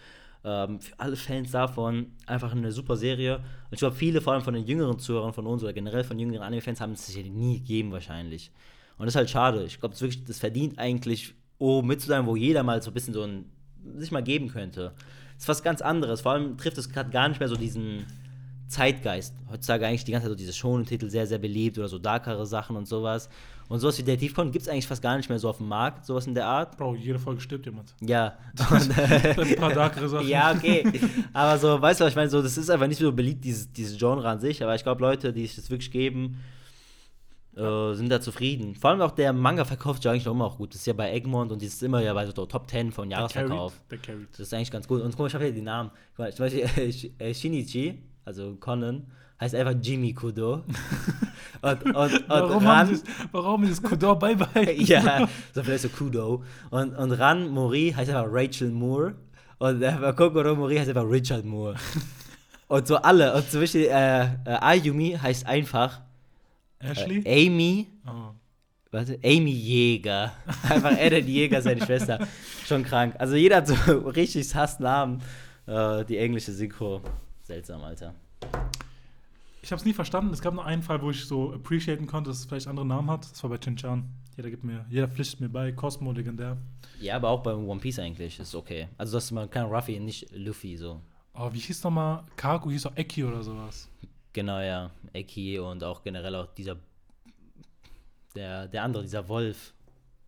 [0.43, 3.35] Ähm, für alle Fans davon einfach eine super Serie.
[3.37, 3.43] Und
[3.73, 6.41] ich glaube, viele, vor allem von den jüngeren Zuhörern von uns oder generell von jüngeren
[6.41, 8.51] Anime-Fans, haben es sich ja nie gegeben wahrscheinlich.
[8.97, 9.63] Und das ist halt schade.
[9.65, 12.89] Ich glaube, das, wirklich- das verdient eigentlich, oben mit zu sein, wo jeder mal so
[12.89, 13.45] ein bisschen so ein
[13.97, 14.93] sich mal geben könnte.
[15.35, 16.21] Das ist was ganz anderes.
[16.21, 18.05] Vor allem trifft es gerade gar nicht mehr so diesen
[18.67, 19.33] Zeitgeist.
[19.49, 22.75] Heutzutage eigentlich die ganze Zeit so diese Shonen-Titel sehr, sehr beliebt oder so darkere Sachen
[22.75, 23.29] und sowas.
[23.67, 26.05] Und sowas wie Detektivcon gibt es eigentlich fast gar nicht mehr so auf dem Markt,
[26.05, 26.77] sowas in der Art.
[26.77, 27.95] Bro, jede Folge stirbt jemand.
[28.01, 28.37] Ja.
[28.69, 28.97] Und,
[29.39, 30.27] Ein paar darkere Sachen.
[30.27, 30.83] ja, okay.
[31.33, 32.29] Aber so, weißt du, was ich meine?
[32.29, 34.61] So, das ist einfach nicht so beliebt, dieses, dieses Genre an sich.
[34.63, 36.37] Aber ich glaube, Leute, die sich das wirklich geben,
[37.55, 38.75] äh, sind da zufrieden.
[38.75, 40.71] Vor allem auch der Manga verkauft sich eigentlich auch immer auch gut.
[40.73, 43.09] Das ist ja bei Egmont und die ist immer ja bei so Top 10 von
[43.09, 43.73] Der Jahresverkauf.
[43.89, 43.91] carried.
[43.91, 44.29] Der carried.
[44.31, 45.01] Das ist eigentlich ganz gut.
[45.01, 45.89] Und guck mal, ich habe hier die Namen.
[46.11, 46.69] Guck mal, zum Beispiel
[47.19, 49.05] äh, äh, Shinichi, also Conan,
[49.39, 50.63] heißt einfach Jimmy Kudo.
[51.61, 54.81] und und, und Warum, Ran, dieses, warum dieses Kodor beibehalten?
[54.85, 56.43] ja, so vielleicht so Kudo.
[56.69, 59.15] Und, und Ran Mori heißt einfach Rachel Moore.
[59.57, 61.75] Und äh, Kokoro Mori heißt einfach Richard Moore.
[62.67, 63.33] und so alle.
[63.33, 66.01] Und zum Beispiel äh, äh, Ayumi heißt einfach
[66.79, 67.21] Ashley?
[67.23, 68.33] äh, Amy, oh.
[68.91, 70.33] warte, Amy Jäger.
[70.69, 72.19] Einfach Eden Jäger, seine Schwester.
[72.65, 73.15] Schon krank.
[73.17, 73.75] Also jeder hat so
[74.09, 75.21] richtig Hassnamen.
[75.67, 77.01] Äh, die englische Synchro.
[77.45, 78.15] Seltsam, Alter.
[79.61, 80.33] Ich habe es nie verstanden.
[80.33, 83.09] Es gab nur einen Fall, wo ich so appreciaten konnte, dass es vielleicht andere Namen
[83.11, 83.29] hat.
[83.29, 84.09] Das war bei Chinchan.
[84.35, 85.71] Jeder gibt mir, jeder pflichtet mir bei.
[85.71, 86.57] Cosmo, legendär.
[86.99, 88.87] Ja, aber auch bei One Piece eigentlich ist okay.
[88.97, 90.99] Also, dass man kein Ruffy, nicht Luffy so.
[91.35, 92.23] Oh, wie hieß nochmal?
[92.35, 93.89] Kaku hieß doch Eki oder sowas.
[94.33, 94.89] Genau, ja.
[95.13, 96.77] Eki und auch generell auch dieser.
[98.33, 99.73] Der, der andere, dieser Wolf.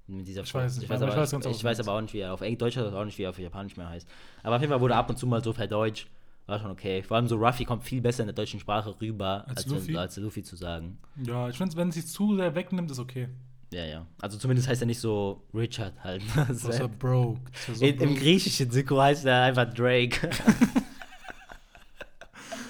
[0.06, 1.94] Mit dieser Ich weiß nicht, ich weiß, aber ich weiß ganz ich, genau, weiß aber
[1.94, 4.08] auch nicht, wie er auf Deutsch auch nicht, wie er auf Japanisch mehr heißt.
[4.44, 6.08] Aber auf jeden Fall wurde ab und zu mal so verdeutscht.
[6.48, 7.04] War schon okay.
[7.04, 9.96] Vor allem so Ruffy kommt viel besser in der deutschen Sprache rüber, Als als, Luffy?
[9.98, 10.98] als Luffy zu sagen.
[11.26, 13.28] Ja, ich finde, wenn es sich zu sehr wegnimmt, ist okay.
[13.74, 14.06] Ja, ja.
[14.22, 16.22] Also zumindest heißt er nicht so Richard halt.
[16.36, 17.42] Das Das ist ja wär- broke.
[17.68, 20.30] Ja so in, Im griechischen Synchro heißt er einfach Drake.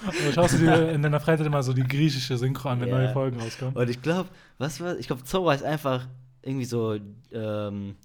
[0.06, 2.96] Aber schaust du dir in deiner Freizeit immer so die griechische Synchro an, wenn Ja.
[2.98, 3.76] neue Folgen rauskommen?
[3.76, 6.06] Und ich glaube, was war, ich glaube, Zoro heißt einfach
[6.42, 6.98] irgendwie so
[7.32, 7.96] ähm,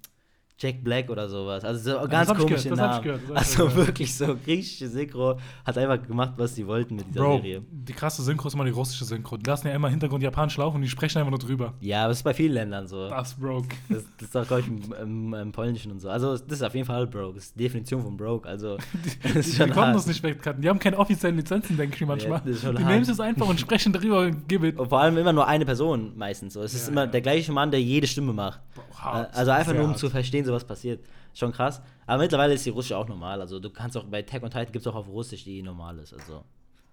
[0.56, 1.64] Jack Black oder sowas.
[1.64, 3.02] Also so ganz ich komische gehört, das Namen.
[3.02, 3.86] gehört, das also gehört.
[3.88, 7.62] wirklich so griechische Synchro hat einfach gemacht, was sie wollten mit dieser Bro, Serie.
[7.70, 9.36] die krasse Synchro ist immer die russische Synchro.
[9.36, 11.74] Die lassen ja immer im Hintergrund Japanisch laufen und die sprechen einfach nur drüber.
[11.80, 13.08] Ja, aber das ist bei vielen Ländern so.
[13.08, 13.68] Das, Das broke.
[13.88, 16.08] das ist auch, glaube ich, im, im, im Polnischen und so.
[16.08, 17.34] Also das ist auf jeden Fall broke.
[17.34, 18.48] Das ist die Definition von broke.
[18.48, 18.76] Also
[19.22, 19.96] das Die, ist die konnten hart.
[19.96, 20.62] das nicht wegcutten.
[20.62, 22.40] Die haben keine offiziellen Lizenzen, denke ich manchmal.
[22.44, 22.92] das ist schon die hart.
[22.94, 24.78] nehmen es einfach und sprechen drüber und give it.
[24.78, 26.54] Und vor allem immer nur eine Person meistens.
[26.54, 26.62] So.
[26.62, 27.06] Es ist Ja, immer ja.
[27.08, 28.60] der gleiche Mann, der jede Stimme macht.
[28.74, 29.34] Bro, hart.
[29.36, 29.98] Also einfach nur, um hart.
[29.98, 31.04] zu verstehen, so was passiert.
[31.34, 31.82] Schon krass.
[32.06, 33.40] Aber mittlerweile ist die russische auch normal.
[33.40, 35.98] Also du kannst auch bei Tag und Titan gibt es auch auf Russisch, die normal
[35.98, 36.12] ist.
[36.12, 36.44] Also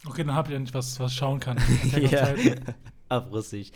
[0.06, 1.58] Okay, dann habt ihr endlich was, was schauen kann.
[2.10, 2.34] Ja,
[3.10, 3.72] auf Russisch.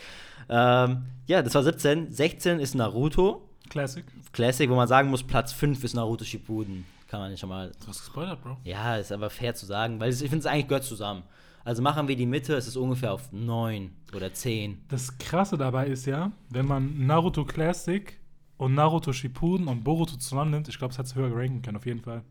[0.48, 2.12] Ähm, ja, das war 17.
[2.12, 3.48] 16 ist Naruto.
[3.68, 4.04] Classic.
[4.32, 6.84] Classic, wo man sagen muss, Platz 5 ist Naruto Shippuden.
[7.08, 7.70] Kann man nicht schon mal.
[7.80, 8.56] Du hast gespoilert, Bro.
[8.64, 11.22] Ja, ist aber fair zu sagen, weil ich finde es eigentlich gehört zusammen.
[11.64, 14.84] Also machen wir die Mitte, es ist ungefähr auf 9 oder 10.
[14.88, 18.18] Das Krasse dabei ist ja, wenn man Naruto Classic
[18.58, 21.86] und Naruto Shippuden und Boruto zusammennimmt, ich glaube, es hat es höher ranken können, auf
[21.86, 22.22] jeden Fall.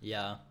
[0.00, 0.44] Ja.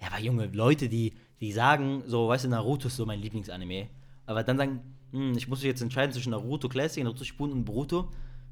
[0.00, 3.88] Ja, aber junge Leute, die, die sagen, so, weißt du, Naruto ist so mein Lieblingsanime.
[4.26, 4.80] Aber dann sagen,
[5.12, 8.10] hm, ich muss mich jetzt entscheiden zwischen Naruto Classic, Naruto Shippuden und Boruto.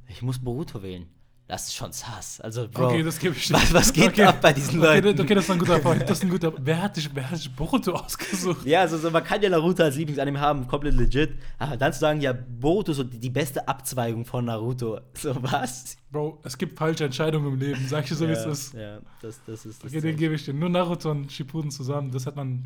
[0.08, 1.06] Ich muss Boruto wählen.
[1.52, 2.40] Das ist schon sass.
[2.40, 3.52] Also, Bro, okay, das gebe ich dir.
[3.52, 4.24] was, was geht okay.
[4.24, 5.20] ab bei diesen Okay, Leuten?
[5.20, 6.00] okay, das ist ein guter Point.
[6.04, 6.50] Das ist ein guter.
[6.58, 8.64] Wer hat dich, wer hat dich Boruto ausgesucht?
[8.64, 11.34] Ja, also so, man kann ja Naruto als Lieblingsanime haben, komplett legit.
[11.58, 14.98] Aber dann zu sagen, ja, Boruto ist so die, beste Abzweigung von Naruto.
[15.14, 15.98] So, was?
[16.10, 18.72] Bro, es gibt falsche Entscheidungen im Leben, sag ich so, wie es ja, ist.
[18.72, 19.90] Ja, das, das ist das.
[19.90, 20.54] Okay, den gebe ich dir.
[20.54, 22.64] Nur Naruto und Shippuden zusammen, das hat man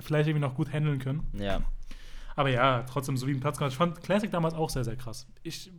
[0.00, 1.22] vielleicht irgendwie noch gut handeln können.
[1.34, 1.60] ja.
[2.34, 3.70] Aber ja, trotzdem soliden Platz gemacht.
[3.70, 5.24] Ich fand Classic damals auch sehr, sehr krass.
[5.44, 5.70] Ich,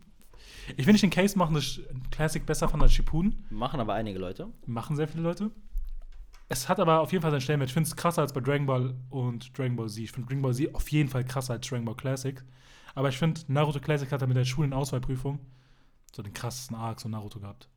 [0.77, 3.45] ich will nicht den Case machen, dass ich Classic besser fand als Shippuden.
[3.49, 4.47] Machen aber einige Leute.
[4.65, 5.51] Machen sehr viele Leute.
[6.47, 7.69] Es hat aber auf jeden Fall seinen Stellenwert.
[7.69, 10.03] Ich finde es krasser als bei Dragon Ball und Dragon Ball Z.
[10.03, 12.43] Ich finde Dragon Ball Z auf jeden Fall krasser als Dragon Ball Classic.
[12.93, 15.39] Aber ich finde, Naruto Classic hat er mit der Schulenauswahlprüfung
[16.15, 17.67] so den krassesten Arc so Naruto gehabt.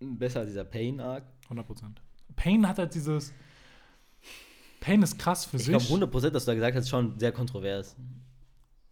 [0.00, 1.24] Besser als dieser Pain-Arc.
[1.48, 1.64] 100%.
[2.34, 3.32] Pain hat halt dieses.
[4.80, 5.86] Pain ist krass für Ich sich.
[5.88, 7.96] glaube, 100%, was du da gesagt hast, ist schon sehr kontrovers.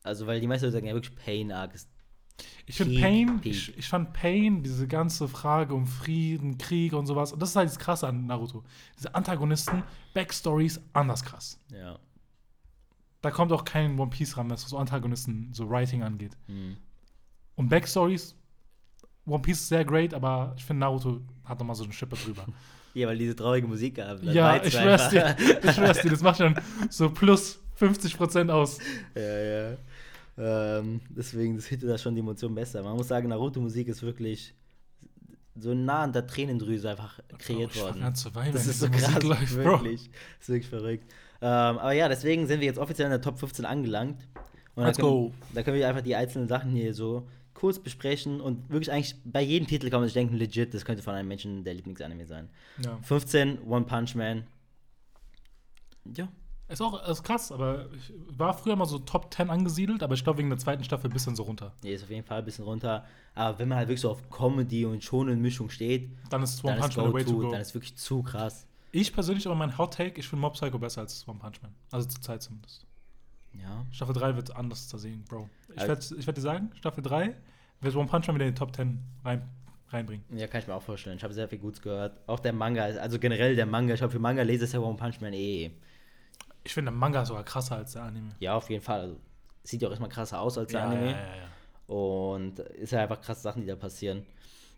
[0.02, 1.88] Also, weil die meisten Leute sagen, ja, wirklich Pain Arc ist.
[2.66, 7.32] Ich finde Pain, ich, ich fand Pain, diese ganze Frage um Frieden, Krieg und sowas,
[7.32, 8.64] und das ist halt das Krasse an Naruto.
[8.98, 9.82] Diese Antagonisten,
[10.14, 11.60] Backstories, anders krass.
[11.70, 11.98] Ja.
[13.20, 16.36] Da kommt auch kein One Piece ran, was so Antagonisten, so Writing angeht.
[16.46, 16.76] Hm.
[17.56, 18.34] Und Backstories,
[19.26, 22.46] One Piece ist sehr great, aber ich finde Naruto hat nochmal so eine Schippe drüber.
[22.96, 24.22] Ja, weil diese traurige Musik gab.
[24.22, 26.54] Ja, ich schwör's dir, ich schwör's dir, das macht schon
[26.88, 28.78] so plus 50% aus.
[29.16, 29.22] Ja,
[29.70, 29.76] ja.
[30.36, 32.82] Ähm, deswegen, das hittet da schon die Emotion besser.
[32.82, 34.54] Man muss sagen, Naruto-Musik ist wirklich
[35.56, 38.00] so nah an der Tränendrüse einfach kreiert worden.
[38.52, 40.10] Das ist so krass, läuft, wirklich.
[40.38, 41.12] Das ist wirklich verrückt.
[41.40, 44.26] Ähm, aber ja, deswegen sind wir jetzt offiziell in der Top 15 angelangt.
[44.74, 45.32] Und Let's da können, go.
[45.54, 49.40] Da können wir einfach die einzelnen Sachen hier so kurz besprechen und wirklich eigentlich bei
[49.40, 52.48] jedem Titel kann man sich denken, legit, das könnte von einem Menschen der Lieblingsanime sein.
[52.84, 52.98] Ja.
[53.02, 54.44] 15, One Punch Man.
[56.16, 56.28] Ja.
[56.66, 60.24] Ist auch ist krass, aber ich war früher mal so Top 10 angesiedelt, aber ich
[60.24, 61.72] glaube wegen der zweiten Staffel ein bisschen so runter.
[61.82, 63.04] Nee, ist auf jeden Fall ein bisschen runter.
[63.34, 66.78] Aber wenn man halt wirklich so auf Comedy und schonen Mischung steht, Dann ist One
[66.78, 67.50] Punch Man way to go.
[67.50, 68.66] dann ist wirklich zu krass.
[68.92, 71.74] Ich persönlich aber mein Hot Take, ich finde Mob Psycho besser als One Punch Man.
[71.90, 72.86] Also zur Zeit zumindest.
[73.52, 73.84] Ja.
[73.90, 75.48] Staffel 3 wird anders zu sehen, Bro.
[75.74, 77.34] Ich Also- werde werd dir sagen, Staffel 3
[77.82, 79.42] wird One Punch Man wieder in die Top 10 rein,
[79.90, 80.24] reinbringen.
[80.34, 81.18] Ja, kann ich mir auch vorstellen.
[81.18, 82.18] Ich habe sehr viel Gutes gehört.
[82.26, 85.20] Auch der Manga, also generell der Manga, ich glaube, für Manga-Leser ist ja One Punch
[85.20, 85.70] Man eh.
[86.64, 88.34] Ich finde der Manga sogar krasser als der Anime.
[88.40, 89.00] Ja, auf jeden Fall.
[89.00, 89.20] Also,
[89.62, 91.10] sieht ja auch erstmal krasser aus als der ja, Anime.
[91.10, 91.94] ja, ja, ja.
[91.94, 94.24] Und ist ja einfach krasse Sachen, die da passieren.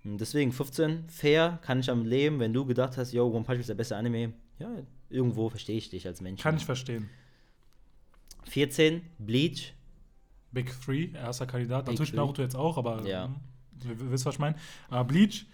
[0.04, 3.48] Und deswegen 15, fair, kann ich am Leben, wenn du gedacht hast, yo, One Punch
[3.48, 4.32] Man ist der beste Anime.
[4.58, 4.70] Ja,
[5.10, 6.42] irgendwo verstehe ich dich als Mensch.
[6.42, 7.08] Kann ich verstehen.
[8.44, 9.72] 14, Bleach.
[10.52, 11.84] Big Three, erster Kandidat.
[11.84, 12.16] Big Natürlich Three.
[12.16, 13.24] Naruto jetzt auch, aber Ja.
[13.26, 13.34] hm,
[13.90, 14.56] ihr wisst, was ich meine.
[14.88, 15.46] Aber Bleach,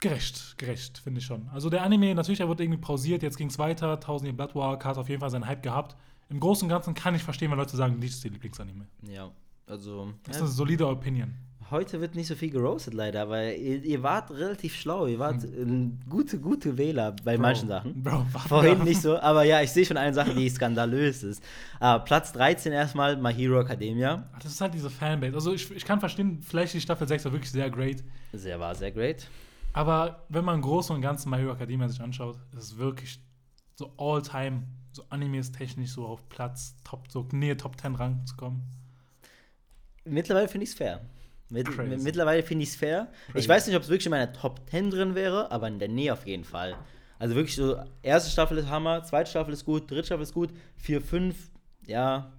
[0.00, 1.48] gerecht, gerecht, finde ich schon.
[1.50, 3.92] Also der Anime, natürlich, er wurde irgendwie pausiert, jetzt ging es weiter.
[3.92, 5.96] 1000 Year Blood War hat auf jeden Fall seinen Hype gehabt.
[6.30, 8.86] Im Großen und Ganzen kann ich verstehen, wenn Leute sagen, Bleach ist ihr Lieblingsanime.
[9.02, 9.30] Ja,
[9.66, 10.12] also.
[10.24, 11.34] Das ist eine solide Opinion.
[11.70, 15.06] heute wird nicht so viel gerostet leider, weil ihr, ihr wart relativ schlau.
[15.06, 15.98] Ihr wart hm.
[16.08, 18.02] gute, gute Wähler bei Bro, manchen Sachen.
[18.02, 21.42] Bro, Vorhin nicht so, aber ja, ich sehe schon eine Sache, die skandalös ist.
[21.80, 24.28] Aber Platz 13 erstmal My Hero Academia.
[24.40, 25.34] Das ist halt diese Fanbase.
[25.34, 28.04] Also ich, ich kann verstehen, vielleicht die Staffel 6 war wirklich sehr great.
[28.32, 29.26] Sehr war sehr great.
[29.72, 33.20] Aber wenn man groß und ganz My Hero Academia sich anschaut, ist es wirklich
[33.76, 38.36] so all-time, so Animes technisch so auf Platz, Top, so Nähe Top 10 Rang zu
[38.36, 38.62] kommen.
[40.04, 41.00] Mittlerweile finde ich es fair.
[41.50, 41.68] Mit,
[42.02, 43.08] mittlerweile finde ich es fair.
[43.26, 43.38] Crazy.
[43.38, 45.88] Ich weiß nicht, ob es wirklich in meiner Top 10 drin wäre, aber in der
[45.88, 46.76] Nähe auf jeden Fall.
[47.18, 50.50] Also wirklich so, erste Staffel ist Hammer, zweite Staffel ist gut, dritte Staffel ist gut,
[50.76, 51.50] vier, fünf,
[51.86, 52.32] ja.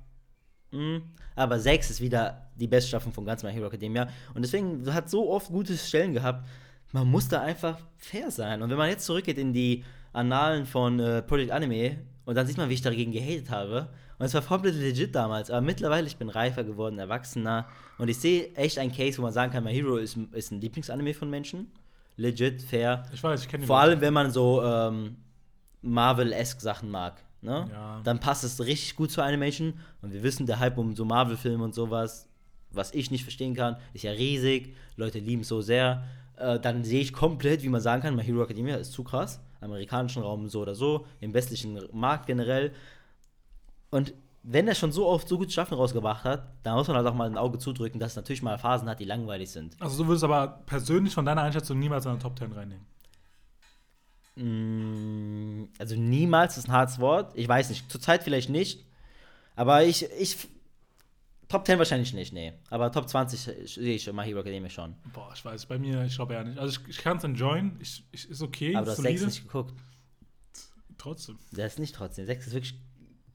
[0.71, 0.79] Mh.
[0.79, 1.03] Hm.
[1.35, 4.09] Aber sechs ist wieder die beste Staffel von ganz My Hero Academia.
[4.33, 6.47] Und deswegen hat so oft gute Stellen gehabt.
[6.91, 8.61] Man muss da einfach fair sein.
[8.61, 12.57] Und wenn man jetzt zurückgeht in die Annalen von äh, Project Anime und dann sieht
[12.57, 13.89] man, wie ich dagegen gehatet habe
[14.21, 15.49] und es war komplett legit damals.
[15.49, 17.65] Aber mittlerweile, ich bin reifer geworden, erwachsener.
[17.97, 20.61] Und ich sehe echt einen Case, wo man sagen kann, My Hero ist, ist ein
[20.61, 21.71] Lieblingsanime von Menschen.
[22.17, 23.03] Legit, fair.
[23.11, 25.15] Ich weiß, ich kenne Vor allem, wenn man so ähm,
[25.81, 27.23] Marvel-esque Sachen mag.
[27.41, 27.67] Ne?
[27.71, 28.01] Ja.
[28.03, 29.73] Dann passt es richtig gut zur Animation.
[30.03, 32.29] Und wir wissen, der Hype um so Marvel-Filme und sowas,
[32.69, 34.75] was ich nicht verstehen kann, ist ja riesig.
[34.97, 36.03] Leute lieben es so sehr.
[36.41, 39.39] Äh, dann sehe ich komplett, wie man sagen kann, My Hero Academia ist zu krass.
[39.61, 42.73] Amerikanischen Raum so oder so, im westlichen Markt generell.
[43.91, 44.13] Und
[44.43, 47.13] wenn er schon so oft so gute Staffeln rausgebracht hat, dann muss man halt auch
[47.13, 49.79] mal ein Auge zudrücken, dass es natürlich mal Phasen hat, die langweilig sind.
[49.79, 52.85] Also du würdest aber persönlich von deiner Einschätzung niemals in eine Top 10 reinnehmen?
[54.35, 57.33] Mm, also niemals ist ein hartes Wort.
[57.35, 58.83] Ich weiß nicht, zurzeit vielleicht nicht.
[59.55, 60.47] Aber ich, ich
[61.51, 62.53] Top 10 wahrscheinlich nicht, nee.
[62.69, 64.95] Aber Top 20 sehe ich My Hero Academia schon.
[65.11, 66.57] Boah, ich weiß, bei mir, ich glaube ja nicht.
[66.57, 68.73] Also ich, ich kann es enjoyen, ich, ich, ist okay.
[68.73, 69.73] Aber du hast 6 nicht geguckt.
[70.97, 71.37] Trotzdem.
[71.51, 72.25] Das ist nicht trotzdem.
[72.25, 72.79] 6 ist wirklich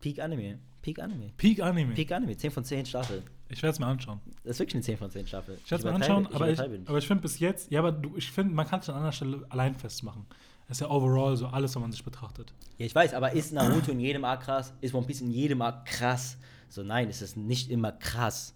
[0.01, 0.59] Peak Anime.
[0.81, 1.31] Peak Anime.
[1.37, 1.93] Peak Anime.
[1.93, 3.23] Peak Anime, 10 von 10 Staffel.
[3.51, 4.21] Ich werde es mir anschauen.
[4.45, 5.59] Das ist wirklich eine 10 von 10 Staffel.
[5.63, 8.17] Ich werde es mir anschauen, aber ich, aber ich finde bis jetzt, ja, aber du,
[8.17, 10.25] ich finde, man kann es an anderer Stelle allein festmachen.
[10.69, 12.55] Das ist ja overall so alles, wenn man sich betrachtet.
[12.79, 14.73] Ja, ich weiß, aber ist Naruto in jedem Arc krass?
[14.81, 16.39] Ist One Piece in jedem Arc krass?
[16.69, 18.55] So, nein, es ist nicht immer krass.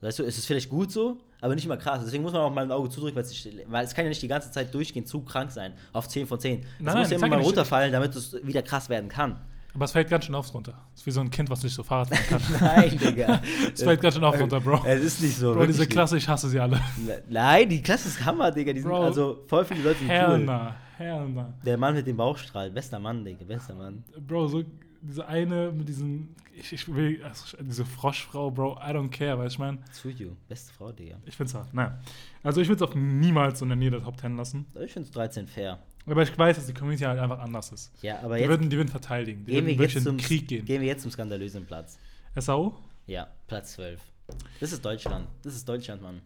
[0.00, 2.00] Weißt du, es ist vielleicht gut so, aber nicht immer krass.
[2.04, 3.16] Deswegen muss man auch mal ein Auge zudrücken,
[3.68, 6.38] weil es kann ja nicht die ganze Zeit durchgehend zu krank sein auf 10 von
[6.38, 6.64] 10.
[6.84, 9.40] Es muss ja immer mal runterfallen, damit es wieder krass werden kann.
[9.74, 10.78] Aber es fällt ganz schön oft runter.
[10.94, 12.60] Es ist wie so ein Kind, was nicht so Fahrrad fahren kann.
[12.60, 13.42] Nein, Digga.
[13.74, 14.84] es fällt ganz schön oft runter, Bro.
[14.86, 15.52] Es ist nicht so.
[15.52, 16.80] Bro, diese Klasse, ich hasse sie alle.
[17.28, 18.72] Nein, die Klasse ist Hammer, Digga.
[18.72, 20.38] Die sind Bro, also voll viele Leute sind hell cool.
[20.44, 20.76] Na.
[21.64, 24.04] Der Mann mit dem Bauchstrahl, bester Mann, Digga, bester Mann.
[24.24, 24.62] Bro, so
[25.04, 29.52] diese eine mit diesem, ich, ich will, also diese Froschfrau, Bro, I don't care, weißt
[29.52, 29.78] du, ich meine.
[30.02, 31.16] To you, beste Frau, Digga.
[31.26, 31.98] Ich find's hart, naja.
[32.42, 34.66] Also ich würde es auch niemals in der Nähe der Top 10 lassen.
[34.80, 35.78] Ich finde es 13 fair.
[36.06, 37.92] Aber ich weiß, dass die Community halt einfach anders ist.
[38.02, 38.50] Ja, aber die jetzt.
[38.50, 39.44] Würden, die würden verteidigen.
[39.44, 40.64] Die gehen würden wir jetzt zum Krieg gehen.
[40.64, 41.98] Gehen wir jetzt zum skandalösen Platz.
[42.36, 42.74] SAO?
[43.06, 44.00] Ja, Platz 12.
[44.60, 45.26] Das ist Deutschland.
[45.42, 46.20] Das ist Deutschland, Mann.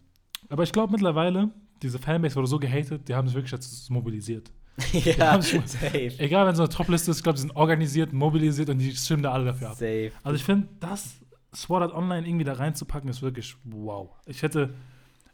[0.48, 1.50] Aber ich glaube mittlerweile,
[1.82, 4.50] diese Fanbase wurde so gehatet, die haben sich wirklich jetzt mobilisiert.
[4.92, 6.12] ja, safe.
[6.18, 9.22] Egal, wenn so eine Top-Liste ist, ich glaube, die sind organisiert, mobilisiert und die stimmen
[9.22, 9.74] da alle dafür ab.
[9.74, 10.12] Safe.
[10.22, 11.20] Also ich finde, das
[11.54, 14.10] Sword Art Online irgendwie da reinzupacken, ist wirklich wow.
[14.26, 14.74] Ich hätte.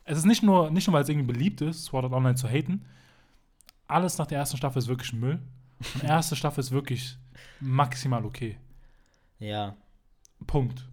[0.06, 2.46] Es ist nicht nur, nicht nur weil es irgendwie beliebt ist, Sword Art Online zu
[2.46, 2.84] haten,
[3.86, 5.40] alles nach der ersten Staffel ist wirklich Müll.
[5.94, 7.18] Und die erste Staffel ist wirklich
[7.60, 8.58] maximal okay.
[9.38, 9.76] Ja.
[10.46, 10.88] Punkt.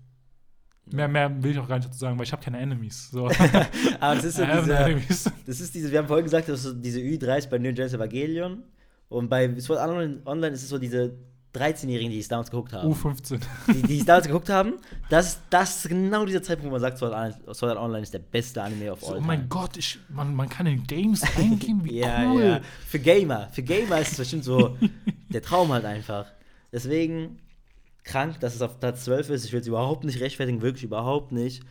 [0.86, 3.10] Mehr, mehr will ich auch gar nicht dazu sagen, weil ich habe keine Enemies.
[3.12, 3.28] So.
[4.00, 6.74] Aber das ist so diese, das ist diese, wir haben vorhin gesagt, das ist so
[6.74, 8.64] diese Ü30 bei New Genesis Evangelion.
[9.10, 11.14] Und bei Sword Online, Online ist es so diese
[11.54, 12.92] 13-Jährigen, die es damals geguckt haben.
[12.92, 13.42] U15.
[13.68, 14.76] Die, die es damals geguckt haben.
[15.10, 18.64] Das, das ist genau dieser Zeitpunkt, wo man sagt, Sword Art Online ist der beste
[18.64, 22.00] Anime of all so, Oh mein Gott, ich, man, man kann in Games reingehen, wie
[22.00, 22.44] ja, cool.
[22.44, 22.62] Ja.
[22.88, 23.50] Für Gamer.
[23.52, 24.78] Für Gamer ist es bestimmt so
[25.30, 26.26] der Traum halt einfach.
[26.72, 27.40] Deswegen
[28.04, 29.46] krank, dass es auf Platz 12 ist.
[29.46, 31.64] Ich will es überhaupt nicht rechtfertigen, wirklich überhaupt nicht.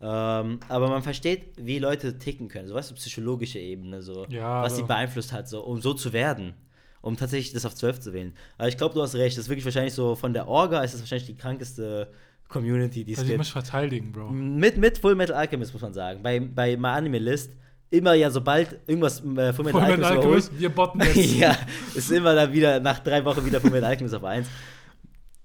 [0.00, 2.68] Ähm, aber man versteht, wie Leute ticken können.
[2.68, 4.26] So was so psychologische Ebene, so.
[4.28, 6.54] Ja, was sie beeinflusst hat, so, um so zu werden
[7.02, 8.34] um tatsächlich das auf 12 zu wählen.
[8.58, 9.36] Aber ich glaube, du hast recht.
[9.36, 12.08] Das ist wirklich wahrscheinlich so von der Orga ist das wahrscheinlich die krankeste
[12.48, 13.40] Community, die es gibt.
[13.40, 14.30] Ich verteidigen, Bro.
[14.30, 16.22] Mit, mit Full Metal Alchemist, muss man sagen.
[16.22, 17.52] Bei, bei My Anime List
[17.90, 21.38] immer ja, sobald irgendwas äh, Full Metal Alchemist, Alchemist wir botten jetzt.
[21.38, 21.56] ja,
[21.94, 24.48] ist immer dann wieder, nach drei Wochen wieder Full Metal Alchemist auf 1.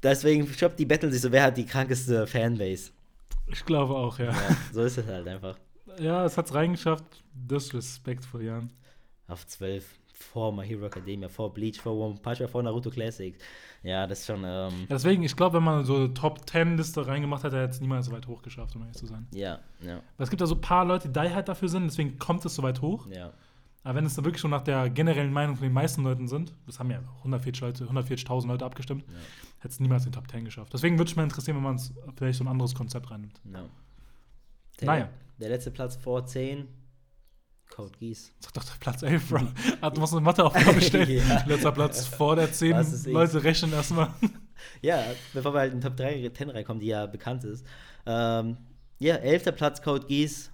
[0.06, 2.92] Deswegen, ich glaube, die betteln sich so, wer hat die krankeste Fanbase.
[3.48, 4.26] Ich glaube auch, ja.
[4.26, 5.58] ja so ist es halt einfach.
[6.00, 7.24] Ja, es hat es reingeschafft.
[7.34, 8.72] Disrespectful, Jan.
[9.28, 9.84] Auf 12
[10.14, 13.40] vor My Hero Academia, vor Bleach, vor One Punch Man, vor Naruto Classics.
[13.82, 14.44] Ja, das ist schon.
[14.46, 17.72] Ähm ja, deswegen, ich glaube, wenn man so eine Top 10 Liste reingemacht hätte, hätte
[17.72, 19.26] es niemals so weit hoch geschafft, um ehrlich zu sein.
[19.32, 20.02] Ja, ja.
[20.18, 22.54] Weil es gibt da so ein paar Leute, die halt dafür sind, deswegen kommt es
[22.54, 23.08] so weit hoch.
[23.08, 23.34] Ja.
[23.84, 26.54] Aber wenn es dann wirklich schon nach der generellen Meinung von den meisten Leuten sind,
[26.66, 29.14] das haben ja 140 Leute, 140.000 Leute abgestimmt, ja.
[29.66, 30.74] Hätte es niemals in den Top 10 geschafft.
[30.74, 33.40] Deswegen würde es mich mal interessieren, wenn man es vielleicht so ein anderes Konzept reinnimmt.
[33.52, 33.66] Ja.
[34.82, 35.10] Naja.
[35.40, 36.68] der letzte Platz vor 10.
[37.70, 38.32] Code Geass.
[38.40, 39.48] Sag doch der Platz 11, Bro.
[39.82, 41.28] Ah, du musst eine Matheaufgabe stellen.
[41.28, 41.44] Ja.
[41.48, 42.74] Letzter Platz vor der 10.
[42.74, 43.14] Was ist X?
[43.14, 44.14] Leute rechnen erstmal.
[44.82, 47.66] Ja, bevor wir halt in Top 3, 10 reinkommen, die ja bekannt ist.
[48.06, 48.58] Ähm,
[49.00, 49.56] ja, 11.
[49.56, 50.52] Platz Code Geass.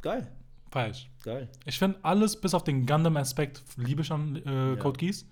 [0.00, 0.26] Geil,
[0.70, 1.10] Falsch.
[1.22, 1.48] geil.
[1.66, 4.76] Ich finde alles, bis auf den Gundam-Aspekt, liebe ich an äh, Ja.
[4.76, 5.26] Code Geass.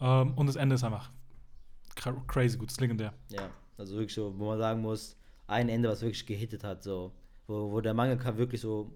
[0.00, 0.22] Ja.
[0.22, 1.10] Ähm, und das Ende ist einfach
[1.94, 3.12] crazy gut, das ist legendär.
[3.30, 5.16] Ja, also wirklich so, wo man sagen muss,
[5.46, 7.12] ein Ende, was wirklich gehittet hat, so,
[7.46, 8.92] wo, wo der Mangaka wirklich so.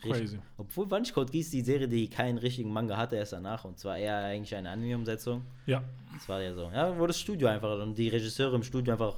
[0.00, 0.38] Crazy.
[0.56, 3.98] Obwohl Bunch Code Geass die Serie, die keinen richtigen Manga hatte, erst danach und zwar
[3.98, 5.44] eher eigentlich eine Anime-Umsetzung.
[5.66, 5.82] Ja.
[6.14, 6.70] Das war ja so.
[6.72, 9.16] Ja, wo das Studio einfach und die Regisseure im Studio einfach.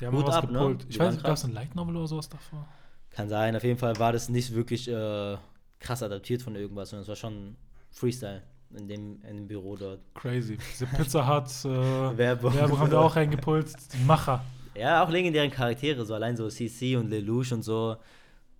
[0.00, 0.58] Die haben was ab, ne?
[0.58, 0.86] gepult.
[0.88, 2.66] Ich weiß nicht, gab es ein Light Novel oder sowas davor?
[3.10, 5.36] Kann sein, auf jeden Fall war das nicht wirklich äh,
[5.78, 7.56] krass adaptiert von irgendwas, sondern es war schon
[7.90, 8.42] Freestyle
[8.76, 10.00] in dem, in dem Büro dort.
[10.14, 10.58] Crazy.
[10.72, 11.68] Diese Pizza Hut äh,
[12.18, 12.54] Werbung.
[12.54, 13.72] Werbung haben wir auch reingepult.
[13.94, 14.44] Die Macher.
[14.74, 17.96] Ja, auch legendären Charaktere, so allein so CC und Lelouch und so.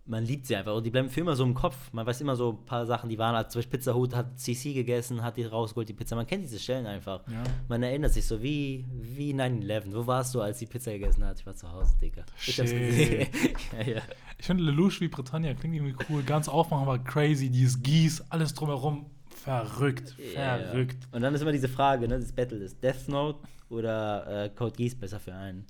[0.04, 1.76] Man liebt sie einfach und die bleiben für immer so im Kopf.
[1.92, 4.40] Man weiß immer so ein paar Sachen, die waren, halt, zum Beispiel Pizza Hut hat
[4.40, 6.16] CC gegessen, hat die rausgeholt, die Pizza.
[6.16, 7.20] Man kennt diese Stellen einfach.
[7.28, 7.44] Ja.
[7.68, 9.82] Man erinnert sich so wie, wie 9-11.
[9.92, 11.38] Wo warst du, als die Pizza gegessen hat?
[11.38, 12.24] Ich war zu Hause, Digga.
[12.46, 13.28] Ich hab's gesehen.
[13.78, 14.02] ja, ja.
[14.38, 16.22] Ich finde Lelouch wie Britannia klingt irgendwie cool.
[16.22, 17.50] Ganz aufmachen war crazy.
[17.50, 19.10] Dieses Gieß, alles drumherum.
[19.42, 20.14] Verrückt.
[20.34, 20.98] Ja, Verrückt.
[21.04, 21.16] Ja.
[21.16, 23.38] Und dann ist immer diese Frage, ne, das Battle ist Death Note
[23.70, 25.66] oder äh, Code Geass besser für einen?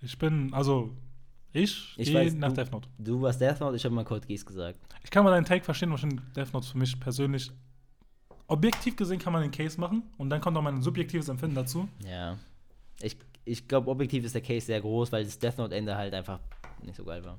[0.00, 0.90] Ich bin, also,
[1.52, 2.88] ich, Ich gehe nach du- Death Note.
[2.98, 4.78] Du warst Death Note, ich habe mal Code Geass gesagt.
[5.02, 7.50] Ich kann mal deinen Take verstehen, wahrscheinlich Death Note für mich persönlich.
[8.46, 11.88] Objektiv gesehen kann man den Case machen und dann kommt auch mein subjektives Empfinden dazu.
[12.06, 12.36] Ja.
[13.00, 13.16] Ich,
[13.46, 16.40] ich glaube, objektiv ist der Case sehr groß, weil das Death Note-Ende halt einfach
[16.82, 17.38] nicht so geil war.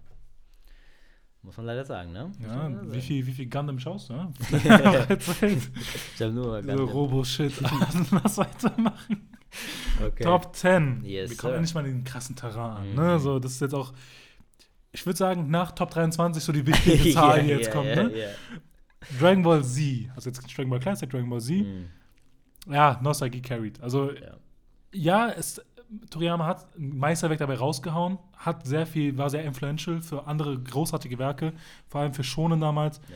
[1.45, 2.25] Muss man leider sagen, ne?
[2.25, 3.01] Muss Ja, wie sagen.
[3.01, 4.13] viel, wie viel Gundam schaust du?
[4.13, 4.31] Ja?
[6.15, 6.79] Ich habe nur so Gundam.
[6.89, 7.53] Robo-Shit.
[7.61, 9.29] Lass weitermachen.
[10.05, 10.23] okay.
[10.23, 11.01] Top 10.
[11.05, 11.57] Yes, Wir kommen sir.
[11.57, 12.89] endlich mal in den krassen Terrain an.
[12.89, 12.95] Mhm.
[12.95, 13.19] Ne?
[13.19, 13.93] So, das ist jetzt auch,
[14.91, 17.87] ich würde sagen, nach Top 23 so die wichtige Zahl, die jetzt ja, kommt.
[17.87, 18.11] ja, ne?
[19.19, 21.57] Dragon Ball Z, also jetzt Dragon Ball Classic, Dragon Ball Z.
[21.57, 21.85] Mhm.
[22.73, 23.79] Ja, Nostalgie carried.
[23.81, 24.35] Also, Ja.
[24.91, 25.61] ja, es,
[26.09, 31.19] Toriyama hat ein Meisterwerk dabei rausgehauen, hat sehr viel, war sehr influential für andere großartige
[31.19, 31.53] Werke,
[31.87, 32.99] vor allem für Shonen damals.
[33.09, 33.15] Ja.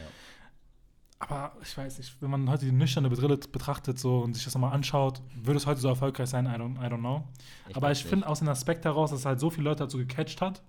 [1.20, 4.54] Aber ich weiß nicht, wenn man heute die nüchterne Brille betrachtet so und sich das
[4.54, 6.46] nochmal anschaut, würde es heute so erfolgreich sein?
[6.46, 7.28] I don't, I don't know.
[7.68, 9.98] Ich Aber ich finde aus dem Aspekt heraus, dass es halt so viele Leute dazu
[9.98, 10.64] gecatcht hat,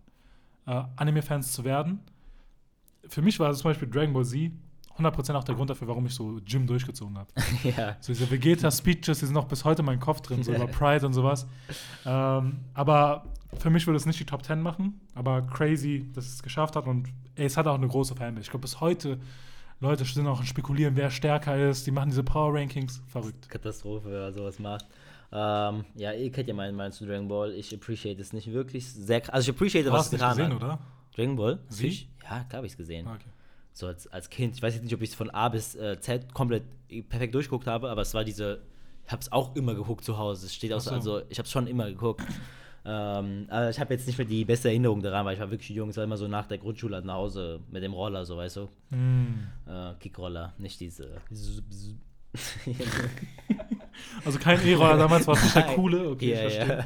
[0.67, 2.01] äh, Anime-Fans zu werden.
[3.07, 4.51] Für mich war es zum Beispiel Dragon Ball Z
[5.01, 7.29] 100% auch der Grund dafür, warum ich so Gym durchgezogen habe.
[7.77, 7.97] ja.
[8.01, 11.07] So diese Vegeta-Speeches, die sind noch bis heute in meinem Kopf drin, so über Pride
[11.07, 11.47] und sowas.
[12.07, 13.25] Ähm, aber
[13.59, 16.87] für mich würde es nicht die Top 10 machen, aber crazy, dass es geschafft hat
[16.87, 18.43] und ey, es hat auch eine große Fanbase.
[18.45, 19.19] Ich glaube, bis heute
[19.81, 21.87] Leute sind auch spekulieren, wer stärker ist.
[21.87, 23.03] Die machen diese Power-Rankings.
[23.09, 23.49] Verrückt.
[23.49, 24.85] Katastrophe, man sowas macht.
[25.33, 27.53] Ähm, ja, ihr kennt ja meinen Meinung zu Dragon Ball.
[27.53, 29.33] Ich appreciate es nicht wirklich sehr krass.
[29.33, 30.63] Also ich appreciate, Du was es getan gesehen, hat.
[30.63, 30.79] oder?
[31.17, 31.61] Dragon Ball?
[31.69, 32.09] Sie?
[32.23, 33.07] Ja, klar habe ich es gesehen.
[33.07, 33.25] Ah, Okay.
[33.73, 34.57] So als, als Kind.
[34.57, 36.65] Ich weiß jetzt nicht, ob ich es von A bis äh, Z komplett
[37.09, 38.61] perfekt durchgeguckt habe, aber es war diese.
[39.07, 40.47] Ich habe es auch immer geguckt zu Hause.
[40.47, 42.23] Es steht auch so, also ich habe es schon immer geguckt.
[42.85, 45.69] Ähm, aber ich habe jetzt nicht mehr die beste Erinnerung daran, weil ich war wirklich
[45.71, 45.91] jung.
[45.91, 48.69] Es war immer so nach der Grundschule nach Hause mit dem Roller, so weißt du.
[48.91, 49.49] Hm.
[49.67, 51.21] Äh, Kickroller, nicht diese.
[54.25, 56.11] Also kein E-Roller damals, war es der coole.
[56.11, 56.79] Okay, ja, ich verstehe.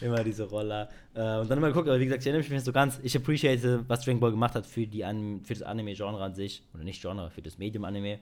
[0.00, 0.06] ja.
[0.06, 0.88] Immer diese Roller.
[1.14, 3.00] Äh, und dann immer geguckt, aber wie gesagt, ich erinnere mich nicht so ganz.
[3.02, 6.62] Ich appreciate, was Dragon Ball gemacht hat für, die An für das Anime-Genre an sich.
[6.74, 8.18] Oder nicht Genre, für das Medium-Anime.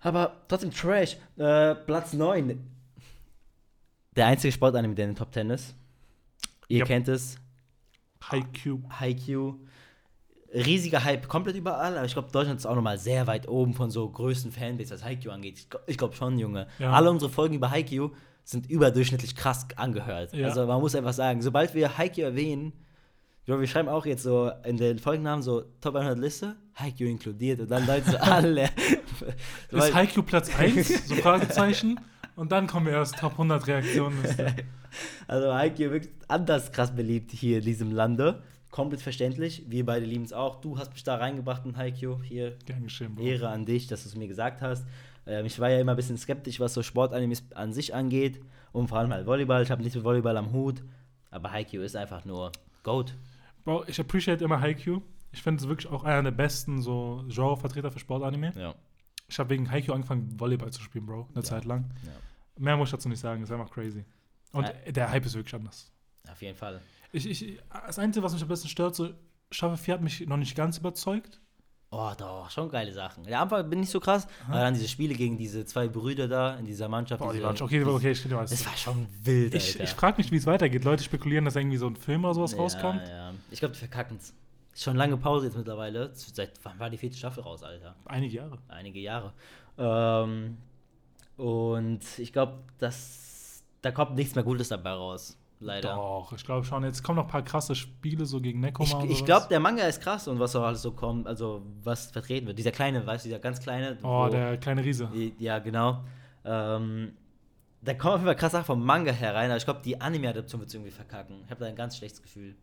[0.00, 1.16] Aber trotzdem Trash.
[1.36, 2.58] Äh, Platz 9.
[4.16, 5.74] Der einzige Sportanime, der in den Top 10 ist.
[6.68, 6.84] Ihr Ja.
[6.84, 7.36] kennt es.
[8.30, 8.80] Haikyuu.
[8.98, 9.54] Haikyuu.
[10.52, 13.90] Riesiger Hype, komplett überall, aber ich glaube, Deutschland ist auch nochmal sehr weit oben von
[13.90, 15.58] so größten Fanbase, was Haikyuu angeht.
[15.58, 16.66] Ich glaube glaub schon, Junge.
[16.78, 16.92] Ja.
[16.92, 18.10] Alle unsere Folgen über Haikyuu
[18.44, 20.34] sind überdurchschnittlich krass angehört.
[20.34, 20.48] Ja.
[20.48, 22.72] Also man muss einfach sagen, sobald wir Haikyuu erwähnen,
[23.46, 27.70] wir schreiben auch jetzt so in den Folgennamen so Top 100 Liste, Haikyuu inkludiert und
[27.70, 28.68] dann Leute so alle.
[29.70, 31.06] Ist Haikyuu Platz 1?
[31.08, 31.98] So Fragezeichen.
[32.36, 34.18] Und dann kommen wir erst Top 100 Reaktionen.
[35.26, 38.42] Also Haikyuu wirklich anders krass beliebt hier in diesem Lande.
[38.72, 39.62] Komplett verständlich.
[39.68, 40.60] Wir beide lieben es auch.
[40.60, 42.20] Du hast mich da reingebracht in Haikyuu.
[42.22, 42.56] Hier
[43.14, 43.22] Bro.
[43.22, 44.84] Ehre an dich, dass du es mir gesagt hast.
[45.26, 48.40] Ähm, ich war ja immer ein bisschen skeptisch, was so Sportanimes an sich angeht.
[48.72, 49.62] Und vor allem halt Volleyball.
[49.62, 50.82] Ich habe nichts mit Volleyball am Hut.
[51.30, 52.50] Aber Haikyuu ist einfach nur
[52.82, 53.14] Goat.
[53.64, 55.02] Bro, ich appreciate immer Haikyuu.
[55.32, 58.52] Ich finde es wirklich auch einer der besten so Genre-Vertreter für Sportanime.
[58.56, 58.74] Ja.
[59.28, 61.28] Ich habe wegen Haikyuu angefangen, Volleyball zu spielen, Bro.
[61.34, 61.90] Eine Zeit lang.
[62.58, 64.04] Mehr muss ich dazu nicht sagen, ist einfach crazy.
[64.52, 65.90] Und Ä- der Hype ist wirklich anders.
[66.30, 66.80] Auf jeden Fall.
[67.12, 69.10] Ich, ich, das Einzige, was mich ein bisschen stört, so
[69.50, 71.40] Staffel 4 hat mich noch nicht ganz überzeugt.
[71.94, 73.24] Oh, doch, schon geile Sachen.
[73.24, 76.56] Der Anfang bin nicht so krass, aber dann diese Spiele gegen diese zwei Brüder da
[76.56, 77.20] in dieser Mannschaft.
[77.20, 78.48] Boah, die diese, waren schon, okay, okay, ich weiß.
[78.48, 79.56] Das war schon wild, Alter.
[79.58, 80.84] Ich, ich frage mich, wie es weitergeht.
[80.84, 83.06] Leute spekulieren, dass irgendwie so ein Film oder sowas ja, rauskommt.
[83.06, 83.34] Ja.
[83.50, 84.32] Ich glaube, die verkacken es.
[84.74, 86.10] Schon lange Pause jetzt mittlerweile.
[86.14, 87.94] Seit wann war die vierte Staffel raus, Alter?
[88.06, 88.56] Einige Jahre.
[88.68, 89.34] Einige Jahre.
[89.76, 90.56] Ähm,
[91.36, 95.36] und ich glaube, da kommt nichts mehr Gutes dabei raus.
[95.62, 95.94] Leider.
[95.94, 96.82] Doch, ich glaube schon.
[96.82, 99.04] Jetzt kommen noch ein paar krasse Spiele so gegen Nekoma.
[99.04, 102.10] Ich, ich glaube, der Manga ist krass und was auch alles so kommt, also was
[102.10, 102.58] vertreten wird.
[102.58, 103.96] Dieser kleine, weißt du, dieser ganz kleine.
[104.02, 105.08] Oh, wo, der kleine Riese.
[105.38, 106.02] Ja, genau.
[106.44, 107.12] Ähm,
[107.80, 110.60] da kommen auf jeden Fall krass Sachen vom Manga herein, aber ich glaube, die Anime-Adaption
[110.60, 111.36] wird es irgendwie verkacken.
[111.44, 112.54] Ich habe da ein ganz schlechtes Gefühl.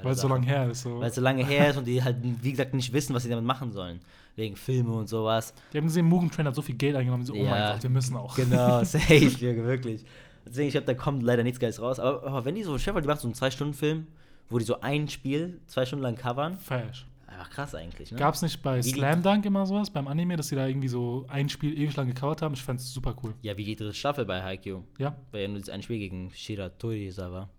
[0.00, 0.82] Weil es so lange her ist.
[0.82, 1.00] So.
[1.00, 3.28] Weil es so lange her ist und die halt, wie gesagt, nicht wissen, was sie
[3.28, 4.00] damit machen sollen.
[4.36, 5.52] Wegen Filme und sowas.
[5.72, 7.24] Die haben gesehen, Mugen Train hat so viel Geld eingenommen.
[7.24, 8.36] So, oh ja, mein Gott, wir müssen auch.
[8.36, 10.04] Genau, safe, wirklich.
[10.48, 12.00] Deswegen, ich glaube, da kommt leider nichts Geiles raus.
[12.00, 14.06] Aber, aber wenn die so, Chef, die machen so einen Zwei-Stunden-Film,
[14.48, 16.58] wo die so ein Spiel zwei Stunden lang covern.
[16.58, 17.06] Falsch.
[17.26, 18.18] Einfach krass eigentlich, ne?
[18.18, 21.26] Gab es nicht bei Slam Dunk immer sowas, beim Anime, dass sie da irgendwie so
[21.28, 22.54] ein Spiel ewig lang gecovert haben?
[22.54, 23.34] Ich fand es super cool.
[23.42, 24.82] Ja, wie die dritte Staffel bei Haikyuu.
[24.98, 25.14] Ja.
[25.30, 27.50] Weil ja nur ein Spiel gegen Shira Torizawa.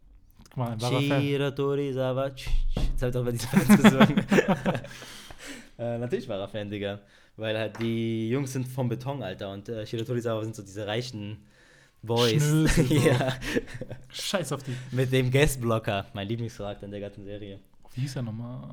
[0.49, 2.27] Guck mal, ein Shira Torizawa.
[2.27, 2.49] Jetzt
[3.01, 4.17] hab ich doch mal diese Fans gesungen.
[5.77, 6.99] äh, natürlich war er Fan, Digga.
[7.37, 9.51] Weil halt die Jungs sind vom Beton, Alter.
[9.53, 11.37] Und äh, Shira Torizawa sind so diese reichen
[12.01, 12.77] Boys.
[12.89, 13.33] ja.
[14.09, 14.75] Scheiß auf die.
[14.91, 17.59] Mit dem Guestblocker, mein Lieblingscharakter in der ganzen Serie.
[17.93, 18.69] Wie hieß er nochmal?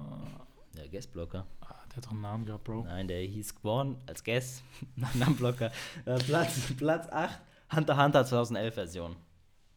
[0.76, 1.46] Der Guestblocker.
[1.60, 2.84] Ah, der hat doch einen Namen gehabt, Bro.
[2.84, 4.62] Nein, der hieß geboren als Guest.
[5.14, 5.72] Namenblocker.
[6.04, 7.40] Äh, Platz, Platz 8,
[7.74, 9.16] Hunter Hunter 2011 Version.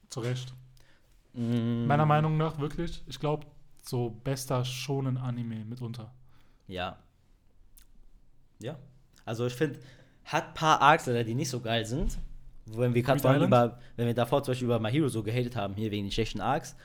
[0.09, 0.53] Zu Recht.
[1.33, 1.85] Mm.
[1.85, 3.45] Meiner Meinung nach wirklich, ich glaube,
[3.81, 6.13] so bester schonen Anime mitunter.
[6.67, 6.97] Ja.
[8.59, 8.77] Ja.
[9.25, 9.79] Also ich finde,
[10.25, 12.19] hat paar Arcs, die nicht so geil sind,
[12.75, 15.75] wenn wir gerade über, wenn wir davor zum Beispiel über My Hero so gehatet haben,
[15.75, 16.75] hier wegen den schlechten Arcs,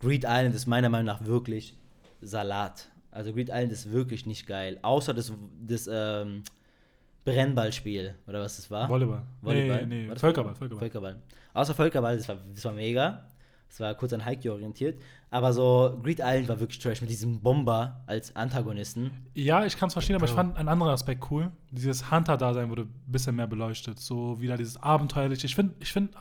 [0.00, 1.76] Greed Island ist meiner Meinung nach wirklich
[2.20, 2.88] Salat.
[3.10, 4.78] Also Greed Island ist wirklich nicht geil.
[4.82, 5.32] Außer das,
[5.66, 6.42] das ähm,
[7.24, 8.88] Brennballspiel, oder was das war?
[8.88, 9.22] Volleyball.
[9.40, 9.86] Volleyball.
[9.86, 10.78] Nee, nee, Völkerball, Völkerball.
[10.80, 11.22] Völkerball.
[11.54, 13.26] Außer Völkerball, das war, das war mega.
[13.68, 15.00] Das war kurz an Haikyuu orientiert.
[15.32, 19.10] Aber so, Greed Island war wirklich trash mit diesem Bomber als Antagonisten.
[19.32, 21.50] Ja, ich kann es verstehen, aber ich fand einen anderen Aspekt cool.
[21.70, 23.98] Dieses Hunter-Dasein wurde ein bisschen mehr beleuchtet.
[23.98, 25.46] So wieder dieses Abenteuerliche.
[25.46, 26.14] Ich finde, ich find,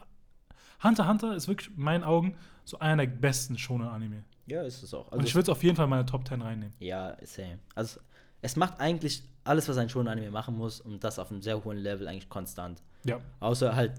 [0.82, 4.24] Hunter Hunter ist wirklich in meinen Augen so einer der besten Shonen-Anime.
[4.46, 5.08] Ja, ist es auch.
[5.08, 6.74] Also Und ich würde es auf jeden Fall in meine Top 10 reinnehmen.
[6.80, 7.60] Ja, same.
[7.76, 8.00] Also,
[8.42, 11.80] es macht eigentlich alles, was ein Shonen-Anime machen muss und das auf einem sehr hohen
[11.80, 12.82] Level eigentlich konstant.
[13.04, 13.20] Ja.
[13.42, 13.92] Außer halt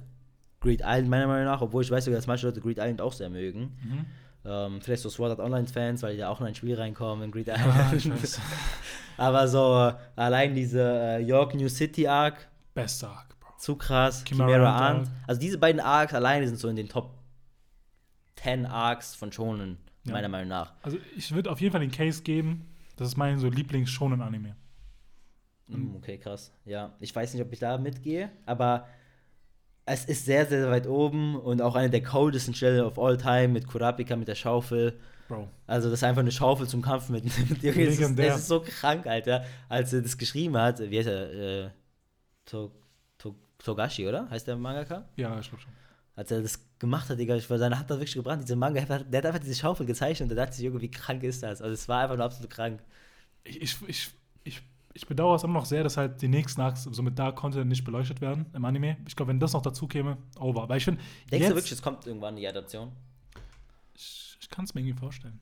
[0.60, 3.12] Greed Island meiner Meinung nach, obwohl ich weiß sogar, dass manche Leute Greed Island auch
[3.12, 3.76] sehr mögen.
[3.82, 4.06] Mhm.
[4.44, 7.30] Ähm, vielleicht so Sword Art Online-Fans, weil die ja auch in ein Spiel reinkommen in
[7.30, 8.40] Greed ah, Island.
[9.16, 12.48] Ah, Aber so äh, allein diese äh, York New City Arc.
[12.74, 13.50] Beste Arc, Bro.
[13.58, 14.24] Zu krass.
[14.24, 15.08] Chimera, Ant.
[15.26, 17.22] Also diese beiden Arcs alleine sind so in den Top
[18.36, 20.12] 10 Arcs von Shonen, ja.
[20.12, 20.72] meiner Meinung nach.
[20.82, 22.66] Also ich würde auf jeden Fall den Case geben,
[22.96, 24.56] das ist mein so Lieblings-Shonen-Anime.
[25.68, 26.52] Mm, okay, krass.
[26.64, 28.86] Ja, ich weiß nicht, ob ich da mitgehe, aber
[29.84, 33.48] es ist sehr, sehr weit oben und auch eine der coldesten Stellen of all time
[33.48, 34.98] mit Kurapika mit der Schaufel.
[35.28, 35.48] Bro.
[35.66, 37.24] Also, das ist einfach eine Schaufel zum Kampf mit,
[37.62, 37.76] dir.
[37.76, 39.44] Es ist, es ist so krank, Alter.
[39.68, 41.64] Als er das geschrieben hat, wie heißt er?
[41.64, 41.70] Äh,
[42.44, 42.70] to,
[43.18, 44.28] to, Togashi, oder?
[44.30, 45.08] Heißt der Mangaka?
[45.16, 45.72] Ja, ich glaube schon.
[46.14, 48.42] Als er das gemacht hat, Digga, seine Hand hat wirklich gebrannt.
[48.42, 51.22] Dieser Manga, der hat einfach diese Schaufel gezeichnet und da dachte ich irgendwie, wie krank
[51.22, 51.62] ist das?
[51.62, 52.80] Also, es war einfach nur absolut krank.
[53.44, 54.10] Ich, ich, ich,
[54.44, 54.62] ich
[54.94, 57.84] ich bedauere es immer noch sehr, dass halt die nächsten Arcs somit da Content nicht
[57.84, 58.96] beleuchtet werden im Anime.
[59.06, 60.68] Ich glaube, wenn das noch dazu käme, over.
[60.68, 61.00] Weil ich finde.
[61.30, 62.92] Denkst du wirklich, es kommt irgendwann die Adaption?
[63.94, 65.40] Ich, ich kann es mir irgendwie vorstellen.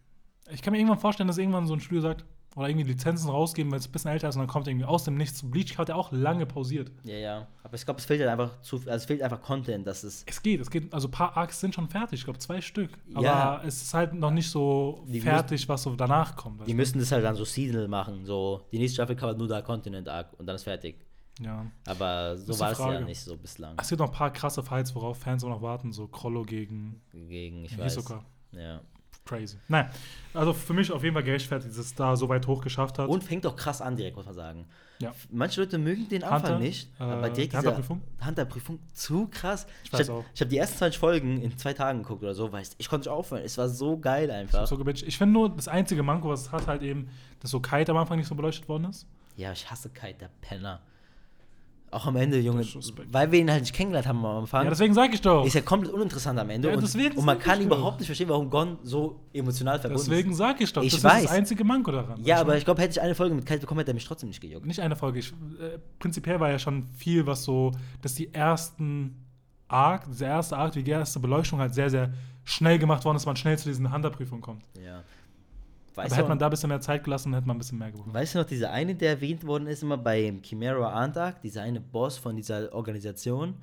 [0.53, 2.25] Ich kann mir irgendwann vorstellen, dass irgendwann so ein Studio sagt,
[2.57, 5.05] oder irgendwie Lizenzen rausgeben, weil es ein bisschen älter ist und dann kommt irgendwie aus
[5.05, 5.43] dem Nichts.
[5.49, 6.91] Bleach hat ja auch lange pausiert.
[7.05, 7.47] Ja, ja.
[7.63, 10.25] Aber ich glaube, es fehlt halt einfach zu, also es fehlt einfach Content, dass es.
[10.27, 12.91] Es geht, es geht, also ein paar Arcs sind schon fertig, ich glaube zwei Stück.
[13.15, 13.63] Aber ja.
[13.65, 16.67] es ist halt noch nicht so die fertig, müssen, was so danach kommt.
[16.67, 18.25] Die müssen das halt dann so seasonal machen.
[18.25, 20.97] So, die nächste Staffel covert nur da Continent Arc und dann ist fertig.
[21.41, 21.67] Ja.
[21.87, 23.77] Aber so war es ja nicht so bislang.
[23.81, 27.01] Es gibt noch ein paar krasse Fights, worauf Fans auch noch warten, so Krollo gegen.
[27.13, 28.17] Gegen, ich Hisoka.
[28.17, 28.61] weiß.
[28.61, 28.81] Ja.
[29.25, 29.59] Crazy.
[29.69, 29.89] Nein,
[30.35, 33.09] also für mich auf jeden Fall gerechtfertigt, dass es da so weit hoch geschafft hat.
[33.09, 34.67] Und fängt doch krass an, direkt, muss man sagen.
[35.01, 35.13] Ja.
[35.31, 38.03] Manche Leute mögen den Anfang Hunter, nicht, äh, aber direkt die Hunterprüfung?
[38.25, 39.67] Hunterprüfung zu krass.
[39.85, 40.25] Ich, ich auch.
[40.35, 43.09] Ich habe die ersten 20 Folgen in zwei Tagen geguckt oder so, weißt ich konnte
[43.09, 43.43] nicht aufhören.
[43.43, 44.67] Es war so geil einfach.
[44.67, 47.09] So ich finde nur, das einzige Manko, was es hat, halt eben,
[47.41, 49.07] dass so Kite am Anfang nicht so beleuchtet worden ist.
[49.37, 50.81] Ja, ich hasse Kite, der Penner.
[51.93, 52.65] Auch am Ende, Junge,
[53.11, 54.63] weil wir ihn halt nicht kennengelernt haben am Anfang.
[54.63, 55.45] Ja, deswegen sag ich doch.
[55.45, 56.69] Ist ja komplett uninteressant am Ende.
[56.69, 56.85] Ja, und,
[57.17, 60.09] und, man kann überhaupt nicht verstehen, warum Gon so emotional verbunden ist.
[60.09, 60.85] Deswegen sag ich doch.
[60.85, 61.23] Ich das weiß.
[61.23, 62.23] ist das einzige Manko daran.
[62.23, 64.29] Ja, aber ich glaube, hätte ich eine Folge mit Kite bekommen, hätte er mich trotzdem
[64.29, 64.67] nicht gejuckt.
[64.67, 65.19] Nicht eine Folge.
[65.19, 67.73] Ich, äh, prinzipiell war ja schon viel, was so,
[68.03, 69.27] dass die ersten
[69.67, 72.13] Arc, diese erste Arc, die erste Beleuchtung halt sehr, sehr
[72.45, 74.63] schnell gemacht worden ist, man schnell zu diesen Hunter-Prüfungen kommt.
[74.81, 75.03] Ja.
[75.95, 77.91] Weißt Aber hätte man da ein bisschen mehr Zeit gelassen, hätte man ein bisschen mehr
[77.91, 78.15] gewonnen.
[78.15, 81.81] Weißt du noch, dieser eine, der erwähnt worden ist, immer bei Chimera Antark, dieser eine
[81.81, 83.55] Boss von dieser Organisation,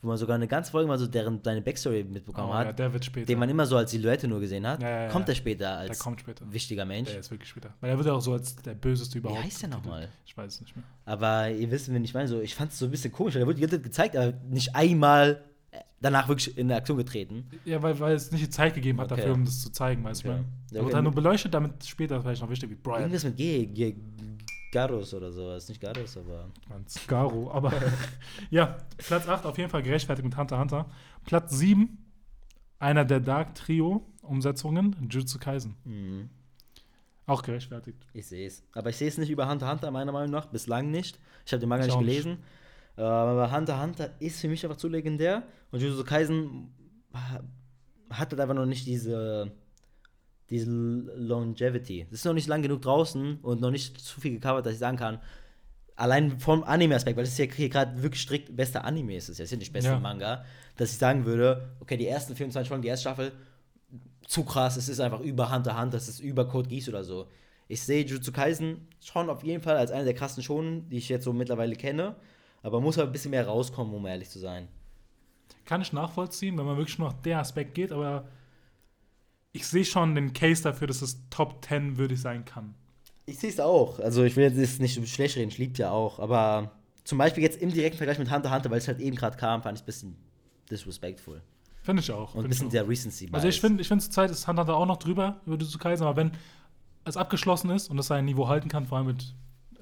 [0.00, 2.72] wo man sogar eine ganze Folge mal so deren seine Backstory mitbekommen Oh, hat, ja,
[2.72, 3.26] der wird später.
[3.26, 5.08] den man immer so als Silhouette nur gesehen hat, Ja, ja, ja.
[5.08, 6.44] kommt er später der als kommt später.
[6.52, 7.10] wichtiger Mensch.
[7.10, 7.72] Der ist wirklich später.
[7.80, 9.42] Weil er wird ja auch so als der Böseste Wie überhaupt.
[9.44, 10.08] heißt der nochmal?
[10.26, 10.84] Ich weiß es nicht mehr.
[11.06, 13.40] Aber ihr wisst, wenn ich meine, so, ich fand es so ein bisschen komisch, weil
[13.40, 15.42] der wurde die ganze Zeit gezeigt, aber nicht einmal
[16.04, 17.46] danach wirklich in Aktion getreten.
[17.64, 19.22] Ja, weil, weil es nicht die Zeit gegeben hat Okay.
[19.22, 20.28] dafür, um das zu zeigen, weißt du.
[20.28, 20.38] Okay.
[20.38, 20.94] Ja, wird okay.
[20.94, 23.00] halt nur beleuchtet, damit später vielleicht noch wichtig wie Brian.
[23.00, 23.96] Irgendwas mit G, G
[24.70, 25.68] Garus oder sowas.
[25.68, 26.50] Nicht Garus, aber.
[26.68, 27.72] Mann, Scaro, aber
[28.50, 30.86] ja, Platz 8 auf jeden Fall gerechtfertigt mit Hunter Hunter.
[31.24, 31.96] Platz 7,
[32.80, 35.76] einer der Dark Trio Umsetzungen, Jujutsu Kaisen.
[35.84, 36.28] Hm,
[37.26, 38.04] Auch gerechtfertigt.
[38.12, 38.62] ich sehe es.
[38.72, 40.46] Aber ich sehe es nicht über Hunter Hunter, meiner Meinung nach.
[40.46, 41.18] Bislang nicht.
[41.46, 42.38] Ich habe den Manga Ich nicht auch nicht.
[42.96, 43.08] Gelesen.
[43.08, 45.42] Äh, Aber Hunter Hunter ist für mich einfach zu legendär.
[45.70, 46.68] Und Jujutsu Kaisen
[47.12, 47.42] ha-
[48.10, 49.52] hat halt einfach noch nicht diese.
[50.50, 52.04] Diese Longevity.
[52.10, 54.78] Das ist noch nicht lang genug draußen und noch nicht zu viel gecovert, dass ich
[54.78, 55.18] sagen kann,
[55.96, 59.40] allein vom Anime-Aspekt, weil das ist ja hier gerade wirklich strikt bester Anime ist, es
[59.40, 59.98] ist ja nicht bester Ja.
[60.00, 60.44] Manga,
[60.76, 63.32] dass ich sagen würde, okay, die ersten 24 Folgen, die erste Staffel,
[64.26, 67.26] zu krass, es ist einfach über Hunter Hand, das ist über Code Geass oder so.
[67.66, 71.08] Ich sehe Jujutsu Kaisen schon auf jeden Fall als einer der krassen Shonen, die ich
[71.08, 72.16] jetzt so mittlerweile kenne,
[72.64, 74.68] aber muss halt ein bisschen mehr rauskommen, um ehrlich zu sein.
[75.66, 78.26] Kann ich nachvollziehen, wenn man wirklich nur nach der Aspekt geht, aber
[79.52, 82.74] ich sehe schon den Case dafür, dass es Top 10 würdig sein kann.
[83.26, 84.00] Ich sehe es auch.
[84.00, 86.72] Also ich will jetzt nicht schlecht reden, ich liebe ja auch, aber
[87.04, 89.62] zum Beispiel jetzt im direkten Vergleich mit Hunter Hunter, weil es halt eben gerade kam,
[89.62, 90.16] fand ich ein bisschen
[90.70, 91.42] disrespectful.
[91.82, 92.34] Finde ich auch.
[92.34, 94.76] Und ein bisschen der Recency Also ich finde, ich finde zur Zeit ist Hunter Hunter
[94.76, 96.32] auch noch drüber über Jujutsu Kaisen, aber wenn
[97.04, 99.34] es abgeschlossen ist und es sein Niveau halten kann, vor allem mit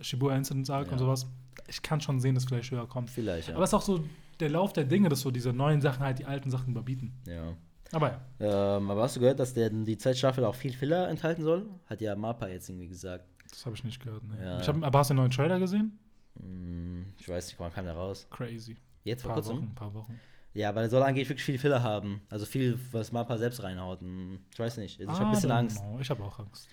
[0.03, 0.93] Shibuya Incident Arc Ja.
[0.93, 1.27] und sowas,
[1.69, 3.11] ich kann schon sehen, dass es vielleicht höher kommt.
[3.11, 3.55] Vielleicht, ja.
[3.55, 4.05] Aber es ist auch so
[4.41, 7.13] der Lauf der Dinge, dass so diese neuen Sachen halt die alten Sachen überbieten.
[7.27, 7.55] ja.
[7.95, 11.09] Aber ja, Ähm, aber hast du gehört, dass der, die zweite Staffel auch viel Filler
[11.11, 11.69] enthalten soll?
[11.85, 13.27] Hat ja Mappa jetzt irgendwie gesagt.
[13.51, 14.23] das habe ich nicht gehört.
[14.25, 14.43] Nee.
[14.43, 14.61] Ja.
[14.61, 15.99] Ich hab, aber hast du den neuen Trailer gesehen?
[16.41, 18.27] Hm, ich weiß nicht, wann kam der raus?
[18.31, 18.79] Crazy.
[19.05, 19.59] Jetzt vor paar kurzem?
[19.59, 20.19] Wochen, paar Wochen.
[20.55, 22.23] Ja, aber der soll angeblich wirklich viel Filler haben.
[22.31, 24.01] Also viel, was Mappa selbst reinhaut.
[24.01, 24.99] Hm, Ich weiß nicht.
[24.99, 25.79] Also ich habe ein bisschen don't Angst.
[25.81, 25.99] know.
[26.01, 26.69] Ich habe auch Angst.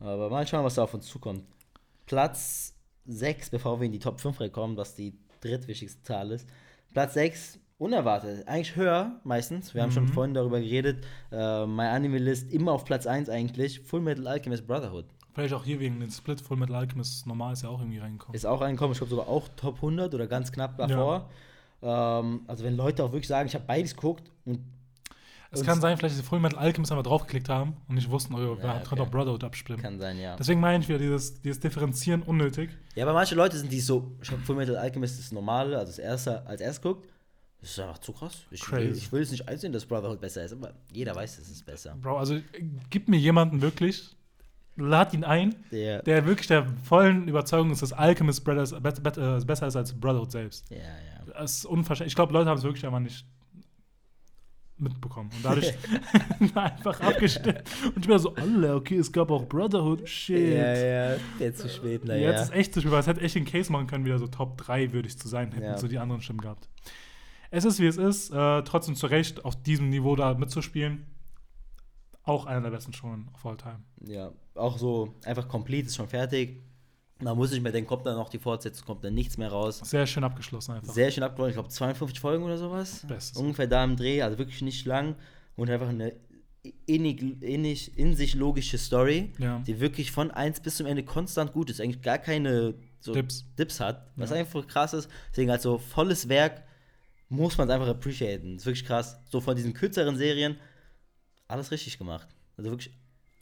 [0.00, 1.44] Aber mal schauen, was da auf uns zukommt.
[2.08, 2.74] Platz
[3.06, 6.48] 6, bevor wir in die Top 5 reinkommen, was die drittwichtigste Zahl ist.
[6.92, 8.48] Platz 6, unerwartet.
[8.48, 9.74] Eigentlich höher meistens.
[9.74, 10.12] Wir haben schon Mhm.
[10.12, 11.04] vorhin darüber geredet.
[11.30, 13.80] Äh, My Anime List immer auf Platz 1 eigentlich.
[13.80, 15.04] Full Metal Alchemist Brotherhood.
[15.34, 18.34] Vielleicht auch hier wegen den Split Full Metal Alchemist normal ist ja auch irgendwie reingekommen.
[18.34, 18.92] Ist auch reingekommen.
[18.92, 21.28] Ich glaube sogar auch Top 100 oder ganz knapp davor.
[21.82, 24.58] Ähm, also wenn Leute auch wirklich sagen, ich habe beides geguckt und
[25.50, 28.34] es kann sein, vielleicht, dass sie Full Metal Alchemist einfach draufgeklickt haben und nicht wussten,
[28.34, 28.84] oh, Ja, wir okay.
[28.88, 29.80] können auch Brotherhood abspielen.
[29.80, 30.36] kann sein, ja.
[30.36, 32.70] Deswegen meine ich wieder dieses, dieses Differenzieren unnötig.
[32.94, 34.12] Ja, aber manche Leute sind die so,
[34.44, 37.08] Full Metal Alchemist das normale, also das erste als erst guckt.
[37.60, 38.42] Das ist einfach zu krass.
[38.52, 41.48] Ich will, ich will es nicht einsehen, dass Brotherhood besser ist, aber jeder weiß, es
[41.50, 41.96] ist besser.
[42.00, 42.38] Bro, also
[42.90, 44.14] gib mir jemanden wirklich,
[44.76, 48.80] lad ihn ein, Der, der wirklich der vollen Überzeugung ist, dass Alchemist Brothers äh,
[49.44, 50.70] besser ist als Brotherhood selbst.
[50.70, 51.32] ja, ja.
[51.34, 52.12] Das ist unverständlich.
[52.12, 53.24] Ich glaube, Leute haben es wirklich einfach nicht
[54.80, 55.30] mitbekommen.
[55.34, 55.72] Und dadurch
[56.54, 57.62] einfach abgestimmt.
[57.94, 60.54] Und ich war so, alle, okay, es gab auch Brotherhood, shit.
[60.56, 62.30] Ja, ja, jetzt zu spät, Jetzt naja.
[62.42, 64.58] ist echt zu spät, weil es hätte echt den Case machen können, wieder so Top
[64.58, 65.78] 3 würdig zu sein, hätten Ja.
[65.78, 66.68] so die anderen Stimmen gehabt.
[67.50, 68.30] Es ist, wie es ist.
[68.30, 71.06] Äh, trotzdem zu Recht, auf diesem Niveau da mitzuspielen.
[72.22, 73.80] Auch einer der besten Shonen of all time.
[74.04, 76.62] Ja, auch so einfach komplett, ist schon fertig.
[77.20, 79.80] Man muss nicht mehr denken, kommt dann noch die Fortsetzung, kommt dann nichts mehr raus.
[79.84, 80.92] Sehr schön abgeschlossen einfach.
[80.92, 83.04] Sehr schön abgeräumt, ich glaube 52 Folgen oder sowas.
[83.08, 83.36] Bestes.
[83.36, 85.16] Ungefähr da im Dreh, also wirklich nicht lang
[85.56, 86.14] und einfach eine
[86.86, 89.60] innig, innig, in sich logische Story, Ja.
[89.66, 93.44] die wirklich von 1 bis zum Ende konstant gut ist, eigentlich gar keine so Dips.
[93.58, 94.36] Dips hat, was Ja.
[94.36, 95.08] einfach krass ist.
[95.30, 96.62] Deswegen als so volles Werk
[97.28, 98.54] muss man es einfach appreciaten.
[98.54, 99.18] Das ist wirklich krass.
[99.30, 100.56] So von diesen kürzeren Serien
[101.46, 102.28] alles richtig gemacht.
[102.56, 102.92] Also wirklich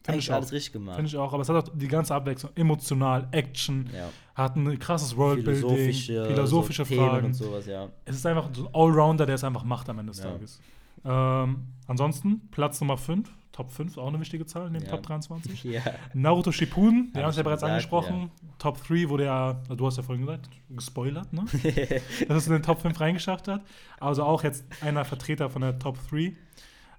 [0.07, 0.97] Find eigentlich alles richtig gemacht.
[0.97, 2.53] Finde ich auch, aber es hat auch die ganze Abwechslung.
[2.55, 4.09] Emotional, Action, Ja.
[4.35, 7.27] hat ein krasses Worldbuilding, Philosophische, philosophische, so Themen Fragen.
[7.27, 7.89] und sowas, ja.
[8.05, 10.31] Es ist einfach so ein Allrounder, der es einfach macht am Ende des Ja.
[10.33, 10.61] Tages.
[11.05, 14.89] Ähm, ansonsten, Platz Nummer 5, Top 5, auch eine wichtige Zahl in dem Ja.
[14.91, 15.65] Top 23.
[15.65, 15.81] Ja.
[16.15, 18.31] Naruto Shippuden, wir Hab haben es ich ja bereits gesagt, angesprochen.
[18.59, 21.45] Top 3 wurde ja, du hast ja vorhin gesagt, gespoilert, ne?
[22.29, 23.63] dass es in den Top 5 reingeschafft hat.
[24.01, 26.37] Also auch jetzt einer Vertreter von der Top 3,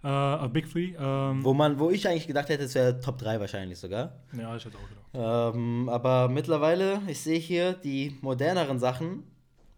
[0.08, 0.96] äh, Big 3.
[1.00, 4.14] Ähm, wo, man, wo ich eigentlich gedacht hätte, es wäre Top 3 wahrscheinlich sogar.
[4.34, 5.56] ja, ich hätte auch gedacht.
[5.56, 9.24] Ähm, aber mittlerweile, ich sehe hier, die moderneren Sachen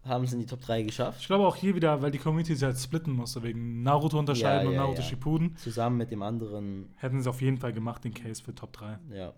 [0.04, 1.20] haben es in die Top 3 geschafft.
[1.20, 4.62] Ich glaube auch hier wieder, weil die Community sich halt splitten musste, wegen Naruto unterscheiden
[4.62, 5.06] Ja, und ja, Naruto ja.
[5.06, 8.72] Shippuden, Zusammen mit dem anderen, hätten sie auf jeden Fall gemacht, den Case für Top
[8.72, 8.98] 3.
[9.14, 9.32] ja.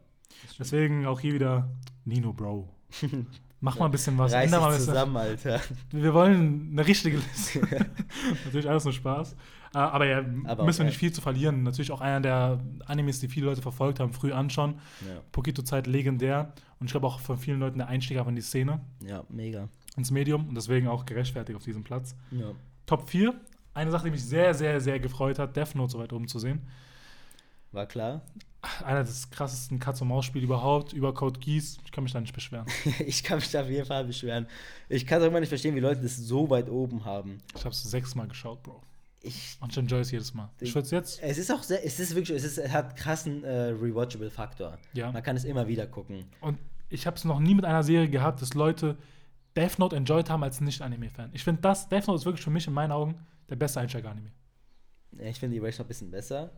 [0.58, 1.68] Deswegen auch hier wieder
[2.06, 2.68] Nino Bro.
[3.60, 4.32] Mach mal ein bisschen was.
[4.32, 5.60] Reiß dich zusammen, Alter.
[5.90, 7.60] Wir wollen eine richtige Liste.
[8.44, 9.36] Natürlich alles nur Spaß.
[9.74, 11.62] Äh, aber ja, Aber müssen wir nicht viel zu verlieren.
[11.62, 14.80] Natürlich auch einer der Animes, die viele Leute verfolgt haben, früh anschauen.
[15.00, 16.52] Ja, Pokito-Zeit legendär.
[16.78, 19.68] Und ich glaube auch von vielen Leuten der Einstieg einfach in die Szene, ja mega.
[19.96, 20.48] ins Medium.
[20.48, 22.14] Und deswegen auch gerechtfertigt auf diesem Platz.
[22.30, 22.52] Ja.
[22.86, 23.34] Top 4.
[23.74, 26.38] Eine Sache, die mich sehr, sehr, sehr gefreut hat, Death Note so weit oben zu
[26.38, 26.60] sehen.
[27.70, 28.20] War klar.
[28.84, 31.78] Einer des krassesten Katz-und-Maus-Spiele überhaupt, über Code Geass.
[31.84, 32.66] Ich kann mich da nicht beschweren.
[33.06, 34.46] ich kann mich da auf jeden Fall beschweren.
[34.88, 37.38] Ich kann es auch immer nicht verstehen, wie Leute das so weit oben haben.
[37.56, 38.82] Ich habe es sechsmal geschaut, Bro.
[39.22, 40.50] Ich, Und ich enjoy es jedes Mal.
[40.60, 41.22] Ich würde es jetzt.
[41.22, 44.78] es ist auch sehr, es ist wirklich, es, ist, es hat krassen äh, Rewatchable-Faktor.
[44.94, 45.12] Ja.
[45.12, 46.24] Man kann es immer wieder gucken.
[46.40, 46.58] Und
[46.88, 48.98] ich habe es noch nie mit einer Serie gehabt, dass Leute
[49.56, 51.30] Death Note enjoyed haben als Nicht-Anime-Fan.
[51.32, 53.14] Ich finde das, Death Note ist wirklich für mich in meinen Augen
[53.48, 54.32] der beste Einsteiger-Anime.
[55.18, 56.50] Ja, Ich finde die Race noch ein bisschen besser.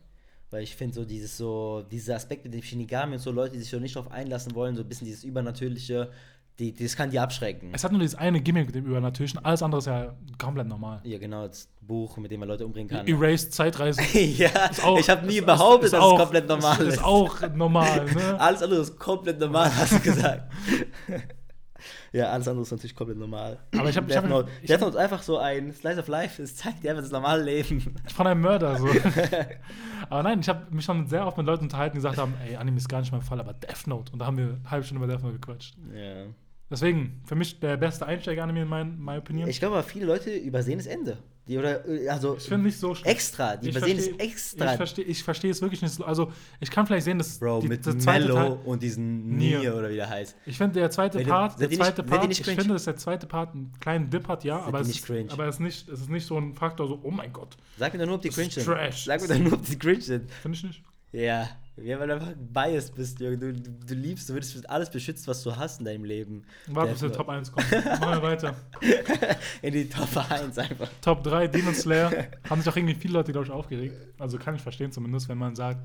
[0.50, 3.60] Weil ich finde so dieses so, diese Aspekte mit dem Shinigami und so Leute, die
[3.60, 6.12] sich so nicht drauf einlassen wollen, so ein bisschen dieses Übernatürliche,
[6.58, 7.70] die, das kann die abschrecken.
[7.72, 11.00] Es hat nur dieses eine Gimmick mit dem Übernatürlichen, alles andere ist ja komplett normal.
[11.04, 13.06] Ja, genau, das Buch, mit dem man Leute umbringen kann.
[13.08, 14.50] Erased Zeitreise ja,
[14.84, 16.86] auch- ich habe nie ist- behauptet, ist dass auch- es komplett normal ist.
[16.88, 16.94] ist.
[16.94, 18.36] Ist auch normal, ne?
[18.40, 20.52] Alles andere ist komplett normal, hast du gesagt.
[22.12, 23.58] ja, alles andere ist natürlich komplett normal.
[23.76, 25.98] Aber ich hab- ich Death hab- Note, ich Death Note ist einfach so ein Slice
[25.98, 27.96] of Life, es zeigt dir einfach das normale Leben.
[28.14, 28.86] Von einem Mörder so.
[30.08, 32.54] aber nein, ich habe mich schon sehr oft mit Leuten unterhalten, die gesagt haben, ey,
[32.56, 34.12] Anime ist gar nicht mein Fall, aber Death Note.
[34.12, 35.74] Und da haben wir eine halbe Stunde über Death Note gequatscht.
[35.92, 36.24] ja.
[36.70, 39.48] Deswegen, für mich der beste Einsteiger-Anime in mein, my opinion.
[39.48, 41.18] Ich glaube aber, viele Leute übersehen das Ende.
[41.46, 43.12] Die, oder, äh, also, Ich finde nicht so schlimm.
[43.12, 44.70] extra, die Ich übersehen es versteh- extra.
[44.72, 45.92] Ich verstehe ich versteh es wirklich nicht.
[45.94, 48.82] so- Also, ich kann vielleicht sehen, dass Bro, die, mit der zweite Mello Teil, und
[48.82, 49.76] diesen Nier.
[49.76, 50.34] Oder wie der heißt.
[50.46, 52.60] Ich finde, der zweite ihr- Part, der nicht- zweite ihr Part, nicht ich cringe?
[52.62, 55.30] finde, dass der zweite Part einen kleinen Dip hat, ja, aber es, nicht ist, cringe?
[55.32, 57.92] aber es, ist nicht, es ist nicht so ein Faktor, so, oh mein Gott, Sag
[57.92, 58.64] mir doch nur, ob die cringe sind.
[58.64, 59.04] Trash.
[59.04, 60.30] Sag mir doch nur, ob die cringe sind.
[60.32, 60.82] finde ich nicht.
[61.12, 61.46] Ja,
[61.76, 63.36] ja, weil du einfach biased bist, Junge.
[63.38, 66.44] Du, du, du liebst, du wirst alles beschützt, was du hast in deinem Leben.
[66.68, 67.38] Warte, bis der Death Top Note.
[67.38, 67.72] 1 kommt.
[67.72, 68.56] Machen wir weiter.
[69.62, 70.88] In die Top 1 einfach.
[71.00, 72.12] Top 3, Demon Slayer.
[72.48, 73.96] Haben sich auch irgendwie viele Leute, glaube ich, aufgeregt.
[74.18, 75.80] Also kann ich verstehen zumindest, wenn man sagt,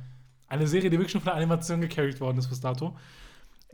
[0.48, 2.96] eine Serie, die wirklich schon von der Animation gecarried worden ist bis dato.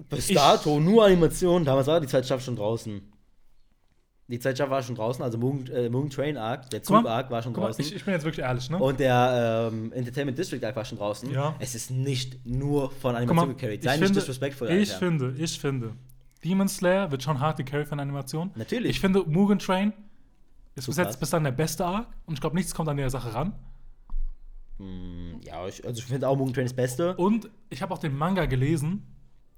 [0.10, 1.66] Bis Ich- dato nur Animation.
[1.66, 3.02] Damals war die Staffel schon draußen.
[4.28, 7.44] Die Staffel war schon draußen, also Moon, äh, Moon Train Arc, der Zug Arc war
[7.44, 7.86] schon Guck mal, draußen.
[7.86, 8.78] ich, ich bin jetzt wirklich ehrlich, ne?
[8.78, 11.32] und der ähm, Entertainment District Arc war schon draußen.
[11.32, 11.56] Ja.
[11.60, 13.84] Es ist nicht nur von Animation mal, gecarried.
[13.84, 15.06] Sei nicht finde, disrespectful, ich Alter.
[15.06, 15.94] finde, ich finde,
[16.44, 18.50] Demon Slayer wird schon hart gecarried von Animation.
[18.56, 18.92] Natürlich.
[18.92, 19.94] Ich finde, Mugen Train
[20.74, 23.12] ist bis jetzt bis dann der beste Arc und ich glaube, nichts kommt an der
[23.12, 23.54] Sache ran.
[24.78, 27.16] Mm, ja, ich, also ich finde auch Moon Train das Beste.
[27.16, 29.04] Und ich habe auch den Manga gelesen,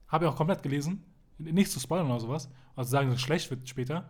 [0.07, 1.03] habe ich auch komplett gelesen,
[1.37, 4.09] nicht zu spoilern oder sowas, also sagen, dass es schlecht wird später.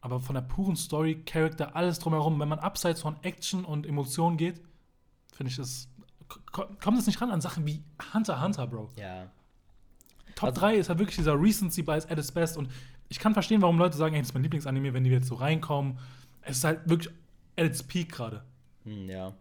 [0.00, 4.36] Aber von der puren Story, Charakter, alles drumherum, wenn man abseits von Action und Emotionen
[4.36, 4.60] geht,
[5.32, 5.88] finde ich das.
[6.52, 7.82] ko- Kommt es nicht ran an Sachen wie
[8.14, 8.90] Hunter Hunter, Bro.
[8.96, 9.30] Ja.
[10.36, 12.56] Top Also- 3 ist halt wirklich dieser Recency Bias at its best.
[12.56, 12.70] Und
[13.08, 15.34] ich kann verstehen, warum Leute sagen, ey, das ist mein Lieblingsanime, wenn die jetzt so
[15.34, 15.98] reinkommen.
[16.42, 17.12] Es ist halt wirklich
[17.56, 18.44] at its peak gerade.
[18.84, 19.32] Hm, ja.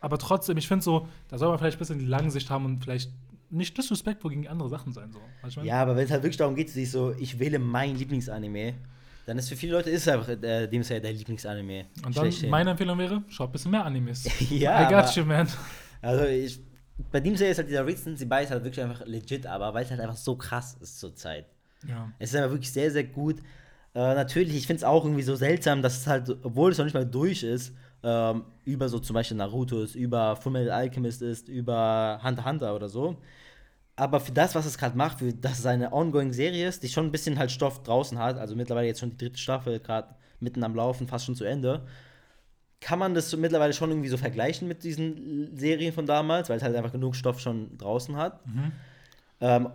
[0.00, 2.82] Aber trotzdem, ich finde so, da soll man vielleicht ein bisschen die Langsicht haben und
[2.82, 3.10] vielleicht
[3.50, 5.12] nicht disrespectful gegen andere Sachen sein.
[5.48, 5.60] So.
[5.62, 8.74] Ja, aber wenn es halt wirklich darum geht, sich so, ich wähle mein Lieblingsanime,
[9.26, 11.86] dann ist für viele Leute ist einfach äh, dem ist ja der Lieblingsanime.
[12.04, 12.50] Und dann Schlechthin.
[12.50, 14.28] meine Empfehlung wäre, schaut ein bisschen mehr Animes.
[14.50, 15.48] Ja, I got you, man.
[16.00, 16.60] Also ich,
[17.10, 19.90] bei dem Serie ist halt dieser Recency Bias halt wirklich einfach legit, aber weil es
[19.90, 21.46] halt einfach so krass ist zur Zeit.
[21.88, 22.10] Ja.
[22.18, 23.38] Es ist einfach wirklich sehr, sehr gut.
[23.94, 26.84] Äh, natürlich, ich finde es auch irgendwie so seltsam, dass es halt, obwohl es noch
[26.84, 31.48] nicht mal durch ist, ähm, über so zum Beispiel Naruto ist, über Fullmetal Alchemist ist,
[31.48, 33.16] über Hunter x Hunter oder so.
[33.96, 36.88] Aber für das, was es gerade macht, für dass es eine ongoing Serie ist, die
[36.88, 40.14] schon ein bisschen halt Stoff draußen hat, also mittlerweile jetzt schon die dritte Staffel gerade
[40.40, 41.86] mitten am Laufen, fast schon zu Ende,
[42.80, 46.62] kann man das mittlerweile schon irgendwie so vergleichen mit diesen Serien von damals, weil es
[46.62, 48.44] halt einfach genug Stoff schon draußen hat.
[48.46, 48.72] Mhm.
[49.40, 49.68] Ähm,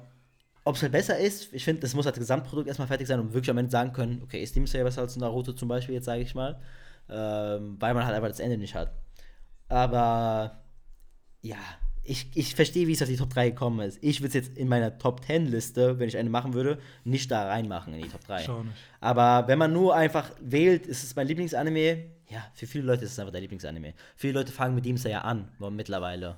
[0.66, 3.34] Ob es halt besser ist, ich finde, das muss als Gesamtprodukt erstmal fertig sein, um
[3.34, 6.06] wirklich am Ende sagen können, okay, ist Demon Slayer besser als Naruto zum Beispiel, jetzt
[6.06, 6.60] sage ich mal.
[7.10, 8.92] Ähm, weil man halt einfach das Ende nicht hat.
[9.70, 10.64] Aber
[11.42, 11.56] ja,
[12.08, 14.00] ich, ich verstehe, wie es auf die Top 3 gekommen ist.
[14.02, 17.30] Ich würde es jetzt in meiner Top 10 Liste, wenn ich eine machen würde, nicht
[17.30, 18.44] da reinmachen in die Top 3.
[18.44, 18.76] Schau nicht.
[19.02, 23.12] Aber wenn man nur einfach wählt, ist es mein Lieblingsanime, ja, für viele Leute ist
[23.12, 23.94] es einfach der Lieblingsanime.
[24.16, 26.38] Viele Leute fangen mit Demon Slayer an, mittlerweile.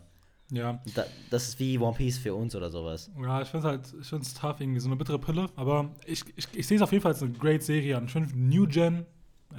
[0.51, 0.81] Ja.
[0.95, 3.11] Da, das ist wie One Piece für uns oder sowas.
[3.21, 5.47] Ja, ich finde es halt, ich finde es tough, irgendwie so eine bittere Pille.
[5.55, 8.05] Aber ich, ich, ich sehe es auf jeden Fall als eine great Serie an.
[8.05, 9.05] Ich finde New Gen,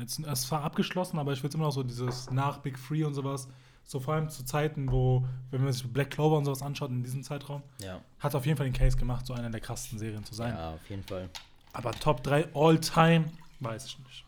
[0.05, 3.15] es ist zwar abgeschlossen, aber ich will immer noch so dieses nach Big Free und
[3.15, 3.49] sowas.
[3.91, 7.03] So vor allem zu Zeiten, wo, wenn man sich Black Clover und sowas anschaut in
[7.03, 8.01] diesem Zeitraum, Ja.
[8.21, 10.55] hat auf jeden Fall den Case gemacht, so einer der krassesten Serien zu sein.
[10.55, 11.29] Ja, auf jeden Fall.
[11.73, 13.25] Aber Top 3 All-Time,
[13.59, 14.25] weiß ich nicht.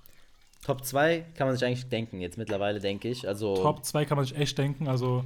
[0.63, 3.29] Top 2 kann man sich eigentlich denken, jetzt mittlerweile, denke ich.
[3.29, 4.89] Also, Top 2 kann man sich echt denken.
[4.89, 5.23] Also,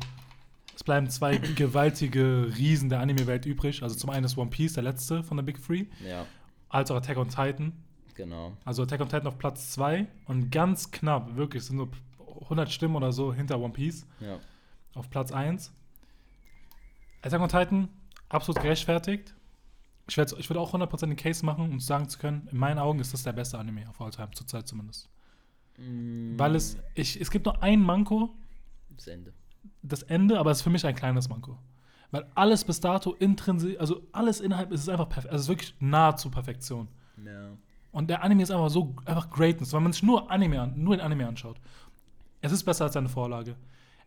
[0.75, 3.83] es bleiben zwei gewaltige Riesen der Anime-Welt übrig.
[3.83, 6.27] Also, zum einen ist One Piece, der letzte von der Big Three, Ja,
[6.69, 7.73] als auch Attack on Titan.
[8.15, 8.53] genau.
[8.67, 11.89] Also, Attack on Titan auf Platz 2 und ganz knapp, wirklich, sind nur
[12.43, 14.39] 100 Stimmen oder so hinter One Piece Ja.
[14.95, 15.73] auf Platz 1.
[17.23, 17.89] Attack on Titan,
[18.29, 19.35] absolut gerechtfertigt.
[20.09, 23.01] Ich, ich würde auch 100% den Case machen, um sagen zu können, in meinen Augen
[23.01, 25.09] ist das der beste Anime auf all time, zurzeit zumindest.
[25.79, 26.39] Mm.
[26.39, 28.31] Weil es, ich, es gibt nur ein Manko.
[28.91, 29.33] Das Ende.
[29.83, 31.59] Das Ende, aber es ist für mich ein kleines Manko.
[32.13, 35.33] Weil alles bis dato intrinsisch, also alles innerhalb ist es einfach perfekt.
[35.33, 36.89] Also es ist wirklich nahezu Perfektion.
[37.25, 37.51] Ja.
[37.91, 40.97] Und der Anime ist einfach so, einfach Greatness, weil man sich nur Anime an, nur
[40.97, 41.59] den Anime anschaut.
[42.47, 43.56] Es ist besser als seine Vorlage.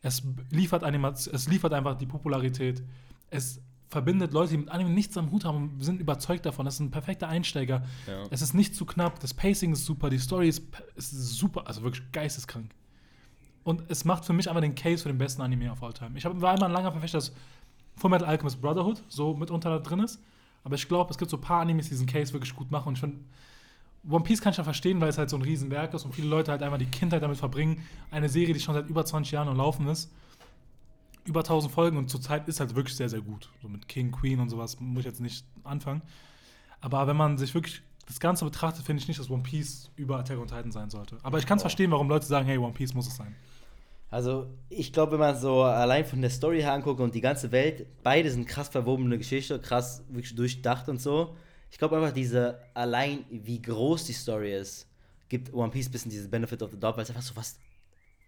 [0.01, 2.81] Es liefert, es liefert einfach die Popularität.
[3.29, 6.65] Es verbindet Leute, die mit Anime nichts am Hut haben und sind überzeugt davon.
[6.65, 7.83] Das ist ein perfekter Einsteiger.
[8.07, 8.23] Ja.
[8.29, 10.63] Es ist nicht zu knapp, das Pacing ist super, die Story ist,
[10.95, 12.71] ist super, also wirklich geisteskrank.
[13.63, 16.11] Und es macht für mich einfach den Case für den besten Anime of all time.
[16.15, 17.33] Ich war immer ein langer Verfechter, dass
[17.97, 20.21] Fullmetal Alchemist Brotherhood so mitunter da drin ist.
[20.63, 22.89] Aber ich glaube, es gibt so ein paar Animes, die diesen Case wirklich gut machen.
[22.89, 23.19] Und ich finde,
[24.07, 26.27] One Piece kann ich ja verstehen, weil es halt so ein Riesenwerk ist und viele
[26.27, 27.83] Leute halt einfach die Kindheit damit verbringen.
[28.11, 30.11] Eine Serie, die schon seit über 20 Jahren am Laufen ist.
[31.25, 33.49] Über 1000 Folgen und zurzeit ist halt wirklich sehr, sehr gut.
[33.61, 36.01] So mit King, Queen und sowas muss ich jetzt nicht anfangen.
[36.81, 40.17] Aber wenn man sich wirklich das Ganze betrachtet, finde ich nicht, dass One Piece über
[40.17, 41.17] Attack on Titan sein sollte.
[41.21, 43.35] Aber ich kann es verstehen, warum Leute sagen, hey, One Piece muss es sein.
[44.09, 47.51] Also, ich glaube, wenn man so allein von der Story her anguckt und die ganze
[47.51, 51.35] Welt, beide sind krass verwobene Geschichte, krass wirklich durchdacht und so.
[51.71, 54.87] Ich glaube einfach, diese, allein wie groß die Story ist,
[55.27, 57.57] gibt One Piece ein bisschen dieses Benefit of the Doubt, weil es einfach so was.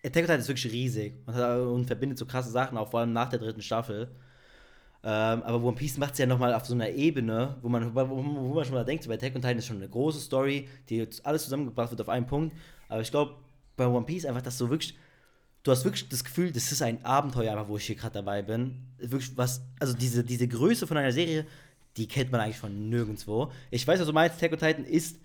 [0.03, 3.13] Attack on Titan ist wirklich riesig und, und, verbindet so krasse Sachen, auch vor allem
[3.13, 4.09] nach der dritten Staffel.
[5.03, 8.07] Ähm, aber One Piece macht es ja nochmal auf so einer Ebene, wo man, wo,
[8.09, 11.07] wo man schon mal denkt, bei Attack on Titan ist schon eine große Story, die
[11.23, 12.55] alles zusammengebracht wird auf einen Punkt.
[12.87, 13.35] Aber ich glaube,
[13.77, 14.95] bei One Piece einfach, dass so wirklich
[15.63, 18.87] du hast wirklich das Gefühl, das ist ein Abenteuer, wo ich hier gerade dabei bin.
[18.97, 21.45] Wirklich was, also diese, diese Größe von einer Serie,
[21.97, 23.51] die kennt man eigentlich von nirgendwo.
[23.69, 25.19] Ich weiß, was du meinst, Attack on Titan ist.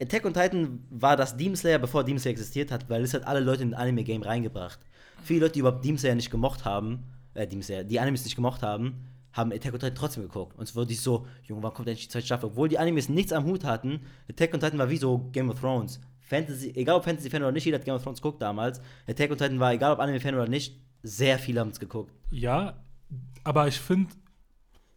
[0.00, 3.26] Attack on Titan war das Demon Slayer, bevor Demon Slayer existiert hat, weil es hat
[3.26, 4.78] alle Leute in ein Anime-Game reingebracht.
[5.22, 7.04] Viele Leute, die überhaupt Demon Slayer nicht gemocht haben,
[7.34, 10.56] äh, Demon Slayer, die Animes nicht gemocht haben, haben Attack on Titan trotzdem geguckt.
[10.56, 12.46] Und es wurde so, Junge, wann kommt endlich die zweite Staffel?
[12.46, 15.60] Obwohl die Animes nichts am Hut hatten, Attack on Titan war wie so Game of
[15.60, 16.00] Thrones.
[16.20, 18.80] Fantasy, egal ob Fantasy-Fan oder nicht, jeder hat Game of Thrones geguckt damals.
[19.06, 22.12] Attack on Titan war, egal ob Anime-Fan oder nicht, sehr viele haben es geguckt.
[22.30, 22.82] Ja,
[23.44, 24.12] aber ich finde,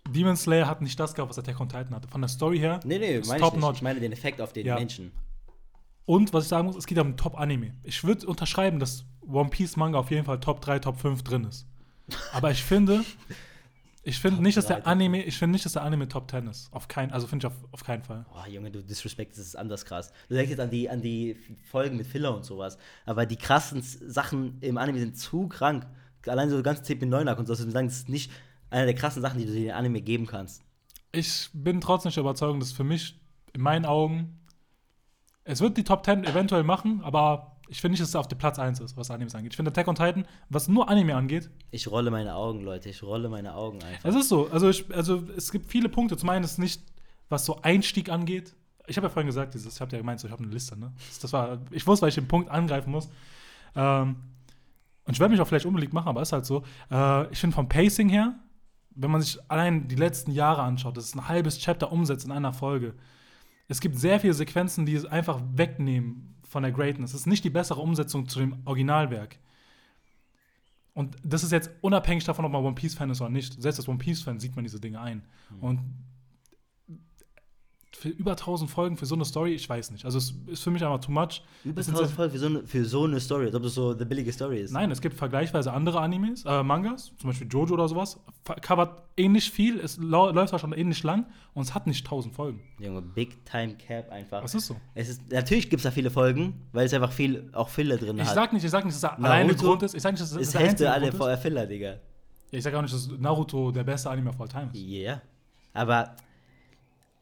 [0.09, 2.07] Demon Slayer hat nicht das gehabt, was Attack on Titan hatte.
[2.07, 2.79] Von der Story her.
[2.83, 3.75] Nee, nee, meine top ich, nicht.
[3.75, 4.75] ich meine den Effekt auf den ja.
[4.75, 5.11] Menschen.
[6.05, 7.73] Und was ich sagen muss, es geht um Top-Anime.
[7.83, 11.45] Ich würde unterschreiben, dass One Piece Manga auf jeden Fall Top 3, Top 5 drin
[11.45, 11.65] ist.
[12.33, 13.05] Aber ich finde,
[14.03, 16.73] ich finde nicht, dass der Anime, ich finde nicht, dass der Anime Top 10 ist.
[16.73, 18.25] Auf keinen, also finde ich auf, auf keinen Fall.
[18.33, 20.11] Boah, Junge, du disrespektest es anders krass.
[20.27, 21.37] Du denkst jetzt an die, an die
[21.71, 22.77] Folgen mit Filler und sowas.
[23.05, 25.87] Aber die krassen Sachen im Anime sind zu krank.
[26.27, 28.31] Allein so ganz CP9 und so, das ist nicht
[28.73, 30.63] eine der krassen Sachen, die du dem Anime geben kannst.
[31.11, 33.19] Ich bin trotzdem nicht überzeugt, dass für mich,
[33.53, 34.39] in meinen Augen,
[35.43, 38.35] es wird die Top 10 eventuell machen, aber ich finde nicht, dass es auf der
[38.35, 39.53] Platz 1 ist, was Animes angeht.
[39.53, 41.49] Ich finde Attack on Titan, was nur Anime angeht.
[41.71, 42.89] Ich rolle meine Augen, Leute.
[42.89, 44.09] Ich rolle meine Augen einfach.
[44.09, 44.49] Es ist so.
[44.49, 46.17] Also, ich, also es gibt viele Punkte.
[46.17, 46.81] Zum einen ist es nicht,
[47.29, 48.55] was so Einstieg angeht.
[48.85, 50.77] Ich habe ja vorhin gesagt, dieses, ich habe ja gemeint, so, ich habe eine Liste,
[50.77, 50.91] ne?
[51.21, 53.09] Das war, ich wusste, weil ich den Punkt angreifen muss.
[53.75, 54.17] Ähm,
[55.05, 56.63] und ich werde mich auch vielleicht unbedingt machen, aber ist halt so.
[56.91, 58.35] Äh, ich finde vom Pacing her,
[58.95, 62.31] wenn man sich allein die letzten Jahre anschaut, das ist ein halbes Chapter umsetzt in
[62.31, 62.93] einer Folge.
[63.67, 67.13] Es gibt sehr viele Sequenzen, die es einfach wegnehmen von der Greatness.
[67.13, 69.39] Es ist nicht die bessere Umsetzung zu dem Originalwerk.
[70.93, 73.59] Und das ist jetzt unabhängig davon, ob man One Piece-Fan ist oder nicht.
[73.59, 75.23] Selbst als One Piece-Fan sieht man diese Dinge ein.
[75.49, 75.59] Mhm.
[75.59, 75.79] Und
[77.95, 80.05] für über 1000 Folgen für so eine Story, ich weiß nicht.
[80.05, 81.41] Also es ist für mich einfach too much.
[81.63, 84.05] Über 1000 Folgen für so, eine, für so eine Story, als ob das so eine
[84.05, 84.71] billige Story ist.
[84.71, 88.19] Nein, es gibt vergleichsweise andere Animes, äh, Mangas, zum Beispiel Jojo oder sowas,
[88.61, 92.61] covert ähnlich viel, es läuft auch schon ähnlich lang und es hat nicht 1000 Folgen.
[92.79, 94.41] Junge, Big Time Cap einfach.
[94.41, 94.75] Das ist so.
[94.95, 98.17] Es ist, natürlich gibt es da viele Folgen, weil es einfach viel, auch Filler drin
[98.17, 98.35] ich hat.
[98.35, 99.93] Sag nicht, ich sag nicht, dass das Naruto alleine Grund ist.
[99.93, 101.91] Ich sag nicht, dass das ist Hälfte alle vorher Filler, Digga.
[101.91, 104.79] Ja, ich sag auch nicht, dass Naruto der beste Anime of all time ist.
[104.79, 104.99] Ja.
[104.99, 105.21] Yeah.
[105.73, 106.15] Aber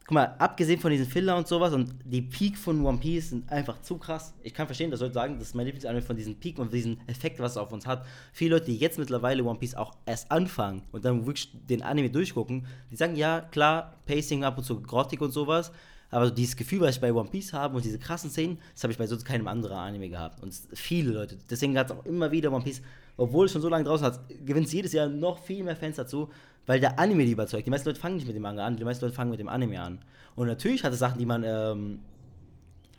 [0.05, 3.49] guck mal, abgesehen von diesen Filler und sowas und die Peak von One Piece sind
[3.51, 4.33] einfach zu krass.
[4.43, 6.99] Ich kann verstehen, dass Leute sagen, das ist mein Lieblingsanime von diesen Peak und diesen
[7.07, 8.05] Effekt, was es auf uns hat.
[8.33, 12.09] Viele Leute, die jetzt mittlerweile One Piece auch erst anfangen und dann wirklich den Anime
[12.09, 15.71] durchgucken, die sagen, ja, klar, Pacing ab und zu grottig und sowas,
[16.11, 18.83] aber so dieses Gefühl, was ich bei One Piece habe und diese krassen Szenen, das
[18.83, 20.43] habe ich bei sonst keinem anderen Anime gehabt.
[20.43, 21.37] Und viele Leute.
[21.49, 22.81] Deswegen hat es auch immer wieder One Piece,
[23.15, 25.95] obwohl es schon so lange draußen hat, gewinnt es jedes Jahr noch viel mehr Fans
[25.95, 26.29] dazu,
[26.65, 27.65] weil der Anime die überzeugt.
[27.65, 29.49] Die meisten Leute fangen nicht mit dem Manga an, die meisten Leute fangen mit dem
[29.49, 29.99] Anime an.
[30.35, 31.99] Und natürlich hat es Sachen, die man ähm,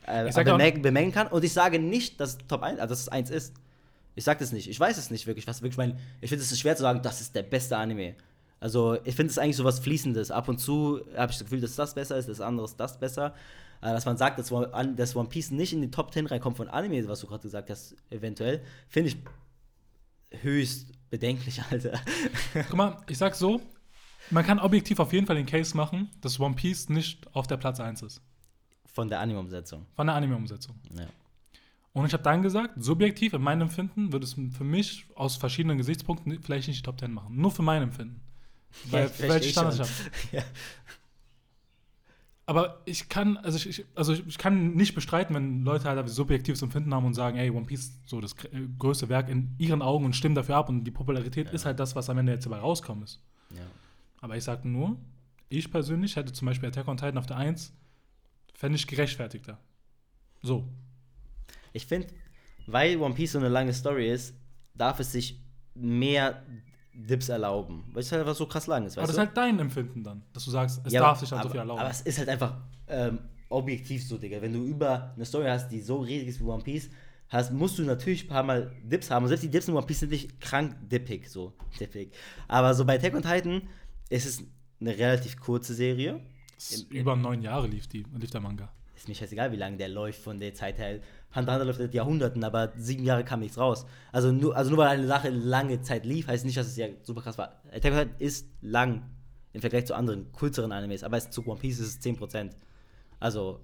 [0.05, 1.27] äh, bemerken, bemängeln kann.
[1.27, 3.53] Und ich sage nicht, dass Top 1, also dass es 1 ist.
[4.15, 4.69] Ich sage das nicht.
[4.69, 5.97] Ich weiß es nicht wirklich, was wirklich mein.
[6.21, 8.15] Ich finde es schwer zu sagen, das ist der beste Anime.
[8.59, 10.31] Also, ich finde es eigentlich so was Fließendes.
[10.31, 12.97] Ab und zu habe ich das Gefühl, dass das besser ist, das andere ist das
[12.97, 13.33] besser.
[13.81, 16.57] Äh, dass man sagt, dass One, dass One Piece nicht in die Top 10 reinkommt
[16.57, 19.17] von Anime, was du gerade gesagt hast, eventuell, finde ich
[20.41, 22.01] höchst bedenklich, Alter.
[22.55, 23.61] Guck mal, ich sag so,
[24.31, 27.57] man kann objektiv auf jeden Fall den Case machen, dass One Piece nicht auf der
[27.57, 28.19] Platz 1 ist.
[28.91, 29.85] Von der Anime-Umsetzung.
[29.95, 30.75] Von der Anime-Umsetzung.
[30.97, 31.05] Ja.
[31.93, 35.77] Und ich habe dann gesagt, subjektiv, in meinem Empfinden, würde es für mich aus verschiedenen
[35.77, 37.35] Gesichtspunkten vielleicht nicht die Top 10 machen.
[37.35, 38.19] Nur für mein Empfinden.
[38.85, 40.37] Weil, ja, welche Standards ich habe.
[40.37, 40.43] ja.
[42.45, 46.93] Aber ich kann, also ich, also ich kann nicht bestreiten, wenn Leute halt subjektives Empfinden
[46.93, 48.35] haben und sagen, ey, One Piece so das
[48.77, 51.53] größte Werk in ihren Augen und stimmen dafür ab und die Popularität ja.
[51.53, 53.21] ist halt das, was am Ende jetzt dabei rauskommt ist.
[53.51, 53.61] Ja.
[54.19, 54.97] Aber ich sage nur,
[55.47, 57.73] ich persönlich hätte zum Beispiel Attack on Titan auf der 1,
[58.53, 59.57] fände ich gerechtfertigter.
[60.41, 60.67] So.
[61.71, 62.07] Ich finde,
[62.67, 64.35] weil One Piece so eine lange Story ist,
[64.73, 65.39] darf es sich
[65.75, 66.43] mehr
[66.93, 67.83] Dips erlauben.
[67.91, 68.97] Weil es halt einfach so krass lang ist.
[68.97, 71.41] aber das ist halt dein Empfinden dann, dass du sagst, es ja, darf sich halt
[71.41, 71.79] aber, so viel erlauben.
[71.79, 72.55] Aber es ist halt einfach
[72.87, 74.41] ähm, objektiv so, Digga.
[74.41, 76.89] Wenn du über eine Story hast, die so riesig ist wie One Piece,
[77.29, 79.23] hast, musst du natürlich ein paar Mal Dips haben.
[79.23, 82.13] Und selbst die Dips in One Piece sind nicht krank dippig, so dippig.
[82.47, 83.61] Aber so bei Attack on Titan
[84.09, 84.43] ist es
[84.79, 86.19] eine relativ kurze Serie.
[86.89, 88.71] über neun Jahre lief, die, lief der Manga.
[89.03, 91.01] Ist mir scheißegal, wie lange der läuft von der Zeit her.
[91.35, 93.85] Hunter läuft seit Jahrhunderten, aber sieben Jahre kam nichts raus.
[94.13, 96.87] Also nur, also nur weil eine Sache lange Zeit lief, heißt nicht, dass es ja
[97.01, 97.61] super krass war.
[97.69, 99.09] Attack on Titan ist lang
[99.51, 102.51] im Vergleich zu anderen, kürzeren Animes, aber es, zu One Piece ist es 10%.
[103.19, 103.59] Also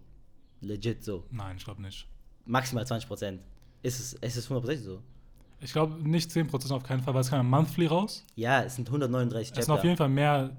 [0.60, 1.26] legit so.
[1.32, 2.06] Nein, ich glaube nicht.
[2.44, 3.40] Maximal 20%.
[3.82, 5.02] Ist es, es ist 100% so.
[5.62, 8.26] Ich glaube nicht 10% auf keinen Fall, weil es kam monthly raus.
[8.36, 9.60] Ja, es sind 139 Chapter.
[9.60, 10.52] Es sind auf jeden Fall mehr,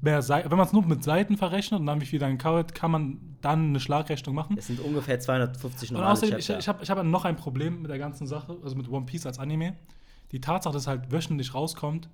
[0.00, 0.50] mehr Seiten.
[0.50, 3.36] Wenn man es nur mit Seiten verrechnet und dann wie viel dann kaut, kann man
[3.40, 4.56] dann eine Schlagrechnung machen.
[4.58, 6.54] Es sind ungefähr 250 normale und außerdem, Chapter.
[6.54, 9.06] Ich, ich habe ich hab noch ein Problem mit der ganzen Sache, also mit One
[9.06, 9.76] Piece als Anime.
[10.32, 12.08] Die Tatsache, dass es halt wöchentlich rauskommt,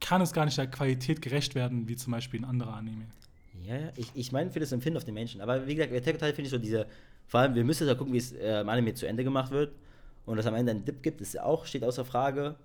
[0.00, 3.06] kann es gar nicht der Qualität gerecht werden, wie zum Beispiel ein anderer Anime.
[3.62, 5.40] Ja, ja, ich, ich meine für das Empfinden auf den Menschen.
[5.40, 6.86] Aber wie gesagt, Attack on Titan finde ich so diese,
[7.28, 9.72] vor allem, wir müssen ja gucken, wie es äh, im Anime zu Ende gemacht wird
[10.26, 12.56] und dass am Ende einen Dip gibt, ist auch, steht außer Frage.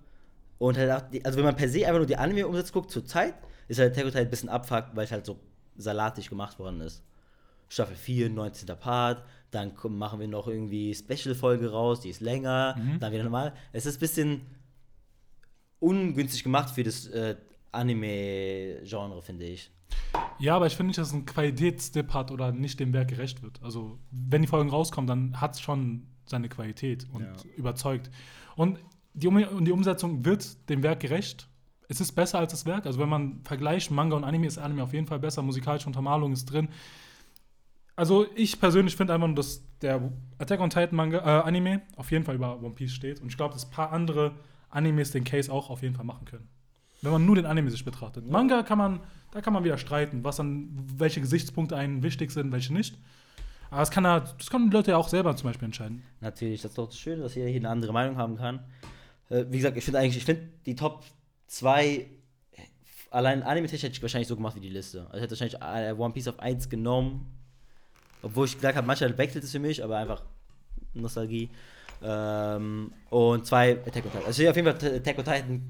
[0.58, 3.04] Und halt auch die, also wenn man per se einfach nur die Anime-Umsätze guckt, zur
[3.04, 3.34] Zeit,
[3.68, 5.38] ist halt on Titan ein bisschen abfuckt, weil es halt so
[5.76, 7.02] salatig gemacht worden ist.
[7.68, 8.66] Staffel 4, 19.
[8.78, 12.98] Part, dann machen wir noch irgendwie Special-Folge raus, die ist länger, mhm.
[12.98, 13.52] dann wieder normal.
[13.72, 14.40] Es ist ein bisschen
[15.78, 17.36] ungünstig gemacht für das äh,
[17.72, 19.70] Anime-Genre, finde ich.
[20.38, 23.42] Ja, aber ich finde nicht, dass es ein Qualitätsdip hat oder nicht dem Werk gerecht
[23.42, 23.62] wird.
[23.62, 27.50] Also, wenn die Folgen rauskommen, dann hat es schon seine Qualität und ja.
[27.56, 28.10] überzeugt.
[28.56, 28.78] Und
[29.14, 31.48] die, um die Umsetzung wird dem Werk gerecht.
[31.88, 32.86] Es ist besser als das Werk.
[32.86, 35.42] Also wenn man vergleicht Manga und Anime, ist Anime auf jeden Fall besser.
[35.42, 36.68] Musikalische Untermalung ist drin.
[37.96, 42.10] Also ich persönlich finde einfach nur, dass der Attack on Titan Manga, äh, Anime auf
[42.12, 43.20] jeden Fall über One Piece steht.
[43.20, 44.36] Und ich glaube, dass ein paar andere
[44.70, 46.48] Animes den Case auch auf jeden Fall machen können.
[47.02, 48.28] Wenn man nur den Anime sich betrachtet.
[48.28, 49.00] Manga kann man,
[49.30, 52.98] da kann man wieder streiten, was dann, welche Gesichtspunkte einen wichtig sind, welche nicht.
[53.70, 56.02] Aber das, kann er, das können die Leute ja auch selber zum Beispiel entscheiden.
[56.20, 58.60] Natürlich, das ist doch das Schöne, dass jeder hier eine andere Meinung haben kann.
[59.28, 61.04] Äh, wie gesagt, ich finde eigentlich, ich finde die Top
[61.48, 62.06] 2,
[63.10, 65.02] allein anime-technisch hätte ich wahrscheinlich so gemacht wie die Liste.
[65.06, 67.26] Also ich hätte wahrscheinlich äh, One Piece auf 1 genommen.
[68.22, 70.22] Obwohl ich gesagt habe, manchmal wechselt es für mich, aber einfach
[70.94, 71.50] Nostalgie.
[72.02, 74.26] Ähm, und zwei Attack on Titan.
[74.26, 75.62] Also ich auf jeden Fall Attack on Titan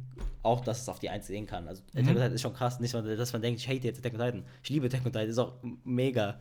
[0.43, 1.69] auch, dass es auf die 1 sehen kann.
[1.69, 2.17] Also Attack on mhm.
[2.17, 4.45] Titan ist schon krass, nicht, dass man denkt, ich hate jetzt Attack on Titan.
[4.63, 5.55] Ich liebe Attack on Titan, ist auch
[5.85, 6.41] mega.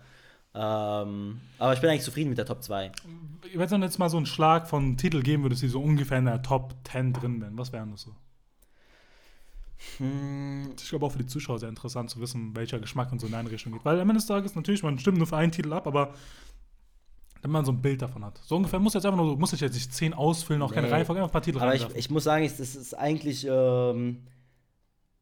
[0.60, 2.92] Ähm, aber ich bin eigentlich zufrieden mit der Top 2.
[3.54, 6.18] Wenn es dann jetzt mal so einen Schlag von Titel geben würdest, die so ungefähr
[6.18, 8.16] in der Top 10 drin wären, was wären das so?
[9.98, 10.72] Hm.
[10.76, 13.52] Ich glaube auch für die Zuschauer sehr interessant zu wissen, welcher Geschmack in so eine
[13.52, 13.86] Richtung geht.
[13.86, 16.16] Weil am Ende des Tages natürlich, man stimmt nur für einen Titel ab, aber
[17.44, 18.42] wenn man so ein Bild davon hat.
[18.44, 20.76] So ungefähr muss jetzt einfach nur, muss ich jetzt nicht 10 ausfüllen, auch nee.
[20.76, 24.24] keine Reihenfolge, einfach ein paar Titel Aber ich, ich, muss sagen, das ist eigentlich, ähm,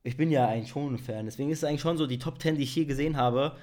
[0.03, 2.41] ich bin ja eigentlich schon ein Fan, deswegen ist es eigentlich schon so, die Top
[2.41, 3.57] 10, die ich hier gesehen habe,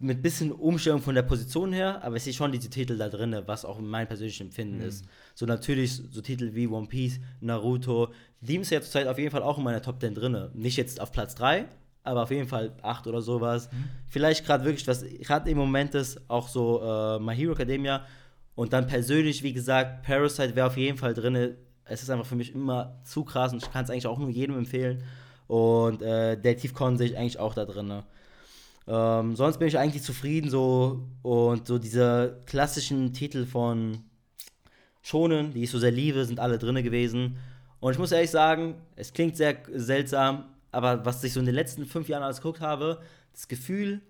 [0.00, 3.36] mit bisschen Umstellung von der Position her, aber ich sehe schon diese Titel da drin,
[3.46, 4.84] was auch mein persönliches Empfinden mhm.
[4.84, 5.04] ist.
[5.34, 9.42] So natürlich so Titel wie One Piece, Naruto, die ist ja zurzeit auf jeden Fall
[9.42, 10.50] auch in meiner Top 10 drin.
[10.54, 11.66] Nicht jetzt auf Platz 3,
[12.04, 13.70] aber auf jeden Fall 8 oder sowas.
[13.72, 13.84] Mhm.
[14.06, 18.06] Vielleicht gerade wirklich, was gerade im Moment ist, auch so äh, My Hero Academia.
[18.54, 21.56] Und dann persönlich, wie gesagt, Parasite wäre auf jeden Fall drin.
[21.84, 24.30] Es ist einfach für mich immer zu krass und ich kann es eigentlich auch nur
[24.30, 25.02] jedem empfehlen.
[25.48, 28.02] Und äh, Detective Con sehe ich eigentlich auch da drin.
[28.88, 33.98] Ähm, sonst bin ich eigentlich zufrieden so und so diese klassischen Titel von
[35.02, 37.36] Schonen, die ich so sehr liebe, sind alle drin gewesen.
[37.80, 41.54] Und ich muss ehrlich sagen, es klingt sehr seltsam, aber was ich so in den
[41.54, 43.00] letzten fünf Jahren alles geguckt habe,
[43.32, 44.00] das Gefühl,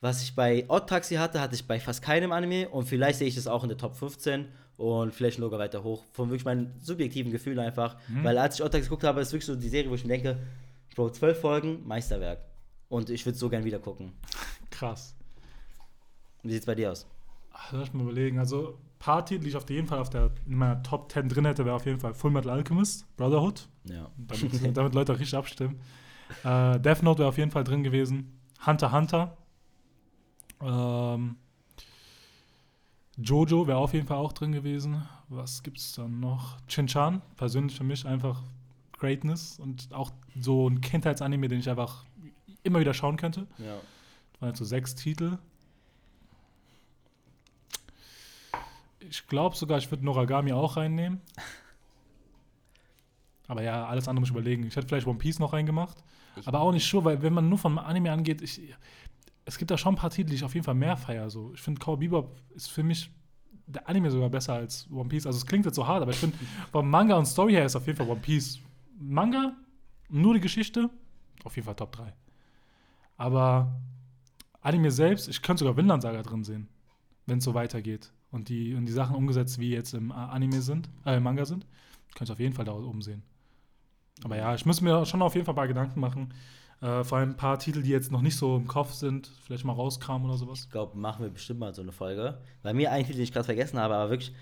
[0.00, 3.28] was ich bei Odd Taxi hatte, hatte ich bei fast keinem Anime und vielleicht sehe
[3.28, 4.46] ich das auch in der Top 15
[4.76, 6.04] und vielleicht sogar weiter hoch.
[6.12, 7.96] Von wirklich meinen subjektiven Gefühlen einfach.
[8.08, 8.24] Mhm.
[8.24, 10.10] Weil als ich Odd Taxi geguckt habe, ist wirklich so die Serie, wo ich mir
[10.10, 10.38] denke,
[10.94, 12.40] Bro, zwölf Folgen, Meisterwerk.
[12.88, 14.12] Und ich würde es so gern wieder gucken.
[14.70, 15.14] Krass.
[16.42, 17.06] Wie sieht es bei dir aus?
[17.52, 18.38] Ach, lass mal überlegen.
[18.38, 21.64] Also, Party, die ich auf jeden Fall auf der, in meiner Top 10 drin hätte,
[21.64, 23.68] wäre auf jeden Fall Full Metal Alchemist, Brotherhood.
[23.84, 24.10] Ja.
[24.16, 25.80] Damit, damit Leute auch richtig abstimmen.
[26.44, 28.40] Äh, Death Note wäre auf jeden Fall drin gewesen.
[28.64, 29.36] Hunter Hunter.
[30.60, 31.36] Ähm,
[33.16, 35.02] Jojo wäre auf jeden Fall auch drin gewesen.
[35.28, 36.60] Was gibt es dann noch?
[36.68, 38.42] Chinchan, persönlich für mich einfach
[38.92, 40.10] Greatness und auch
[40.40, 42.04] so ein Kindheitsanime, den ich einfach
[42.62, 43.46] immer wieder schauen könnte.
[43.58, 43.76] Ja.
[44.32, 45.38] Das waren jetzt so sechs Titel.
[49.00, 51.20] Ich glaube sogar, ich würde Noragami auch reinnehmen.
[53.46, 54.66] Aber ja, alles andere muss ich überlegen.
[54.66, 55.96] Ich hätte vielleicht One Piece noch reingemacht.
[56.36, 58.60] Ich- aber auch nicht sure, weil wenn man nur vom Anime angeht, ich,
[59.44, 61.30] es gibt da schon ein paar Titel, die ich auf jeden Fall mehr feiere.
[61.30, 61.52] So.
[61.54, 63.10] Ich finde Cowboy Bebop ist für mich
[63.66, 65.26] der Anime sogar besser als One Piece.
[65.26, 66.36] Also es klingt jetzt so hart, aber ich finde
[66.72, 68.58] vom Manga und Story her ist auf jeden Fall One Piece.
[68.98, 69.56] Manga,
[70.10, 70.90] nur die Geschichte,
[71.44, 72.12] auf jeden Fall Top 3.
[73.18, 73.78] Aber
[74.62, 76.68] Anime selbst, ich könnte sogar Vinland Saga drin sehen,
[77.26, 78.12] wenn es so weitergeht.
[78.30, 81.66] Und die, und die Sachen umgesetzt, wie jetzt im Anime sind, äh, im Manga sind,
[82.14, 83.22] könnte ich auf jeden Fall da oben sehen.
[84.24, 86.32] Aber ja, ich muss mir schon auf jeden Fall ein paar Gedanken machen.
[86.80, 89.64] Äh, vor allem ein paar Titel, die jetzt noch nicht so im Kopf sind, vielleicht
[89.64, 90.60] mal rauskramen oder sowas.
[90.60, 92.38] Ich glaube, machen wir bestimmt mal so eine Folge.
[92.62, 94.32] Bei mir ein Titel, den ich gerade vergessen habe, aber wirklich,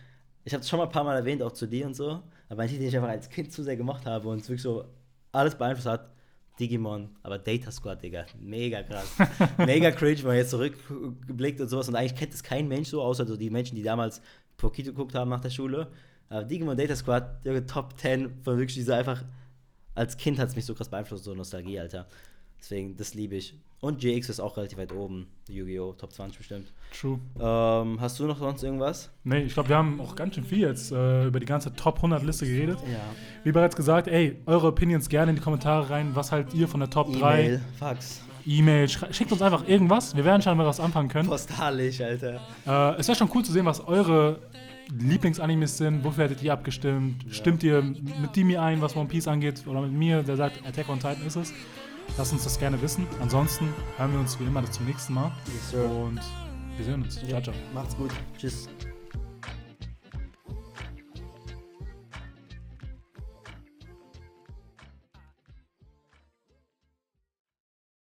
[0.44, 2.62] ich habe es schon mal ein paar Mal erwähnt, auch zu dir und so, aber
[2.62, 4.84] ein Titel, den ich einfach als Kind zu sehr gemacht habe und es wirklich so
[5.32, 6.10] alles beeinflusst hat,
[6.58, 9.14] Digimon, aber Data Squad, Digga, mega krass.
[9.58, 13.02] mega cringe, wenn man jetzt zurückblickt und sowas und eigentlich kennt es kein Mensch so,
[13.02, 14.22] außer so die Menschen, die damals
[14.56, 15.88] Pokito geguckt haben nach der Schule.
[16.28, 19.22] Aber Digimon Data Squad, Digga, Top 10 von wirklich dieser einfach,
[19.94, 22.06] als Kind hat es mich so krass beeinflusst, so Nostalgie, Alter.
[22.58, 23.54] Deswegen, das liebe ich.
[23.86, 25.28] Und GX ist auch relativ weit oben.
[25.48, 25.92] Yu-Gi-Oh!
[25.92, 26.72] Top 20 bestimmt.
[27.00, 27.20] True.
[27.38, 29.10] Ähm, hast du noch sonst irgendwas?
[29.22, 31.98] Nee, ich glaube, wir haben auch ganz schön viel jetzt äh, über die ganze Top
[31.98, 32.78] 100 Liste geredet.
[32.80, 32.98] Ja.
[33.44, 36.10] Wie bereits gesagt, ey, eure Opinions gerne in die Kommentare rein.
[36.14, 37.44] Was haltet ihr von der Top 3?
[37.44, 38.88] E-Mail, Fax, E-Mail.
[38.88, 40.16] Schickt uns einfach irgendwas.
[40.16, 41.28] Wir werden schon mal was anfangen können.
[41.28, 42.40] postalisch, Alter.
[42.66, 44.40] Äh, es wäre schon cool zu sehen, was eure
[44.98, 46.02] Lieblingsanimes sind.
[46.02, 47.24] Wofür hättet ihr abgestimmt?
[47.30, 49.64] Stimmt ihr mit Dimi ein, was One Piece angeht?
[49.64, 51.52] Oder mit mir, der sagt, Attack on Titan ist es?
[52.18, 53.06] Lasst uns das gerne wissen.
[53.20, 55.30] Ansonsten hören wir uns wie immer zum nächsten Mal.
[55.46, 55.90] Yes, sir.
[55.90, 56.20] Und
[56.76, 57.20] wir sehen uns.
[57.26, 57.54] Ciao, ciao.
[57.74, 58.10] Macht's gut.
[58.38, 58.68] Tschüss.